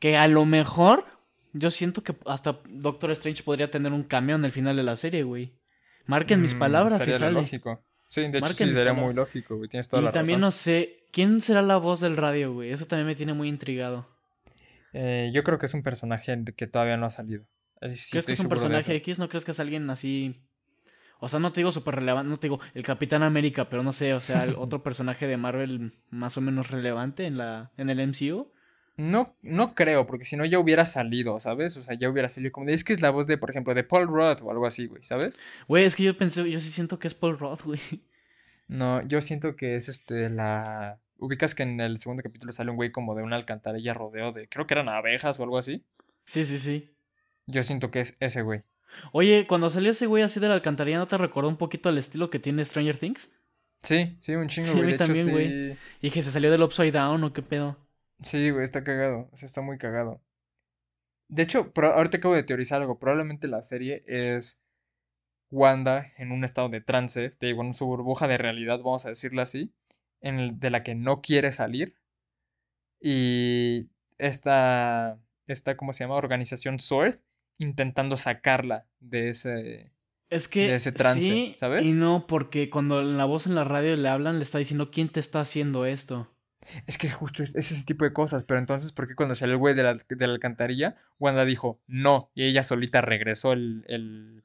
que 0.00 0.16
a 0.16 0.26
lo 0.26 0.44
mejor 0.44 1.06
yo 1.52 1.70
siento 1.70 2.02
que 2.02 2.16
hasta 2.26 2.60
Doctor 2.68 3.12
Strange 3.12 3.44
podría 3.44 3.70
tener 3.70 3.92
un 3.92 4.02
cambio 4.02 4.34
en 4.36 4.44
el 4.44 4.52
final 4.52 4.74
de 4.76 4.82
la 4.82 4.96
serie, 4.96 5.22
güey. 5.22 5.54
Marquen 6.06 6.42
mis 6.42 6.54
mm, 6.54 6.58
palabras 6.58 7.06
y 7.06 7.12
sale. 7.12 7.32
lógico. 7.32 7.82
Sí, 8.08 8.20
de 8.28 8.38
hecho 8.38 8.52
sí 8.52 8.72
sería 8.72 8.92
muy 8.92 9.14
lógico, 9.14 9.56
güey. 9.56 9.68
Tienes 9.68 9.88
toda 9.88 10.10
y 10.10 10.12
también 10.12 10.40
no 10.40 10.50
sé, 10.50 11.06
¿quién 11.10 11.40
será 11.40 11.62
la 11.62 11.76
voz 11.76 12.00
del 12.00 12.16
radio, 12.16 12.52
güey? 12.52 12.70
Eso 12.70 12.86
también 12.86 13.06
me 13.06 13.14
tiene 13.14 13.32
muy 13.32 13.48
intrigado. 13.48 14.08
Eh, 14.92 15.30
yo 15.32 15.42
creo 15.42 15.58
que 15.58 15.66
es 15.66 15.74
un 15.74 15.82
personaje 15.82 16.44
que 16.56 16.66
todavía 16.66 16.96
no 16.96 17.06
ha 17.06 17.10
salido. 17.10 17.44
¿Crees 17.80 18.26
que 18.26 18.32
es 18.32 18.40
un 18.40 18.48
personaje 18.48 18.94
X? 18.96 19.18
¿No 19.18 19.28
crees 19.28 19.44
que 19.44 19.50
es 19.50 19.60
alguien 19.60 19.88
así? 19.90 20.40
O 21.24 21.28
sea, 21.28 21.40
no 21.40 21.52
te 21.52 21.60
digo 21.60 21.72
súper 21.72 21.96
relevante, 21.96 22.28
no 22.28 22.38
te 22.38 22.48
digo 22.48 22.60
el 22.74 22.84
Capitán 22.84 23.22
América, 23.22 23.68
pero 23.68 23.82
no 23.82 23.92
sé, 23.92 24.14
o 24.14 24.20
sea, 24.20 24.46
otro 24.56 24.82
personaje 24.82 25.26
de 25.26 25.36
Marvel 25.36 25.92
más 26.10 26.36
o 26.36 26.40
menos 26.40 26.70
relevante 26.70 27.26
en, 27.26 27.38
la, 27.38 27.72
en 27.76 27.90
el 27.90 28.06
MCU. 28.06 28.52
No, 28.96 29.34
no 29.42 29.74
creo, 29.74 30.06
porque 30.06 30.24
si 30.24 30.36
no 30.36 30.44
ya 30.44 30.60
hubiera 30.60 30.86
salido, 30.86 31.40
¿sabes? 31.40 31.76
O 31.76 31.82
sea, 31.82 31.98
ya 31.98 32.08
hubiera 32.08 32.28
salido 32.28 32.52
como 32.52 32.68
es 32.68 32.84
que 32.84 32.92
es 32.92 33.02
la 33.02 33.10
voz 33.10 33.26
de, 33.26 33.38
por 33.38 33.50
ejemplo, 33.50 33.74
de 33.74 33.82
Paul 33.82 34.06
Roth 34.06 34.42
o 34.42 34.50
algo 34.50 34.66
así, 34.66 34.86
güey, 34.86 35.02
¿sabes? 35.02 35.36
Güey, 35.66 35.84
es 35.84 35.96
que 35.96 36.04
yo 36.04 36.16
pensé, 36.16 36.48
yo 36.48 36.60
sí 36.60 36.70
siento 36.70 37.00
que 37.00 37.08
es 37.08 37.14
Paul 37.14 37.38
Roth, 37.38 37.62
güey. 37.62 37.80
No, 38.68 39.02
yo 39.02 39.20
siento 39.20 39.56
que 39.56 39.76
es 39.76 39.88
este 39.88 40.30
la. 40.30 41.00
Ubicas 41.18 41.54
que 41.54 41.62
en 41.62 41.80
el 41.80 41.98
segundo 41.98 42.22
capítulo 42.22 42.52
sale 42.52 42.70
un 42.70 42.76
güey 42.76 42.92
como 42.92 43.14
de 43.14 43.22
una 43.22 43.36
alcantarilla 43.36 43.94
rodeo 43.94 44.32
de. 44.32 44.48
Creo 44.48 44.66
que 44.66 44.74
eran 44.74 44.88
abejas 44.88 45.38
o 45.38 45.42
algo 45.42 45.58
así. 45.58 45.84
Sí, 46.24 46.44
sí, 46.44 46.58
sí. 46.58 46.90
Yo 47.46 47.62
siento 47.62 47.90
que 47.90 48.00
es 48.00 48.16
ese 48.20 48.42
güey. 48.42 48.62
Oye, 49.12 49.46
cuando 49.46 49.70
salió 49.70 49.90
ese 49.90 50.06
güey 50.06 50.22
así 50.22 50.40
de 50.40 50.48
la 50.48 50.54
alcantarilla, 50.54 50.98
¿no 50.98 51.06
te 51.06 51.18
recordó 51.18 51.48
un 51.48 51.56
poquito 51.56 51.88
el 51.88 51.98
estilo 51.98 52.30
que 52.30 52.38
tiene 52.38 52.64
Stranger 52.64 52.96
Things? 52.96 53.30
Sí, 53.82 54.16
sí, 54.20 54.34
un 54.34 54.48
chingo, 54.48 54.72
güey. 54.74 54.92
Sí, 54.92 54.96
también, 54.96 55.30
güey. 55.30 55.76
Y 56.00 56.10
que 56.10 56.22
se 56.22 56.30
salió 56.30 56.50
del 56.50 56.62
Upside 56.62 56.92
Down 56.92 57.22
o 57.22 57.32
qué 57.32 57.42
pedo. 57.42 57.76
Sí, 58.22 58.50
güey, 58.50 58.64
está 58.64 58.82
cagado. 58.82 59.28
O 59.32 59.36
sea, 59.36 59.46
está 59.46 59.60
muy 59.60 59.78
cagado. 59.78 60.22
De 61.28 61.42
hecho, 61.42 61.72
ahorita 61.74 62.18
acabo 62.18 62.34
de 62.34 62.44
teorizar 62.44 62.80
algo. 62.80 62.98
Probablemente 62.98 63.48
la 63.48 63.62
serie 63.62 64.04
es 64.06 64.60
Wanda 65.50 66.06
en 66.16 66.32
un 66.32 66.44
estado 66.44 66.68
de 66.68 66.80
trance, 66.80 67.32
de, 67.38 67.52
bueno, 67.52 67.72
su 67.72 67.86
burbuja 67.86 68.28
de 68.28 68.38
realidad, 68.38 68.78
vamos 68.78 69.04
a 69.06 69.10
decirlo 69.10 69.42
así, 69.42 69.72
en 70.20 70.38
el, 70.38 70.60
de 70.60 70.70
la 70.70 70.82
que 70.82 70.94
no 70.94 71.20
quiere 71.20 71.52
salir. 71.52 71.94
Y 73.00 73.90
esta, 74.18 75.18
esta, 75.46 75.76
¿cómo 75.76 75.92
se 75.92 76.04
llama? 76.04 76.16
Organización 76.16 76.78
SWORD 76.78 77.18
intentando 77.58 78.16
sacarla 78.16 78.86
de 79.00 79.28
ese, 79.28 79.92
es 80.30 80.48
que 80.48 80.68
de 80.68 80.74
ese 80.76 80.92
trance, 80.92 81.54
¿sabes? 81.56 81.84
Y 81.84 81.92
no, 81.92 82.26
porque 82.26 82.70
cuando 82.70 83.02
la 83.02 83.24
voz 83.24 83.46
en 83.46 83.54
la 83.54 83.64
radio 83.64 83.94
le 83.96 84.08
hablan, 84.08 84.38
le 84.38 84.42
está 84.42 84.58
diciendo 84.58 84.90
quién 84.90 85.08
te 85.08 85.20
está 85.20 85.40
haciendo 85.40 85.86
esto. 85.86 86.30
Es 86.86 86.96
que 86.96 87.10
justo 87.10 87.42
es, 87.42 87.54
ese 87.54 87.84
tipo 87.84 88.04
de 88.04 88.12
cosas, 88.12 88.44
pero 88.44 88.58
entonces, 88.58 88.92
¿por 88.92 89.06
qué 89.06 89.14
cuando 89.14 89.34
salió 89.34 89.54
el 89.54 89.58
güey 89.58 89.74
de 89.74 89.82
la, 89.82 89.92
de 89.92 90.26
la 90.26 90.32
alcantarilla, 90.32 90.94
Wanda 91.18 91.44
dijo 91.44 91.80
no? 91.86 92.30
Y 92.34 92.44
ella 92.44 92.64
solita 92.64 93.00
regresó 93.00 93.52
el, 93.52 93.84
el 93.86 94.44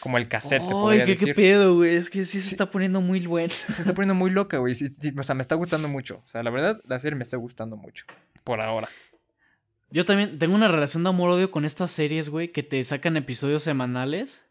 como 0.00 0.18
el 0.18 0.28
cassette, 0.28 0.62
se 0.62 0.72
podría 0.72 1.04
qué, 1.04 1.12
decir. 1.12 1.28
qué 1.28 1.34
pedo, 1.34 1.76
güey. 1.76 1.94
Es 1.94 2.10
que 2.10 2.24
sí 2.24 2.40
se 2.40 2.50
está 2.50 2.70
poniendo 2.70 3.00
muy 3.00 3.26
bueno. 3.26 3.50
Se 3.74 3.82
está 3.82 3.94
poniendo 3.94 4.14
muy 4.14 4.30
loca, 4.30 4.58
güey. 4.58 4.74
o 4.74 5.22
sea, 5.22 5.34
me 5.34 5.42
está 5.42 5.54
gustando 5.54 5.88
mucho. 5.88 6.22
O 6.24 6.28
sea, 6.28 6.42
la 6.42 6.50
verdad, 6.50 6.80
la 6.84 6.98
serie 6.98 7.16
me 7.16 7.22
está 7.22 7.36
gustando 7.36 7.76
mucho. 7.76 8.04
Por 8.44 8.60
ahora. 8.60 8.88
Yo 9.96 10.04
también 10.04 10.38
tengo 10.38 10.54
una 10.54 10.68
relación 10.68 11.04
de 11.04 11.08
amor-odio 11.08 11.50
con 11.50 11.64
estas 11.64 11.90
series, 11.90 12.28
güey, 12.28 12.48
que 12.48 12.62
te 12.62 12.84
sacan 12.84 13.16
episodios 13.16 13.62
semanales. 13.62 14.44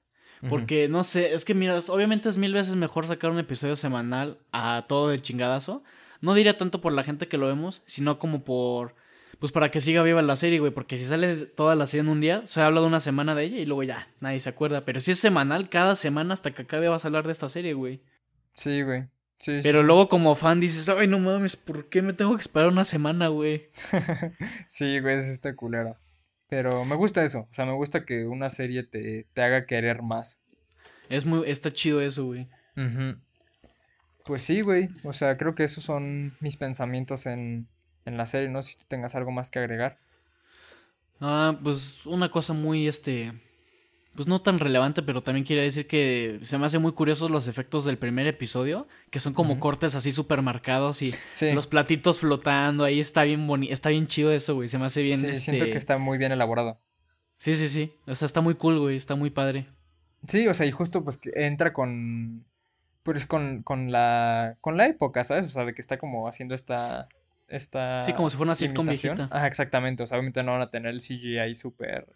Porque, 0.50 0.88
no 0.88 1.04
sé, 1.04 1.36
es 1.36 1.46
que 1.46 1.54
mira, 1.54 1.78
obviamente 1.90 2.30
es 2.30 2.38
mil 2.38 2.52
veces 2.52 2.76
mejor 2.76 3.06
sacar 3.06 3.30
un 3.30 3.38
episodio 3.38 3.76
semanal 3.76 4.40
a 4.52 4.86
todo 4.88 5.10
de 5.10 5.20
chingadazo. 5.20 5.84
No 6.20 6.34
diría 6.34 6.58
tanto 6.58 6.82
por 6.82 6.94
la 6.94 7.04
gente 7.04 7.28
que 7.28 7.38
lo 7.38 7.46
vemos, 7.46 7.84
sino 7.86 8.18
como 8.18 8.44
por. 8.44 8.96
Pues 9.38 9.52
para 9.52 9.70
que 9.70 9.82
siga 9.82 10.02
viva 10.02 10.24
la 10.24 10.36
serie, 10.36 10.58
güey. 10.58 10.72
Porque 10.72 10.98
si 10.98 11.06
sale 11.06 11.46
toda 11.46 11.76
la 11.76 11.86
serie 11.86 12.02
en 12.02 12.10
un 12.10 12.22
día, 12.22 12.42
se 12.46 12.62
habla 12.62 12.82
de 12.82 12.88
una 12.88 13.00
semana 13.00 13.36
de 13.36 13.44
ella 13.44 13.58
y 13.60 13.68
luego 13.68 13.84
ya, 13.84 14.08
nadie 14.22 14.40
se 14.40 14.50
acuerda. 14.50 14.84
Pero 14.84 15.00
si 15.00 15.12
es 15.12 15.20
semanal, 15.20 15.70
cada 15.70 15.96
semana 15.96 16.34
hasta 16.34 16.50
que 16.50 16.64
acabe 16.64 16.90
vas 16.90 17.06
a 17.06 17.10
hablar 17.10 17.28
de 17.28 17.34
esta 17.34 17.50
serie, 17.50 17.76
güey. 17.76 18.02
Sí, 18.56 18.82
güey. 18.82 19.10
Sí, 19.46 19.60
Pero 19.62 19.84
luego 19.84 20.10
como 20.10 20.34
fan 20.34 20.60
dices, 20.60 20.90
ay, 20.90 21.06
no 21.08 21.20
mames, 21.20 21.56
¿por 21.56 21.88
qué 21.88 22.02
me 22.02 22.14
tengo 22.14 22.36
que 22.36 22.42
esperar 22.42 22.70
una 22.70 22.84
semana, 22.84 23.28
güey? 23.28 23.70
sí, 24.66 25.00
güey, 25.00 25.18
es 25.18 25.28
esta 25.28 25.56
culera. 25.56 26.00
Pero 26.50 26.84
me 26.84 26.96
gusta 26.96 27.24
eso. 27.24 27.42
O 27.42 27.54
sea, 27.54 27.68
me 27.68 27.74
gusta 27.74 28.06
que 28.06 28.26
una 28.26 28.50
serie 28.50 28.82
te, 28.82 29.28
te 29.36 29.44
haga 29.44 29.68
querer 29.68 30.02
más. 30.02 30.40
Es 31.10 31.28
muy, 31.28 31.48
está 31.48 31.72
chido 31.72 32.02
eso, 32.02 32.26
güey. 32.26 32.48
Pues 34.24 34.42
sí, 34.42 34.62
güey. 34.62 34.90
O 35.04 35.14
sea, 35.14 35.38
creo 35.38 35.54
que 35.54 35.66
esos 35.66 35.84
son 35.84 36.36
mis 36.40 36.58
pensamientos 36.58 37.28
en, 37.28 37.68
en 38.06 38.18
la 38.18 38.26
serie. 38.26 38.50
No 38.50 38.64
sé 38.64 38.72
si 38.72 38.78
tú 38.80 38.86
tengas 38.88 39.14
algo 39.14 39.30
más 39.30 39.52
que 39.52 39.60
agregar. 39.60 40.00
Ah, 41.22 41.60
pues 41.64 42.04
una 42.08 42.32
cosa 42.32 42.54
muy, 42.54 42.88
este, 42.88 43.32
pues 44.16 44.28
no 44.28 44.42
tan 44.42 44.60
relevante, 44.60 45.04
pero 45.04 45.22
también 45.22 45.46
quiero 45.46 45.62
decir 45.62 45.88
que 45.88 46.40
se 46.42 46.58
me 46.58 46.66
hace 46.66 46.80
muy 46.80 46.94
curiosos 46.94 47.30
los 47.30 47.48
efectos 47.48 47.86
del 47.86 47.98
primer 47.98 48.28
episodio, 48.28 48.88
que 49.10 49.20
son 49.20 49.34
como 49.34 49.60
cortes 49.60 49.96
así 49.96 50.12
súper 50.12 50.42
marcados 50.42 51.02
y 51.02 51.14
los 51.54 51.68
platitos 51.68 52.20
flotando, 52.20 52.84
ahí 52.84 53.00
está 53.00 53.24
bien 53.24 53.46
bonito, 53.46 53.74
está 53.74 53.90
bien 53.90 54.08
chido 54.08 54.32
eso, 54.32 54.56
güey, 54.56 54.70
se 54.70 54.78
me 54.78 54.86
hace 54.86 55.04
bien. 55.04 55.20
Sí, 55.20 55.36
siento 55.36 55.66
este 55.66 55.72
que 55.72 55.78
está 55.78 55.98
muy 55.98 56.18
bien 56.18 56.32
elaborado. 56.32 56.80
Sí, 57.38 57.56
sí, 57.56 57.68
sí. 57.68 57.94
O 58.08 58.16
sea, 58.16 58.26
está 58.26 58.42
muy 58.42 58.56
cool, 58.56 58.80
güey. 58.80 58.96
Está 58.96 59.16
muy 59.16 59.30
padre. 59.30 59.68
Sí, 60.28 60.48
o 60.48 60.54
sea, 60.54 60.66
y 60.66 60.72
justo 60.72 61.04
pues 61.04 61.18
que 61.18 61.32
entra 61.36 61.74
con. 61.74 62.46
Pues 63.04 63.26
con, 63.26 63.62
con 63.62 63.92
la. 63.92 64.58
con 64.62 64.78
la 64.78 64.88
época, 64.88 65.24
¿sabes? 65.24 65.48
O 65.48 65.50
sea, 65.50 65.66
de 65.66 65.74
que 65.74 65.82
está 65.82 65.98
como 65.98 66.28
haciendo 66.28 66.56
esta. 66.56 67.08
esta 67.48 68.02
Sí, 68.02 68.14
como 68.14 68.30
si 68.30 68.38
fuera 68.38 68.52
una 68.52 68.56
sitcom 68.56 68.86
imitación. 68.86 69.16
viejita. 69.16 69.36
Ajá, 69.36 69.48
exactamente. 69.48 70.04
O 70.04 70.08
sea, 70.08 70.18
obviamente 70.18 70.44
no 70.44 70.54
van 70.54 70.62
a 70.62 70.70
tener 70.70 70.94
el 70.94 71.02
CGI 71.02 71.54
súper. 71.56 72.08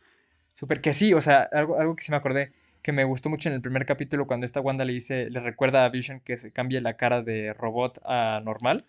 Súper 0.60 0.82
que 0.82 0.92
sí, 0.92 1.14
o 1.14 1.22
sea, 1.22 1.48
algo, 1.54 1.80
algo 1.80 1.96
que 1.96 2.04
sí 2.04 2.12
me 2.12 2.18
acordé. 2.18 2.52
Que 2.82 2.92
me 2.92 3.06
gustó 3.06 3.30
mucho 3.30 3.48
en 3.48 3.56
el 3.56 3.62
primer 3.62 3.86
capítulo 3.86 4.28
cuando 4.28 4.46
esta 4.46 4.60
Wanda 4.60 4.84
le 4.84 4.92
dice, 4.92 5.30
le 5.30 5.40
recuerda 5.40 5.86
a 5.86 5.90
Vision 5.90 6.20
que 6.20 6.36
se 6.36 6.52
cambie 6.52 6.82
la 6.82 6.96
cara 6.98 7.22
de 7.22 7.54
robot 7.54 8.00
a 8.04 8.42
normal. 8.44 8.86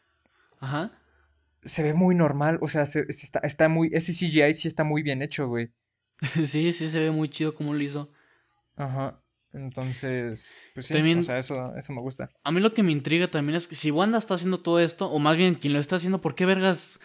Ajá. 0.58 0.90
Se 1.64 1.84
ve 1.84 1.94
muy 1.94 2.16
normal, 2.16 2.58
o 2.60 2.66
sea, 2.68 2.86
se- 2.86 3.12
se 3.12 3.24
está, 3.24 3.38
está 3.40 3.68
muy, 3.68 3.88
ese 3.92 4.12
CGI 4.12 4.54
sí 4.54 4.66
está 4.66 4.82
muy 4.82 5.02
bien 5.02 5.22
hecho, 5.22 5.46
güey. 5.46 5.70
sí, 6.22 6.72
sí 6.72 6.88
se 6.88 6.98
ve 7.00 7.10
muy 7.12 7.28
chido 7.28 7.54
como 7.54 7.72
lo 7.72 7.80
hizo. 7.80 8.10
Ajá. 8.76 9.20
Entonces, 9.52 10.56
pues 10.74 10.86
sí, 10.86 10.94
También- 10.94 11.20
o 11.20 11.22
sea, 11.22 11.38
eso, 11.38 11.74
eso 11.76 11.92
me 11.92 12.00
gusta. 12.00 12.30
A 12.42 12.50
mí 12.50 12.60
lo 12.60 12.74
que 12.74 12.82
me 12.82 12.90
intriga 12.92 13.28
también 13.28 13.56
es 13.56 13.68
que 13.68 13.74
si 13.76 13.90
Wanda 13.92 14.18
está 14.18 14.34
haciendo 14.34 14.60
todo 14.60 14.80
esto, 14.80 15.08
o 15.10 15.18
más 15.20 15.36
bien 15.36 15.54
quien 15.54 15.72
lo 15.74 15.78
está 15.80 15.96
haciendo, 15.96 16.20
¿por 16.20 16.34
qué 16.34 16.46
vergas 16.46 17.00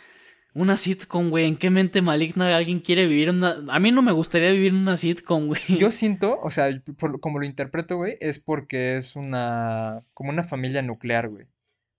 una 0.56 0.78
sitcom, 0.78 1.30
güey? 1.30 1.46
¿En 1.46 1.58
qué 1.58 1.70
mente 1.70 2.02
maligna 2.02 2.56
alguien 2.56 2.80
quiere 2.80 3.06
vivir 3.08 3.30
una... 3.30 3.58
A 3.70 3.80
mí 3.80 3.92
no 3.92 4.02
me 4.02 4.14
gustaría 4.14 4.52
vivir 4.52 4.70
en 4.70 4.78
una 4.78 4.98
sitcom, 4.98 5.48
güey. 5.48 5.62
Yo 5.78 5.92
siento, 5.92 6.40
o 6.42 6.50
sea, 6.50 6.70
por 6.98 7.20
como 7.20 7.40
lo 7.40 7.46
interpreto, 7.46 7.98
güey, 7.98 8.18
es 8.22 8.40
porque 8.40 8.96
es 8.96 9.16
una, 9.18 10.02
como 10.14 10.30
una 10.32 10.44
familia 10.44 10.82
nuclear, 10.82 11.28
güey. 11.28 11.46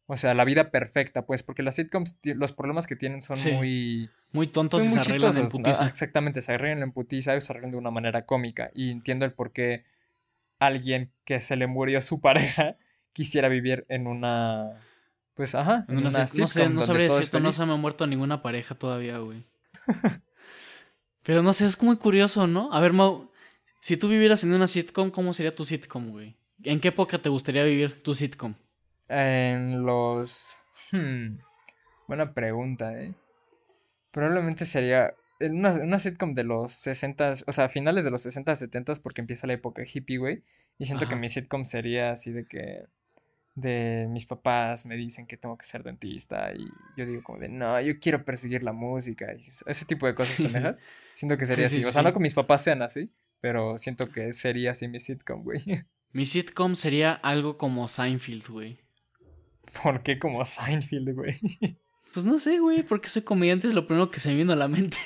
O 0.06 0.16
sea, 0.16 0.34
la 0.34 0.44
vida 0.44 0.70
perfecta, 0.70 1.26
pues, 1.26 1.42
porque 1.42 1.62
las 1.62 1.74
sitcoms, 1.74 2.16
los 2.22 2.52
problemas 2.52 2.86
que 2.86 2.96
tienen 2.96 3.20
son 3.20 3.36
Sí. 3.36 3.52
muy, 3.52 4.10
Muy 4.32 4.46
tontos 4.46 4.82
son 4.82 4.92
y 4.92 4.94
muy 4.94 5.04
se 5.04 5.10
arreglan 5.10 5.36
en 5.36 5.48
putiza. 5.50 5.86
Exactamente, 5.86 6.40
se 6.40 6.54
arreglan 6.54 6.82
en 6.82 6.92
putiza 6.92 7.36
y 7.36 7.40
se 7.40 7.52
arreglan 7.52 7.72
de 7.72 7.76
una 7.76 7.90
manera 7.90 8.24
cómica. 8.24 8.70
Y 8.72 8.90
entiendo 8.90 9.24
el 9.26 9.32
por 9.32 9.52
qué 9.52 9.84
alguien 10.58 11.10
que 11.24 11.40
se 11.40 11.56
le 11.56 11.66
murió 11.66 12.00
su 12.00 12.20
pareja 12.22 12.76
quisiera 13.12 13.48
vivir 13.48 13.84
en 13.88 14.06
una, 14.06 14.80
pues, 15.36 15.54
ajá, 15.54 15.84
En 15.88 15.94
en 15.94 15.98
una 15.98 16.08
una 16.08 16.26
sit- 16.26 16.40
no 16.40 16.46
sé, 16.48 16.68
no 16.68 16.82
sabría 16.82 17.06
decirte, 17.06 17.38
no 17.40 17.52
se 17.52 17.64
me 17.66 17.72
ha 17.74 17.76
muerto 17.76 18.06
ninguna 18.06 18.42
pareja 18.42 18.74
todavía, 18.74 19.18
güey. 19.18 19.44
Pero 21.22 21.42
no 21.42 21.52
sé, 21.52 21.66
es 21.66 21.82
muy 21.82 21.96
curioso, 21.96 22.46
¿no? 22.46 22.72
A 22.72 22.80
ver, 22.80 22.92
Mau, 22.92 23.30
si 23.80 23.96
tú 23.96 24.08
vivieras 24.08 24.44
en 24.44 24.52
una 24.52 24.66
sitcom, 24.68 25.10
¿cómo 25.10 25.34
sería 25.34 25.54
tu 25.54 25.64
sitcom, 25.64 26.10
güey? 26.10 26.36
¿En 26.62 26.80
qué 26.80 26.88
época 26.88 27.18
te 27.18 27.28
gustaría 27.28 27.64
vivir 27.64 28.02
tu 28.02 28.14
sitcom? 28.14 28.54
En 29.08 29.84
los... 29.84 30.56
hmm, 30.92 31.38
buena 32.08 32.32
pregunta, 32.34 32.94
¿eh? 33.02 33.14
Probablemente 34.10 34.66
sería 34.66 35.14
en 35.40 35.58
una, 35.58 35.72
una 35.74 35.98
sitcom 35.98 36.34
de 36.34 36.44
los 36.44 36.72
60, 36.72 37.32
o 37.46 37.52
sea, 37.52 37.68
finales 37.68 38.04
de 38.04 38.10
los 38.10 38.22
60, 38.22 38.54
70, 38.54 38.94
porque 39.02 39.20
empieza 39.20 39.46
la 39.46 39.52
época 39.54 39.82
hippie, 39.84 40.18
güey. 40.18 40.42
Y 40.78 40.86
siento 40.86 41.06
que 41.08 41.16
mi 41.16 41.28
sitcom 41.28 41.64
sería 41.64 42.10
así 42.10 42.32
de 42.32 42.46
que... 42.46 42.84
De 43.56 44.06
mis 44.10 44.26
papás 44.26 44.84
me 44.86 44.96
dicen 44.96 45.26
que 45.26 45.36
tengo 45.38 45.56
que 45.58 45.64
ser 45.66 45.82
dentista 45.82 46.52
y 46.54 46.66
yo 46.96 47.06
digo 47.06 47.22
como 47.24 47.38
de, 47.38 47.48
no, 47.48 47.80
yo 47.80 47.98
quiero 47.98 48.22
perseguir 48.24 48.62
la 48.62 48.72
música 48.72 49.32
y 49.34 49.48
es- 49.48 49.64
ese 49.66 49.84
tipo 49.86 50.06
de 50.06 50.14
cosas 50.14 50.34
Sí. 50.36 50.42
pendejas. 50.52 50.80
Siento 51.14 51.36
que 51.38 51.46
sería 51.46 51.66
Sí, 51.68 51.76
sí, 51.76 51.80
así. 51.80 51.88
O 51.88 51.92
sea, 51.92 52.02
no 52.02 52.12
que 52.12 52.20
mis 52.20 52.34
papás 52.34 52.62
sean 52.62 52.82
así, 52.82 53.10
pero 53.40 53.78
siento 53.78 54.06
que 54.08 54.32
sería 54.34 54.72
así 54.72 54.86
mi 54.88 55.00
sitcom, 55.00 55.42
güey. 55.42 55.62
Mi 56.12 56.24
sitcom 56.24 56.76
sería 56.76 57.12
algo 57.14 57.58
como 57.58 57.88
Seinfeld, 57.88 58.46
güey. 58.48 58.78
¿Por 59.82 60.02
qué 60.02 60.18
como 60.18 60.44
Seinfeld, 60.44 61.14
güey? 61.14 61.34
Pues 62.14 62.24
no 62.24 62.38
sé, 62.38 62.58
güey, 62.60 62.82
porque 62.82 63.10
soy 63.10 63.20
comediante, 63.22 63.68
es 63.68 63.74
lo 63.74 63.86
primero 63.86 64.10
que 64.10 64.20
se 64.20 64.30
me 64.30 64.36
vino 64.36 64.52
a 64.54 64.56
la 64.56 64.68
mente. 64.68 64.96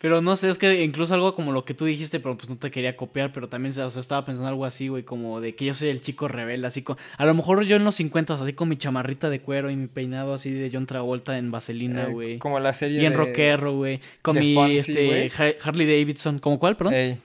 Pero 0.00 0.20
no 0.22 0.36
sé, 0.36 0.50
es 0.50 0.58
que 0.58 0.82
incluso 0.84 1.14
algo 1.14 1.34
como 1.34 1.52
lo 1.52 1.64
que 1.64 1.74
tú 1.74 1.84
dijiste, 1.84 2.20
pero 2.20 2.36
pues 2.36 2.48
no 2.48 2.56
te 2.56 2.70
quería 2.70 2.96
copiar, 2.96 3.32
pero 3.32 3.48
también, 3.48 3.70
o 3.80 3.90
sea, 3.90 4.00
estaba 4.00 4.24
pensando 4.24 4.48
algo 4.48 4.64
así, 4.64 4.88
güey, 4.88 5.02
como 5.02 5.40
de 5.40 5.54
que 5.54 5.64
yo 5.64 5.74
soy 5.74 5.88
el 5.88 6.00
chico 6.00 6.28
rebelde, 6.28 6.66
así 6.66 6.82
con... 6.82 6.96
A 7.16 7.26
lo 7.26 7.34
mejor 7.34 7.62
yo 7.64 7.76
en 7.76 7.84
los 7.84 7.94
50, 7.96 8.34
así 8.34 8.52
con 8.52 8.68
mi 8.68 8.76
chamarrita 8.76 9.30
de 9.30 9.40
cuero 9.40 9.70
y 9.70 9.76
mi 9.76 9.86
peinado 9.88 10.34
así 10.34 10.50
de 10.52 10.70
John 10.72 10.86
Travolta 10.86 11.38
en 11.38 11.50
vaselina, 11.50 12.04
Eh, 12.04 12.12
güey. 12.12 12.38
como 12.38 12.60
la 12.60 12.72
serie 12.72 12.98
Bien 13.00 13.12
de... 13.12 13.18
rockero, 13.18 13.76
güey. 13.76 14.00
Con 14.22 14.34
de 14.34 14.40
mi, 14.40 14.54
Fonzie, 14.54 15.26
este, 15.26 15.56
Harley 15.62 15.86
Davidson. 15.86 16.38
¿Como 16.38 16.58
cuál, 16.58 16.76
perdón? 16.76 16.94
Ey. 16.94 17.20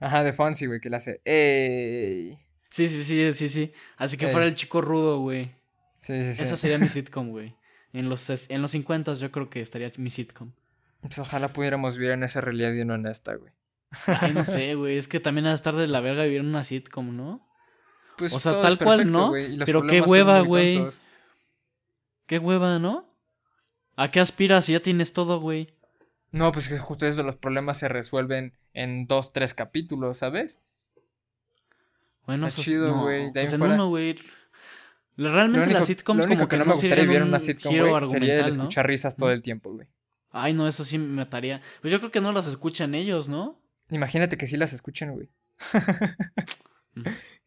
Ajá, 0.00 0.22
de 0.24 0.32
Fonzie, 0.32 0.66
güey, 0.66 0.80
que 0.80 0.90
le 0.90 0.96
hace. 0.96 1.20
¡Ey! 1.24 2.36
Sí, 2.70 2.86
sí, 2.86 3.02
sí, 3.02 3.32
sí, 3.32 3.48
sí. 3.48 3.72
Así 3.96 4.16
que 4.16 4.26
Ey. 4.26 4.32
fuera 4.32 4.46
el 4.46 4.54
chico 4.54 4.80
rudo, 4.80 5.18
güey. 5.20 5.50
Sí, 6.00 6.22
sí, 6.24 6.34
sí. 6.34 6.42
Esa 6.42 6.56
sería 6.56 6.78
mi 6.78 6.88
sitcom, 6.88 7.28
güey. 7.30 7.54
En 7.92 8.08
los, 8.08 8.30
en 8.50 8.62
los 8.62 8.70
50 8.70 9.14
yo 9.14 9.30
creo 9.32 9.50
que 9.50 9.60
estaría 9.60 9.90
mi 9.98 10.10
sitcom. 10.10 10.52
Pues 11.00 11.18
ojalá 11.18 11.48
pudiéramos 11.48 11.96
vivir 11.96 12.12
en 12.12 12.24
esa 12.24 12.40
realidad 12.40 12.72
y 12.72 12.84
no 12.84 12.94
en 12.94 13.06
esta, 13.06 13.34
güey. 13.34 13.52
Ay, 14.06 14.32
no 14.32 14.44
sé, 14.44 14.74
güey. 14.76 14.96
Es 14.98 15.08
que 15.08 15.20
también 15.20 15.46
de 15.46 15.52
estar 15.52 15.74
de 15.74 15.86
la 15.86 16.00
verga 16.00 16.24
vivir 16.24 16.40
en 16.40 16.46
una 16.46 16.64
sitcom, 16.64 17.16
¿no? 17.16 17.46
Pues 18.16 18.34
O 18.34 18.40
sea, 18.40 18.60
tal 18.60 18.78
cual, 18.78 19.10
¿no? 19.10 19.32
Pero 19.64 19.82
qué 19.86 20.00
hueva, 20.02 20.40
güey. 20.40 20.86
Qué 22.26 22.38
hueva, 22.38 22.78
¿no? 22.78 23.08
¿A 23.96 24.10
qué 24.10 24.20
aspiras 24.20 24.66
si 24.66 24.72
ya 24.72 24.80
tienes 24.80 25.12
todo, 25.12 25.40
güey? 25.40 25.68
No, 26.32 26.52
pues 26.52 26.68
que 26.68 26.78
justo 26.78 27.06
eso, 27.06 27.22
los 27.22 27.36
problemas 27.36 27.78
se 27.78 27.88
resuelven 27.88 28.52
en 28.72 29.06
dos, 29.06 29.32
tres 29.32 29.52
capítulos, 29.52 30.18
¿sabes? 30.18 30.60
Bueno, 32.26 32.46
Está 32.46 32.60
eso 32.60 32.62
sí, 32.62 32.70
chido, 32.70 32.88
no, 32.94 33.02
güey, 33.02 33.24
ahí 33.24 33.30
Pues 33.32 33.52
en 33.54 33.58
fuera- 33.58 33.74
uno, 33.74 33.88
güey. 33.88 34.16
Realmente 35.16 35.64
único, 35.66 35.78
las 35.78 35.86
sitcoms 35.86 36.26
como 36.26 36.48
que, 36.48 36.48
que, 36.48 36.56
no 36.58 36.64
me 36.64 36.68
no 36.68 36.74
gustaría 36.74 37.02
vivir 37.04 37.16
en 37.16 37.22
un 37.24 37.28
una 37.30 37.38
sitcom, 37.40 37.76
güey, 37.76 38.04
sería 38.10 38.34
el 38.36 38.40
¿no? 38.42 38.46
escuchar 38.48 38.86
risas 38.86 39.16
todo 39.16 39.30
el 39.32 39.42
tiempo, 39.42 39.72
güey. 39.72 39.86
Ay, 40.32 40.52
no, 40.54 40.66
eso 40.68 40.84
sí 40.84 40.98
me 40.98 41.06
mataría. 41.08 41.60
Pues 41.80 41.92
yo 41.92 41.98
creo 41.98 42.10
que 42.10 42.20
no 42.20 42.32
las 42.32 42.46
escuchan 42.46 42.94
ellos, 42.94 43.28
¿no? 43.28 43.60
Imagínate 43.90 44.36
que 44.36 44.46
sí 44.46 44.56
las 44.56 44.72
escuchen, 44.72 45.12
güey. 45.12 45.28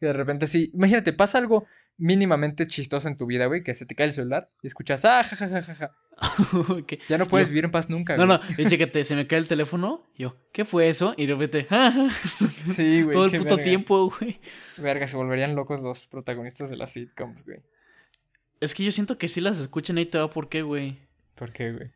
Que 0.00 0.06
de 0.06 0.12
repente 0.12 0.46
sí. 0.46 0.70
Imagínate, 0.74 1.12
pasa 1.12 1.38
algo 1.38 1.66
mínimamente 1.96 2.66
chistoso 2.66 3.06
en 3.08 3.16
tu 3.16 3.24
vida, 3.26 3.46
güey, 3.46 3.62
que 3.62 3.72
se 3.72 3.86
te 3.86 3.94
cae 3.94 4.06
el 4.08 4.12
celular 4.12 4.50
y 4.62 4.66
escuchas, 4.66 5.04
ah, 5.04 5.22
ja, 5.22 5.36
ja, 5.36 5.62
ja, 5.62 5.74
ja. 5.74 5.90
Que- 6.86 6.98
Ya 7.08 7.18
no 7.18 7.26
puedes 7.26 7.46
Yo- 7.48 7.50
vivir 7.52 7.64
en 7.66 7.70
paz 7.70 7.88
nunca, 7.88 8.16
No, 8.16 8.26
güey. 8.26 8.38
no, 8.38 8.44
y 8.62 8.66
chécate, 8.66 9.04
se 9.04 9.14
me 9.16 9.26
cae 9.26 9.38
el 9.38 9.46
teléfono. 9.48 10.04
y 10.16 10.22
Yo, 10.24 10.36
¿qué 10.52 10.64
fue 10.64 10.88
eso? 10.88 11.14
Y 11.16 11.26
de 11.26 11.34
repente, 11.34 11.66
"Ah, 11.70 12.08
Sí, 12.50 13.02
güey. 13.02 13.12
todo 13.14 13.26
el 13.26 13.30
puto 13.32 13.56
verga. 13.56 13.62
tiempo, 13.62 14.10
güey. 14.18 14.40
Verga, 14.78 15.06
se 15.06 15.16
volverían 15.16 15.54
locos 15.54 15.80
los 15.82 16.06
protagonistas 16.08 16.68
de 16.68 16.76
las 16.76 16.90
sitcoms, 16.92 17.44
güey. 17.44 17.60
Es 18.60 18.74
que 18.74 18.84
yo 18.84 18.90
siento 18.92 19.16
que 19.16 19.28
sí 19.28 19.40
las 19.40 19.58
escuchan 19.58 19.96
ahí 19.98 20.06
te 20.06 20.18
va 20.18 20.28
por 20.30 20.48
qué, 20.48 20.62
güey. 20.62 20.98
¿Por 21.36 21.52
qué, 21.52 21.72
güey? 21.72 21.90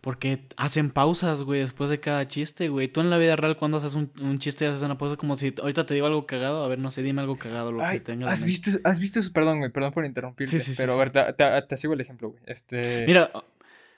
Porque 0.00 0.46
hacen 0.56 0.90
pausas, 0.90 1.42
güey, 1.42 1.60
después 1.60 1.90
de 1.90 2.00
cada 2.00 2.26
chiste, 2.26 2.68
güey. 2.70 2.88
Tú 2.88 3.00
en 3.02 3.10
la 3.10 3.18
vida 3.18 3.36
real, 3.36 3.58
cuando 3.58 3.76
haces 3.76 3.94
un, 3.94 4.10
un 4.22 4.38
chiste, 4.38 4.66
haces 4.66 4.80
una 4.80 4.96
pausa 4.96 5.16
como 5.16 5.36
si 5.36 5.52
ahorita 5.60 5.84
te 5.84 5.92
digo 5.92 6.06
algo 6.06 6.24
cagado. 6.26 6.64
A 6.64 6.68
ver, 6.68 6.78
no 6.78 6.90
sé, 6.90 7.02
dime 7.02 7.20
algo 7.20 7.36
cagado, 7.36 7.70
lo 7.70 7.84
Ay, 7.84 7.98
que 7.98 8.04
tenga 8.04 8.20
en 8.20 8.26
la 8.26 8.32
¿has 8.32 8.42
visto, 8.44 8.70
has 8.84 8.98
visto 8.98 9.18
eso? 9.20 9.30
Perdón, 9.32 9.58
güey, 9.58 9.70
perdón 9.70 9.92
por 9.92 10.06
interrumpirte. 10.06 10.58
Sí, 10.58 10.64
sí, 10.64 10.72
sí, 10.74 10.82
pero 10.82 10.94
sí. 10.94 10.98
a 10.98 11.04
ver, 11.04 11.10
te, 11.12 11.32
te- 11.34 11.62
te 11.62 11.76
sigo 11.76 11.92
el 11.92 12.00
ejemplo, 12.00 12.30
güey. 12.30 12.42
Este. 12.46 13.04
Mira, 13.06 13.28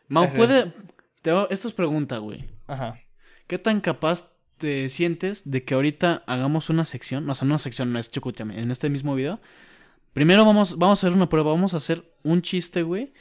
Mau, 0.08 0.24
Ese- 0.24 0.36
puede. 0.36 0.72
Te 1.22 1.30
hago- 1.30 1.46
Esto 1.50 1.68
es 1.68 1.74
pregunta, 1.74 2.18
güey. 2.18 2.46
Ajá. 2.66 2.98
¿Qué 3.46 3.58
tan 3.58 3.80
capaz 3.80 4.32
te 4.58 4.88
sientes 4.88 5.48
de 5.50 5.62
que 5.64 5.74
ahorita 5.74 6.24
hagamos 6.26 6.68
una 6.68 6.84
sección? 6.84 7.30
O 7.30 7.34
sea, 7.36 7.46
no 7.46 7.52
una 7.52 7.58
sección, 7.58 7.92
no 7.92 8.00
es 8.00 8.10
chucúchame, 8.10 8.60
en 8.60 8.72
este 8.72 8.90
mismo 8.90 9.14
video. 9.14 9.40
Primero 10.14 10.44
vamos, 10.44 10.78
vamos 10.78 11.02
a 11.02 11.06
hacer 11.06 11.16
una 11.16 11.28
prueba, 11.28 11.52
vamos 11.52 11.74
a 11.74 11.76
hacer 11.76 12.12
un 12.24 12.42
chiste, 12.42 12.82
güey. 12.82 13.12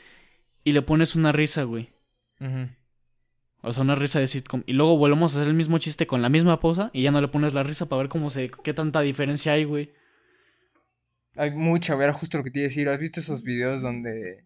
Y 0.63 0.71
le 0.71 0.81
pones 0.81 1.15
una 1.15 1.31
risa, 1.31 1.61
güey. 1.63 1.89
Ujú. 2.41 2.67
O 3.63 3.71
sea, 3.71 3.83
una 3.83 3.95
risa 3.95 4.19
de 4.19 4.27
sitcom. 4.27 4.63
Y 4.65 4.73
luego 4.73 4.97
volvemos 4.97 5.33
a 5.35 5.39
hacer 5.39 5.47
el 5.47 5.53
mismo 5.55 5.77
chiste 5.77 6.07
con 6.07 6.21
la 6.21 6.29
misma 6.29 6.59
pausa 6.59 6.89
y 6.93 7.03
ya 7.03 7.11
no 7.11 7.21
le 7.21 7.27
pones 7.27 7.53
la 7.53 7.61
risa 7.63 7.85
para 7.87 8.01
ver 8.01 8.09
cómo 8.09 8.29
se, 8.31 8.49
qué 8.63 8.73
tanta 8.73 9.01
diferencia 9.01 9.53
hay, 9.53 9.63
güey. 9.65 9.91
Hay 11.35 11.51
mucha, 11.51 11.93
güey, 11.93 12.05
era 12.05 12.13
justo 12.13 12.37
lo 12.39 12.43
que 12.43 12.51
te 12.51 12.59
iba 12.59 12.65
a 12.65 12.69
decir. 12.69 12.89
¿Has 12.89 12.99
visto 12.99 13.19
esos 13.19 13.43
videos 13.43 13.81
donde. 13.81 14.43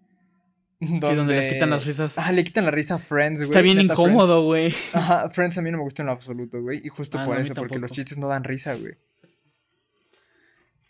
Donde, 0.81 1.07
Sí, 1.07 1.15
donde 1.15 1.35
les 1.35 1.47
quitan 1.47 1.69
las 1.69 1.85
risas. 1.85 2.17
Ah, 2.17 2.31
le 2.33 2.43
quitan 2.43 2.65
la 2.65 2.71
risa 2.71 2.95
a 2.95 2.99
Friends, 2.99 3.39
güey. 3.39 3.49
Está 3.49 3.61
bien 3.61 3.77
Neta, 3.77 3.93
incómodo, 3.93 4.43
güey. 4.43 4.73
Ajá, 4.93 5.29
Friends 5.29 5.57
a 5.57 5.61
mí 5.61 5.71
no 5.71 5.77
me 5.77 5.83
gusta 5.83 6.03
en 6.03 6.07
lo 6.07 6.11
absoluto, 6.11 6.61
güey. 6.61 6.81
Y 6.85 6.89
justo 6.89 7.17
Ah, 7.17 7.23
por 7.23 7.35
no, 7.35 7.41
eso, 7.41 7.53
porque 7.55 7.79
los 7.79 7.89
chistes 7.91 8.17
no 8.17 8.27
dan 8.27 8.43
risa, 8.43 8.75
güey. 8.75 8.95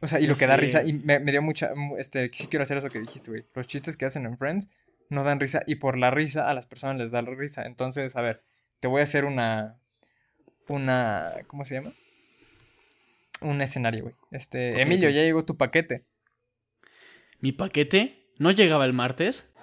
O 0.01 0.07
sea, 0.07 0.19
y 0.19 0.27
lo 0.27 0.35
que 0.35 0.47
da 0.47 0.57
risa, 0.57 0.83
y 0.83 0.93
me, 0.93 1.19
me 1.19 1.31
dio 1.31 1.41
mucha. 1.41 1.73
mu- 1.75 1.97
Este, 1.97 2.29
sí 2.33 2.47
quiero 2.47 2.63
hacer 2.63 2.77
eso 2.77 2.89
que 2.89 2.99
dijiste, 2.99 3.29
güey. 3.31 3.45
Los 3.53 3.67
chistes 3.67 3.95
que 3.95 4.05
hacen 4.05 4.25
en 4.25 4.37
Friends 4.37 4.67
no 5.09 5.23
dan 5.23 5.39
risa, 5.39 5.63
y 5.65 5.75
por 5.75 5.97
la 5.97 6.11
risa 6.11 6.49
a 6.49 6.53
las 6.53 6.67
personas 6.67 6.97
les 6.97 7.11
da 7.11 7.21
la 7.21 7.33
risa. 7.35 7.65
Entonces, 7.65 8.15
a 8.15 8.21
ver, 8.21 8.43
te 8.79 8.87
voy 8.87 9.01
a 9.01 9.03
hacer 9.03 9.25
una. 9.25 9.77
Una. 10.67 11.31
¿Cómo 11.47 11.65
se 11.65 11.75
llama? 11.75 11.93
Un 13.41 13.61
escenario, 13.61 14.03
güey. 14.03 14.15
Este, 14.31 14.81
Emilio, 14.81 15.09
ya 15.09 15.21
llegó 15.21 15.45
tu 15.45 15.57
paquete. 15.57 16.05
Mi 17.39 17.51
paquete 17.51 18.31
no 18.37 18.51
llegaba 18.51 18.85
el 18.85 18.93
martes. 18.93 19.53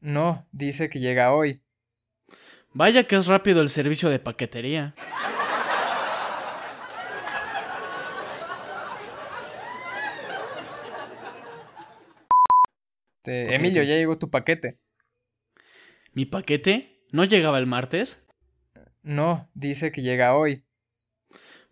No, 0.00 0.46
dice 0.52 0.88
que 0.88 1.00
llega 1.00 1.32
hoy. 1.32 1.62
Vaya 2.72 3.04
que 3.04 3.16
es 3.16 3.26
rápido 3.26 3.60
el 3.60 3.68
servicio 3.68 4.08
de 4.08 4.18
paquetería. 4.18 4.94
Este, 13.18 13.54
Emilio, 13.54 13.82
ya 13.82 13.94
llegó 13.94 14.16
tu 14.16 14.30
paquete. 14.30 14.78
Mi 16.12 16.24
paquete 16.24 17.04
no 17.10 17.24
llegaba 17.24 17.58
el 17.58 17.66
martes. 17.66 18.26
No, 19.02 19.50
dice 19.54 19.92
que 19.92 20.02
llega 20.02 20.36
hoy. 20.36 20.64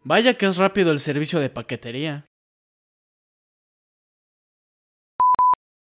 Vaya 0.03 0.35
que 0.35 0.47
es 0.47 0.57
rápido 0.57 0.93
el 0.93 1.01
servicio 1.01 1.41
de 1.41 1.51
paquetería. 1.51 2.27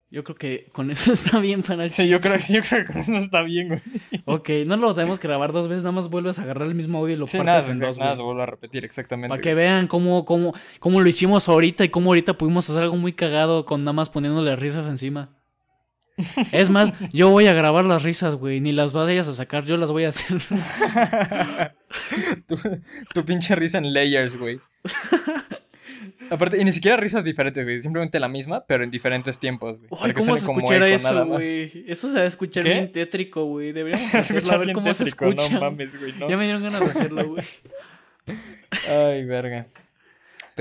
Yo 0.09 0.25
creo 0.25 0.35
que 0.35 0.69
con 0.73 0.91
eso 0.91 1.13
está 1.13 1.39
bien 1.39 1.63
para 1.63 1.85
el 1.85 1.91
Sí, 1.91 2.09
yo 2.09 2.19
creo, 2.19 2.37
yo 2.37 2.61
creo 2.61 2.85
que 2.85 2.93
con 2.93 3.01
eso 3.01 3.17
está 3.17 3.41
bien, 3.43 3.69
güey. 3.69 3.81
Ok, 4.25 4.49
no 4.65 4.75
lo 4.75 4.93
tenemos 4.93 5.19
que 5.19 5.27
grabar 5.27 5.53
dos 5.53 5.67
veces, 5.67 5.83
nada 5.83 5.93
más 5.93 6.09
vuelves 6.09 6.37
a 6.39 6.43
agarrar 6.43 6.67
el 6.67 6.75
mismo 6.75 6.97
audio 6.97 7.13
y 7.13 7.17
lo 7.17 7.27
Sí, 7.27 7.37
partes 7.37 7.67
nada, 7.67 7.71
en 7.71 7.79
dos, 7.79 7.97
nada, 7.97 8.15
lo 8.15 8.25
vuelvo 8.25 8.41
a 8.41 8.45
repetir, 8.45 8.83
exactamente. 8.83 9.29
Para 9.29 9.41
que 9.41 9.53
vean 9.53 9.87
cómo, 9.87 10.25
cómo, 10.25 10.53
cómo 10.79 10.99
lo 10.99 11.07
hicimos 11.07 11.47
ahorita 11.47 11.85
y 11.85 11.89
cómo 11.89 12.09
ahorita 12.09 12.37
pudimos 12.37 12.69
hacer 12.69 12.83
algo 12.83 12.97
muy 12.97 13.13
cagado 13.13 13.63
con 13.63 13.85
nada 13.85 13.93
más 13.93 14.09
poniéndole 14.09 14.55
risas 14.57 14.85
encima. 14.85 15.40
Es 16.51 16.69
más, 16.69 16.93
yo 17.11 17.29
voy 17.29 17.47
a 17.47 17.53
grabar 17.53 17.85
las 17.85 18.03
risas, 18.03 18.35
güey. 18.35 18.59
Ni 18.59 18.71
las 18.71 18.93
vayas 18.93 19.27
a 19.27 19.33
sacar, 19.33 19.65
yo 19.65 19.77
las 19.77 19.91
voy 19.91 20.03
a 20.03 20.09
hacer. 20.09 20.37
tu, 22.47 22.57
tu 23.13 23.25
pinche 23.25 23.55
risa 23.55 23.77
en 23.77 23.93
layers, 23.93 24.35
güey. 24.37 24.59
Aparte, 26.29 26.59
y 26.59 26.63
ni 26.63 26.71
siquiera 26.71 26.95
risas 26.95 27.25
diferentes, 27.25 27.63
güey. 27.63 27.79
Simplemente 27.79 28.19
la 28.19 28.29
misma, 28.29 28.63
pero 28.65 28.83
en 28.83 28.91
diferentes 28.91 29.37
tiempos, 29.37 29.79
güey. 29.79 30.13
¿cómo 30.13 30.37
se 30.37 30.45
escuchará 30.45 30.87
eso, 30.87 31.25
güey? 31.25 31.83
Eso 31.87 32.09
se 32.09 32.17
va 32.19 32.21
a 32.21 32.27
escuchar 32.27 32.63
¿Qué? 32.63 32.71
bien 32.71 32.91
tétrico, 32.91 33.45
güey. 33.45 33.73
Deberíamos 33.73 34.07
Se 34.09 34.17
hacerlo, 34.17 34.53
a 34.53 34.57
ver 34.57 34.67
bien 34.67 34.75
cómo 34.75 34.93
se 34.93 35.03
tétrico, 35.03 35.29
escucha. 35.29 35.53
No 35.55 35.59
mames, 35.59 35.99
güey, 35.99 36.13
no. 36.13 36.29
Ya 36.29 36.37
me 36.37 36.45
dieron 36.45 36.63
ganas 36.63 36.79
de 36.79 36.89
hacerlo, 36.89 37.27
güey. 37.27 37.43
Ay, 38.89 39.25
verga. 39.25 39.65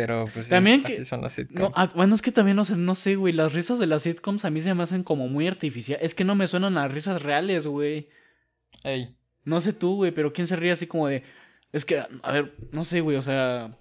Pero, 0.00 0.24
pues 0.32 0.46
sí, 0.46 0.50
También 0.50 0.82
que- 0.82 0.94
así 0.94 1.04
son 1.04 1.20
las 1.20 1.34
sitcoms. 1.34 1.60
No, 1.60 1.72
ah, 1.76 1.90
bueno, 1.94 2.14
es 2.14 2.22
que 2.22 2.32
también 2.32 2.56
no 2.56 2.64
sé, 2.64 2.74
no 2.74 2.94
sé, 2.94 3.16
güey. 3.16 3.34
Las 3.34 3.52
risas 3.52 3.78
de 3.78 3.86
las 3.86 4.00
sitcoms 4.04 4.46
a 4.46 4.50
mí 4.50 4.62
se 4.62 4.72
me 4.72 4.82
hacen 4.82 5.02
como 5.04 5.28
muy 5.28 5.46
artificiales. 5.46 6.02
Es 6.06 6.14
que 6.14 6.24
no 6.24 6.34
me 6.34 6.46
suenan 6.46 6.78
a 6.78 6.88
risas 6.88 7.22
reales, 7.22 7.66
güey. 7.66 8.08
Ey, 8.82 9.14
No 9.44 9.60
sé 9.60 9.74
tú, 9.74 9.96
güey, 9.96 10.10
pero 10.10 10.32
¿quién 10.32 10.46
se 10.46 10.56
ríe 10.56 10.70
así 10.70 10.86
como 10.86 11.06
de... 11.06 11.22
Es 11.70 11.84
que, 11.84 11.98
a 11.98 12.32
ver, 12.32 12.54
no 12.72 12.86
sé, 12.86 13.02
güey, 13.02 13.18
o 13.18 13.22
sea... 13.22 13.76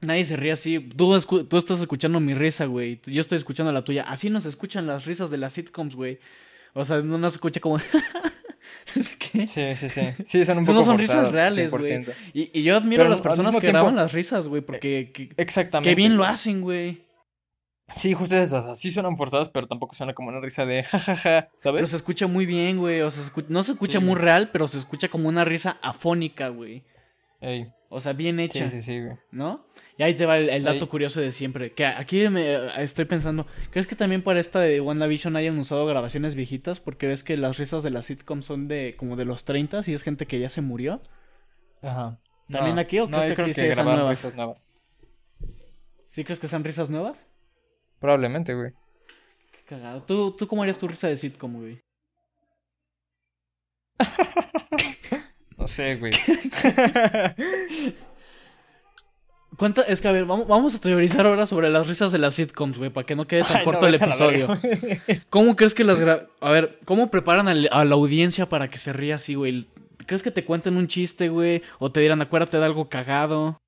Nadie 0.00 0.24
se 0.24 0.36
ríe 0.36 0.50
así. 0.50 0.80
Tú 0.80 1.14
estás 1.14 1.78
escuchando 1.80 2.18
mi 2.18 2.34
risa, 2.34 2.64
güey. 2.66 3.00
Yo 3.06 3.20
estoy 3.20 3.38
escuchando 3.38 3.70
la 3.70 3.84
tuya. 3.84 4.02
Así 4.02 4.30
nos 4.30 4.46
escuchan 4.46 4.84
las 4.88 5.06
risas 5.06 5.30
de 5.30 5.36
las 5.36 5.52
sitcoms, 5.52 5.94
güey. 5.94 6.18
O 6.74 6.84
sea, 6.84 7.02
no 7.02 7.18
nos 7.18 7.34
escucha 7.34 7.60
como... 7.60 7.78
qué. 9.18 9.48
sí, 9.48 9.74
sí, 9.76 9.88
sí. 9.88 10.00
Sí, 10.24 10.44
son 10.44 10.58
un 10.58 10.64
poco 10.64 10.82
son 10.82 10.98
risas 10.98 11.30
reales, 11.32 11.70
güey. 11.70 11.84
100%. 11.84 12.12
Y, 12.34 12.50
y 12.58 12.62
yo 12.62 12.76
admiro 12.76 13.00
Pero 13.02 13.06
a 13.06 13.10
las 13.10 13.20
personas 13.20 13.54
que 13.54 13.60
tiempo- 13.60 13.78
graban 13.78 13.96
las 13.96 14.12
risas, 14.12 14.48
güey, 14.48 14.62
porque... 14.62 15.10
que- 15.12 15.30
Exactamente. 15.36 15.90
Qué 15.90 15.94
bien 15.94 16.16
lo 16.16 16.24
hacen, 16.24 16.60
güey. 16.60 17.02
Sí, 17.94 18.14
justo 18.14 18.36
eso. 18.36 18.56
O 18.56 18.60
sea, 18.60 18.74
sí 18.74 18.90
suenan 18.90 19.16
forzadas, 19.16 19.48
pero 19.50 19.66
tampoco 19.66 19.94
suena 19.94 20.14
como 20.14 20.28
una 20.30 20.40
risa 20.40 20.64
de 20.64 20.82
jajaja, 20.82 21.48
Pero 21.48 21.58
¿sabes? 21.58 21.90
se 21.90 21.96
escucha 21.96 22.26
muy 22.26 22.46
bien, 22.46 22.78
güey. 22.78 23.02
O 23.02 23.10
sea, 23.10 23.22
se 23.22 23.30
no 23.48 23.62
se 23.62 23.72
escucha 23.72 23.98
Sí, 23.98 24.04
muy 24.04 24.16
real, 24.16 24.50
pero 24.50 24.66
se 24.68 24.78
escucha 24.78 25.08
como 25.08 25.28
una 25.28 25.44
risa 25.44 25.78
afónica, 25.82 26.48
güey. 26.48 26.84
Ey, 27.40 27.68
O 27.94 28.00
sea, 28.00 28.14
bien 28.14 28.40
hecha, 28.40 28.68
sí, 28.68 28.80
sí, 28.80 28.82
sí, 28.82 29.00
güey. 29.02 29.18
¿no? 29.32 29.66
Y 29.98 30.02
ahí 30.02 30.14
te 30.14 30.24
va 30.24 30.38
el, 30.38 30.48
el 30.48 30.64
dato 30.64 30.84
Ahí. 30.84 30.88
curioso 30.88 31.20
de 31.20 31.30
siempre. 31.30 31.72
Que 31.72 31.84
aquí 31.84 32.26
me 32.30 32.82
estoy 32.82 33.04
pensando, 33.04 33.46
¿crees 33.70 33.86
que 33.86 33.94
también 33.94 34.22
para 34.22 34.40
esta 34.40 34.60
de 34.60 34.80
WandaVision 34.80 35.36
hayan 35.36 35.58
usado 35.58 35.84
grabaciones 35.84 36.34
viejitas? 36.34 36.80
Porque 36.80 37.06
ves 37.06 37.22
que 37.22 37.36
las 37.36 37.58
risas 37.58 37.82
de 37.82 37.90
las 37.90 38.06
sitcoms 38.06 38.46
son 38.46 38.66
de 38.66 38.96
como 38.96 39.16
de 39.16 39.26
los 39.26 39.44
30 39.44 39.80
y 39.86 39.92
es 39.92 40.02
gente 40.02 40.26
que 40.26 40.38
ya 40.38 40.48
se 40.48 40.62
murió. 40.62 41.02
Ajá. 41.82 42.18
¿También 42.48 42.78
aquí 42.78 42.98
o 42.98 43.06
no, 43.08 43.20
crees 43.20 43.36
que 43.36 43.42
aquí 43.42 43.52
sí 43.52 43.72
sean 43.72 43.84
nuevas? 43.84 44.10
risas 44.10 44.34
nuevas. 44.34 44.66
¿Sí 46.06 46.24
crees 46.24 46.40
que 46.40 46.48
sean 46.48 46.64
risas 46.64 46.88
nuevas? 46.88 47.26
Probablemente, 48.00 48.54
güey. 48.54 48.72
Qué 49.52 49.64
cagado. 49.66 50.02
¿Tú, 50.02 50.32
¿Tú 50.34 50.48
cómo 50.48 50.62
harías 50.62 50.78
tu 50.78 50.88
risa 50.88 51.08
de 51.08 51.16
sitcom, 51.18 51.60
güey? 51.60 51.82
No 55.62 55.68
sé, 55.68 55.96
güey. 55.96 56.12
¿Cuánta? 59.56 59.82
Es 59.82 60.00
que 60.00 60.08
a 60.08 60.12
ver, 60.12 60.24
vamos, 60.24 60.48
vamos 60.48 60.74
a 60.74 60.80
teorizar 60.80 61.26
ahora 61.26 61.44
sobre 61.46 61.68
las 61.70 61.86
risas 61.86 62.10
de 62.10 62.18
las 62.18 62.34
sitcoms, 62.34 62.78
güey, 62.78 62.90
para 62.90 63.06
que 63.06 63.14
no 63.14 63.26
quede 63.26 63.42
tan 63.42 63.58
Ay, 63.58 63.58
no, 63.58 63.64
corto 63.64 63.86
el 63.86 63.94
episodio. 63.94 64.48
¿Cómo 65.30 65.54
crees 65.54 65.74
que 65.74 65.84
las 65.84 66.00
gra- 66.02 66.26
A 66.40 66.50
ver, 66.50 66.78
¿cómo 66.84 67.10
preparan 67.10 67.48
al- 67.48 67.68
a 67.70 67.84
la 67.84 67.94
audiencia 67.94 68.46
para 68.48 68.68
que 68.68 68.78
se 68.78 68.92
ría 68.92 69.16
así, 69.16 69.34
güey? 69.34 69.68
¿Crees 70.06 70.22
que 70.22 70.30
te 70.30 70.44
cuenten 70.44 70.76
un 70.76 70.88
chiste, 70.88 71.28
güey? 71.28 71.62
O 71.78 71.92
te 71.92 72.00
dirán, 72.00 72.20
acuérdate 72.22 72.58
de 72.58 72.64
algo 72.64 72.88
cagado. 72.88 73.58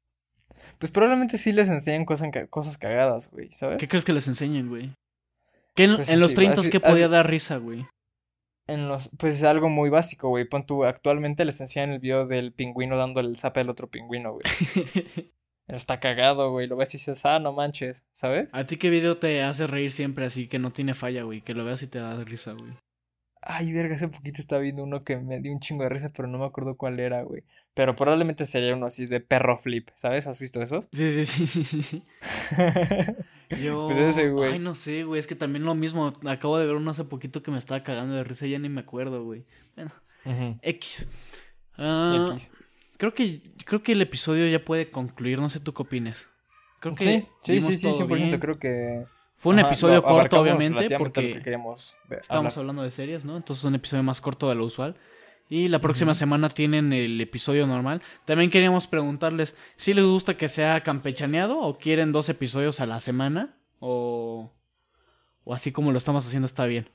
Pues 0.79 0.91
probablemente 0.91 1.39
sí 1.39 1.53
les 1.53 1.69
enseñan 1.69 2.05
cosas, 2.07 2.29
cosas 2.51 2.77
cagadas, 2.79 3.31
güey, 3.31 3.53
¿sabes? 3.53 3.77
¿Qué 3.79 3.87
crees 3.87 4.05
que 4.05 4.13
les 4.15 4.27
enseñen, 4.27 4.69
güey? 4.69 4.91
¿Qué 5.77 5.85
en, 5.85 5.97
Pues 5.97 6.09
en 6.09 6.19
los 6.19 6.29
así, 6.29 6.35
30 6.35 6.61
así- 6.63 6.71
qué 6.71 6.81
podía 6.81 7.05
así- 7.07 7.13
dar 7.13 7.31
risa, 7.31 7.59
güey? 7.59 7.87
En 8.67 8.89
los, 8.89 9.11
pues 9.19 9.37
es 9.37 9.45
algo 9.45 9.69
muy 9.69 9.91
básico, 9.91 10.29
güey. 10.29 10.47
Pon 10.47 10.65
tú, 10.65 10.85
actualmente 10.85 11.45
les 11.45 11.61
enseñan 11.61 11.91
el 11.91 11.99
video 11.99 12.27
del 12.27 12.53
pingüino 12.53 12.97
dándole 12.97 13.29
el 13.29 13.37
zape 13.37 13.61
al 13.61 13.71
otro 13.71 13.89
pingüino, 13.89 14.33
güey. 14.33 14.45
Está 15.69 16.01
cagado, 16.01 16.51
güey. 16.51 16.67
Lo 16.67 16.77
ves 16.77 16.95
y 16.95 16.99
dices, 16.99 17.25
ah, 17.27 17.39
no 17.39 17.53
manches, 17.53 18.05
¿sabes? 18.13 18.49
¿A 18.53 18.65
ti 18.65 18.77
qué 18.77 18.91
video 18.91 19.19
te 19.19 19.43
hace 19.43 19.67
reír 19.67 19.91
siempre 19.91 20.27
así 20.27 20.49
que 20.49 20.59
no 20.59 20.71
tiene 20.71 20.95
falla, 20.95 21.23
güey? 21.23 21.43
Que 21.43 21.55
lo 21.55 21.65
veas 21.65 21.83
y 21.83 21.87
te 21.87 21.99
da 21.99 22.23
risa, 22.25 22.53
güey. 22.53 22.73
Ay, 23.47 23.73
verga, 23.73 23.95
hace 23.95 24.09
poquito 24.09 24.41
estaba 24.41 24.63
viendo 24.63 24.83
uno 24.83 25.05
que 25.05 25.19
me 25.19 25.39
dio 25.41 25.53
un 25.53 25.61
chingo 25.61 25.83
de 25.83 25.91
risa, 25.91 26.11
pero 26.17 26.29
no 26.29 26.39
me 26.39 26.47
acuerdo 26.47 26.79
cuál 26.79 26.99
era, 26.99 27.23
güey. 27.23 27.45
Pero 27.75 27.95
probablemente 27.95 28.47
sería 28.47 28.75
uno 28.75 28.87
así 28.87 29.05
de 29.05 29.21
perro 29.21 29.59
flip, 29.59 29.91
¿sabes? 29.95 30.27
¿Has 30.27 30.39
visto 30.39 30.63
esos? 30.63 30.89
Sí, 30.93 31.13
sí, 31.13 31.47
sí, 31.47 31.65
sí, 31.65 31.83
sí. 31.83 32.03
Yo. 33.63 33.87
Pues 33.87 33.99
ese, 33.99 34.31
güey. 34.31 34.53
Ay, 34.55 34.59
no 34.59 34.75
sé, 34.75 35.05
güey. 35.05 35.19
Es 35.21 35.27
que 35.27 35.35
también 35.35 35.65
lo 35.65 35.75
mismo. 35.75 36.13
Acabo 36.27 36.59
de 36.59 36.67
ver 36.67 36.75
uno 36.77 36.91
hace 36.91 37.05
poquito 37.05 37.43
que 37.43 37.51
me 37.51 37.59
estaba 37.59 37.83
cagando 37.83 38.15
de 38.15 38.25
risa 38.25 38.47
y 38.47 38.51
ya 38.51 38.59
ni 38.59 38.69
me 38.69 38.81
acuerdo, 38.81 39.25
güey. 39.25 39.45
Bueno, 39.77 39.93
X. 40.63 41.07
Ah, 41.77 42.29
X. 42.33 42.51
Creo 42.97 43.13
que, 43.15 43.41
creo 43.65 43.83
que 43.83 43.93
el 43.93 44.03
episodio 44.03 44.47
ya 44.49 44.65
puede 44.65 44.91
concluir. 44.91 45.41
No 45.41 45.49
sé 45.51 45.61
tú 45.61 45.73
qué 45.75 45.83
opines. 45.83 46.27
Creo 46.81 46.95
que 46.95 47.05
Sí, 47.05 47.29
sí, 47.43 47.61
sí, 47.61 47.79
sí, 47.79 47.83
todo 47.91 48.07
100%. 48.07 48.15
bien. 48.15 48.41
Creo 48.41 48.55
que 48.59 49.05
Fue 49.37 49.53
un 49.53 49.59
ajá, 49.59 49.69
episodio 49.69 50.03
corto, 50.03 50.41
obviamente, 50.41 50.83
lo 50.85 50.89
que 50.89 50.99
porque 50.99 51.41
queríamos 51.43 51.95
ver- 52.09 52.23
hablar. 52.29 52.53
hablando 52.57 52.83
de 52.83 52.91
series, 52.91 53.25
¿no? 53.25 53.37
Entonces 53.37 53.65
un 53.65 53.75
episodio 53.75 54.03
más 54.03 54.21
corto 54.21 54.49
de 54.49 54.55
lo 54.55 54.65
usual. 54.65 54.97
Y 55.49 55.69
la 55.69 55.79
próxima 55.79 56.15
semana 56.15 56.49
tienen 56.49 56.93
el 56.93 57.21
episodio 57.21 57.67
normal. 57.67 58.01
También 58.25 58.51
queríamos 58.51 58.87
preguntarles 58.87 59.57
si 59.77 59.93
les 59.95 60.05
gusta 60.05 60.37
que 60.37 60.49
sea 60.49 60.83
campechaneado 60.83 61.61
o 61.61 61.79
quieren 61.79 62.13
dos 62.13 62.29
episodios 62.29 62.81
a 62.81 62.87
la 62.87 62.99
semana 62.99 63.55
o, 63.79 64.51
o 65.45 65.55
así 65.55 65.71
como 65.71 65.93
lo 65.93 65.99
estamos 65.99 66.27
haciendo 66.27 66.47
está 66.47 66.65
bien. 66.65 66.89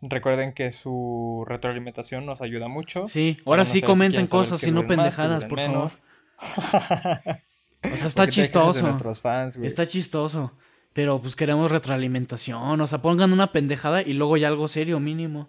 Recuerden 0.00 0.54
que 0.54 0.70
su 0.70 1.44
retroalimentación 1.46 2.24
nos 2.24 2.40
ayuda 2.40 2.68
mucho. 2.68 3.06
Sí, 3.06 3.36
ahora 3.44 3.64
sí 3.64 3.80
si 3.80 3.82
comenten 3.82 4.26
cosas 4.26 4.62
y 4.64 4.70
no 4.70 4.80
más, 4.82 4.88
pendejadas, 4.88 5.44
por 5.44 5.60
favor. 5.60 5.90
O 7.82 7.96
sea, 7.96 8.08
está 8.08 8.22
Porque 8.24 8.32
chistoso. 8.32 9.14
fans. 9.14 9.56
Está 9.56 9.86
chistoso. 9.86 10.52
Pero 10.92 11.18
pues 11.22 11.34
queremos 11.34 11.70
retroalimentación. 11.70 12.78
O 12.78 12.86
sea, 12.86 13.00
pongan 13.00 13.32
una 13.32 13.52
pendejada 13.52 14.02
y 14.02 14.12
luego 14.12 14.36
ya 14.36 14.48
algo 14.48 14.68
serio 14.68 15.00
mínimo. 15.00 15.48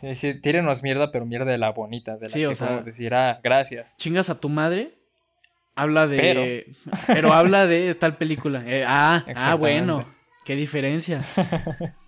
Sí, 0.00 0.14
sí, 0.14 0.34
tírenos 0.40 0.82
mierda, 0.82 1.10
pero 1.10 1.24
mierda 1.26 1.50
de 1.50 1.58
la 1.58 1.70
bonita, 1.70 2.16
de 2.16 2.24
la 2.24 2.28
Sí, 2.28 2.40
que 2.40 2.46
o 2.48 2.54
sea- 2.54 2.66
podemos 2.66 2.86
decir, 2.86 3.14
ah, 3.14 3.40
gracias. 3.42 3.96
Chingas 3.96 4.30
a 4.30 4.40
tu 4.40 4.48
madre. 4.48 4.94
Habla 5.74 6.06
de. 6.06 6.16
Pero. 6.16 6.92
Pero, 7.06 7.32
habla 7.32 7.66
de 7.66 7.94
tal 7.94 8.16
película. 8.16 8.62
Eh, 8.66 8.84
ah, 8.86 9.24
ah, 9.34 9.54
bueno. 9.54 10.06
Qué 10.44 10.54
diferencia. 10.56 11.22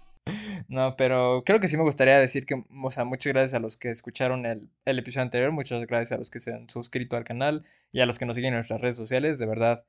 No, 0.69 0.97
pero 0.97 1.43
creo 1.47 1.59
que 1.61 1.69
sí 1.69 1.77
me 1.79 1.83
gustaría 1.83 2.19
decir 2.19 2.45
que, 2.45 2.63
o 2.83 2.91
sea, 2.91 3.05
muchas 3.05 3.33
gracias 3.33 3.55
a 3.55 3.61
los 3.61 3.79
que 3.79 3.89
escucharon 3.89 4.45
el, 4.45 4.69
el 4.85 4.99
episodio 4.99 5.23
anterior, 5.23 5.53
muchas 5.53 5.81
gracias 5.87 6.13
a 6.13 6.19
los 6.19 6.31
que 6.31 6.39
se 6.39 6.53
han 6.53 6.69
suscrito 6.69 7.17
al 7.17 7.25
canal 7.25 7.65
y 7.93 8.01
a 8.01 8.07
los 8.07 8.19
que 8.19 8.27
nos 8.27 8.37
siguen 8.37 8.49
en 8.49 8.57
nuestras 8.57 8.83
redes 8.83 8.97
sociales, 8.97 9.39
de 9.39 9.47
verdad. 9.47 9.85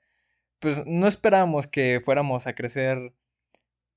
Pues 0.60 0.86
no 0.86 1.08
esperábamos 1.08 1.68
que 1.68 2.00
fuéramos 2.02 2.48
a 2.48 2.54
crecer 2.54 3.12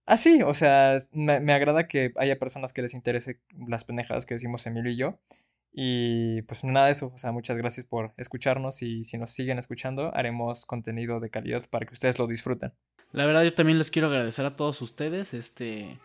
así, 0.06 0.42
o 0.42 0.54
sea, 0.54 0.96
me, 1.12 1.40
me 1.40 1.52
agrada 1.52 1.86
que 1.86 2.12
haya 2.16 2.38
personas 2.38 2.72
que 2.72 2.82
les 2.82 2.94
interese 2.94 3.40
las 3.66 3.84
pendejadas 3.84 4.26
que 4.26 4.34
decimos 4.34 4.66
Emilio 4.66 4.92
y 4.92 4.96
yo. 4.96 5.18
Y 5.74 6.42
pues 6.42 6.64
nada 6.64 6.86
de 6.86 6.92
eso, 6.92 7.12
o 7.14 7.18
sea, 7.18 7.32
muchas 7.32 7.56
gracias 7.56 7.86
por 7.86 8.12
escucharnos 8.18 8.82
y 8.82 9.04
si 9.04 9.16
nos 9.16 9.30
siguen 9.30 9.58
escuchando, 9.58 10.14
haremos 10.14 10.66
contenido 10.66 11.18
de 11.18 11.30
calidad 11.30 11.64
para 11.70 11.86
que 11.86 11.94
ustedes 11.94 12.18
lo 12.18 12.26
disfruten. 12.26 12.72
La 13.12 13.24
verdad, 13.26 13.42
yo 13.42 13.54
también 13.54 13.78
les 13.78 13.90
quiero 13.90 14.08
agradecer 14.08 14.44
a 14.44 14.56
todos 14.56 14.82
ustedes. 14.82 15.34
Este. 15.34 15.98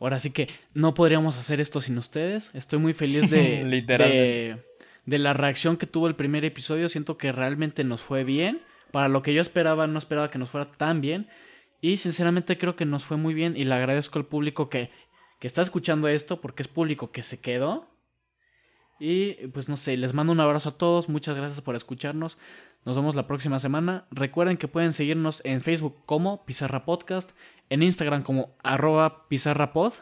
Ahora 0.00 0.18
sí 0.18 0.30
que 0.30 0.48
no 0.74 0.94
podríamos 0.94 1.38
hacer 1.38 1.60
esto 1.60 1.80
sin 1.80 1.98
ustedes. 1.98 2.50
Estoy 2.54 2.78
muy 2.78 2.92
feliz 2.92 3.30
de, 3.30 4.58
de 5.06 5.18
la 5.18 5.32
reacción 5.32 5.76
que 5.76 5.86
tuvo 5.86 6.08
el 6.08 6.16
primer 6.16 6.44
episodio. 6.44 6.88
Siento 6.88 7.16
que 7.16 7.32
realmente 7.32 7.84
nos 7.84 8.02
fue 8.02 8.24
bien. 8.24 8.60
Para 8.90 9.08
lo 9.08 9.22
que 9.22 9.34
yo 9.34 9.40
esperaba, 9.40 9.86
no 9.86 9.98
esperaba 9.98 10.30
que 10.30 10.38
nos 10.38 10.50
fuera 10.50 10.66
tan 10.66 11.00
bien. 11.00 11.28
Y 11.82 11.98
sinceramente 11.98 12.56
creo 12.56 12.76
que 12.76 12.86
nos 12.86 13.04
fue 13.04 13.18
muy 13.18 13.34
bien. 13.34 13.54
Y 13.58 13.64
le 13.64 13.74
agradezco 13.74 14.18
al 14.18 14.24
público 14.24 14.70
que, 14.70 14.90
que 15.38 15.46
está 15.46 15.60
escuchando 15.60 16.08
esto. 16.08 16.40
Porque 16.40 16.62
es 16.62 16.68
público 16.68 17.12
que 17.12 17.22
se 17.22 17.40
quedó. 17.40 17.90
Y 18.98 19.48
pues 19.48 19.68
no 19.68 19.76
sé, 19.76 19.96
les 19.96 20.14
mando 20.14 20.32
un 20.32 20.40
abrazo 20.40 20.70
a 20.70 20.78
todos. 20.78 21.10
Muchas 21.10 21.36
gracias 21.36 21.60
por 21.60 21.74
escucharnos. 21.74 22.38
Nos 22.84 22.96
vemos 22.96 23.14
la 23.14 23.26
próxima 23.26 23.58
semana. 23.58 24.06
Recuerden 24.10 24.56
que 24.56 24.68
pueden 24.68 24.92
seguirnos 24.92 25.42
en 25.44 25.60
Facebook 25.60 25.96
como 26.06 26.46
Pizarra 26.46 26.84
Podcast, 26.84 27.32
en 27.68 27.82
Instagram 27.82 28.22
como 28.22 28.56
arroba 28.62 29.28
pizarrapod 29.28 29.92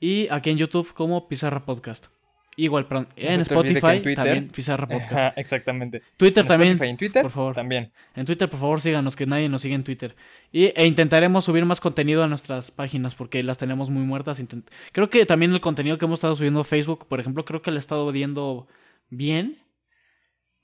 y 0.00 0.28
aquí 0.30 0.50
en 0.50 0.58
YouTube 0.58 0.92
como 0.92 1.28
Pizarra 1.28 1.64
Podcast. 1.64 2.13
Igual, 2.56 2.86
perdón, 2.86 3.08
en 3.16 3.40
Spotify 3.40 3.86
en 3.96 4.02
Twitter- 4.02 4.14
también 4.24 4.48
Pizarra 4.48 4.86
Podcast. 4.86 5.12
Ajá, 5.12 5.34
exactamente. 5.36 6.02
Twitter 6.16 6.42
En 6.42 6.48
también, 6.48 6.72
Spotify 6.72 6.90
en 6.90 6.96
Twitter, 6.96 7.22
por 7.22 7.30
favor. 7.32 7.54
también. 7.54 7.92
En 8.14 8.24
Twitter, 8.26 8.48
por 8.48 8.60
favor, 8.60 8.80
síganos, 8.80 9.16
que 9.16 9.26
nadie 9.26 9.48
nos 9.48 9.62
sigue 9.62 9.74
en 9.74 9.82
Twitter. 9.84 10.14
Y, 10.52 10.66
e 10.76 10.86
intentaremos 10.86 11.44
subir 11.44 11.64
más 11.64 11.80
contenido 11.80 12.22
a 12.22 12.28
nuestras 12.28 12.70
páginas 12.70 13.14
porque 13.14 13.42
las 13.42 13.58
tenemos 13.58 13.90
muy 13.90 14.02
muertas. 14.04 14.38
Intent- 14.40 14.68
creo 14.92 15.10
que 15.10 15.26
también 15.26 15.52
el 15.52 15.60
contenido 15.60 15.98
que 15.98 16.04
hemos 16.04 16.18
estado 16.18 16.36
subiendo 16.36 16.60
a 16.60 16.64
Facebook, 16.64 17.06
por 17.08 17.18
ejemplo, 17.18 17.44
creo 17.44 17.60
que 17.62 17.70
le 17.72 17.78
ha 17.78 17.80
estado 17.80 18.10
viendo 18.12 18.68
bien. 19.10 19.58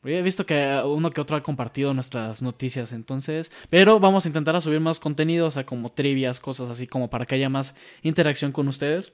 He 0.03 0.23
visto 0.23 0.47
que 0.47 0.81
uno 0.85 1.11
que 1.11 1.21
otro 1.21 1.37
ha 1.37 1.43
compartido 1.43 1.93
nuestras 1.93 2.41
noticias, 2.41 2.93
entonces. 2.93 3.53
Pero 3.69 4.01
vamos 4.01 4.25
a 4.25 4.29
intentar 4.29 4.57
a 4.57 4.61
subir 4.63 4.81
más 4.81 4.99
contenido, 4.99 5.47
o 5.49 5.51
sea, 5.51 5.67
como 5.67 5.91
trivias, 5.91 6.41
cosas 6.41 6.71
así, 6.71 6.87
como 6.87 7.11
para 7.11 7.27
que 7.27 7.35
haya 7.35 7.51
más 7.51 7.75
interacción 8.03 8.51
con 8.53 8.67
ustedes. 8.69 9.13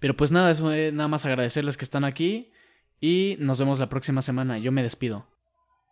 Pero 0.00 0.16
pues 0.16 0.32
nada, 0.32 0.50
eso 0.50 0.72
es 0.72 0.92
nada 0.92 1.08
más 1.08 1.26
agradecerles 1.26 1.76
que 1.76 1.84
están 1.84 2.04
aquí. 2.04 2.52
Y 3.00 3.36
nos 3.40 3.58
vemos 3.58 3.80
la 3.80 3.88
próxima 3.88 4.22
semana. 4.22 4.58
Yo 4.58 4.70
me 4.72 4.82
despido. 4.82 5.26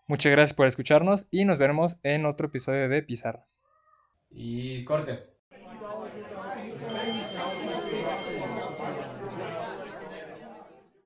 Muchas 0.07 0.33
gracias 0.33 0.55
por 0.55 0.67
escucharnos 0.67 1.29
y 1.31 1.45
nos 1.45 1.59
veremos 1.59 1.97
en 2.03 2.27
otro 2.27 2.49
episodio 2.49 2.89
de 2.89 3.03
Pizarra. 3.03 3.47
Y 4.31 4.85
corte. 4.85 5.31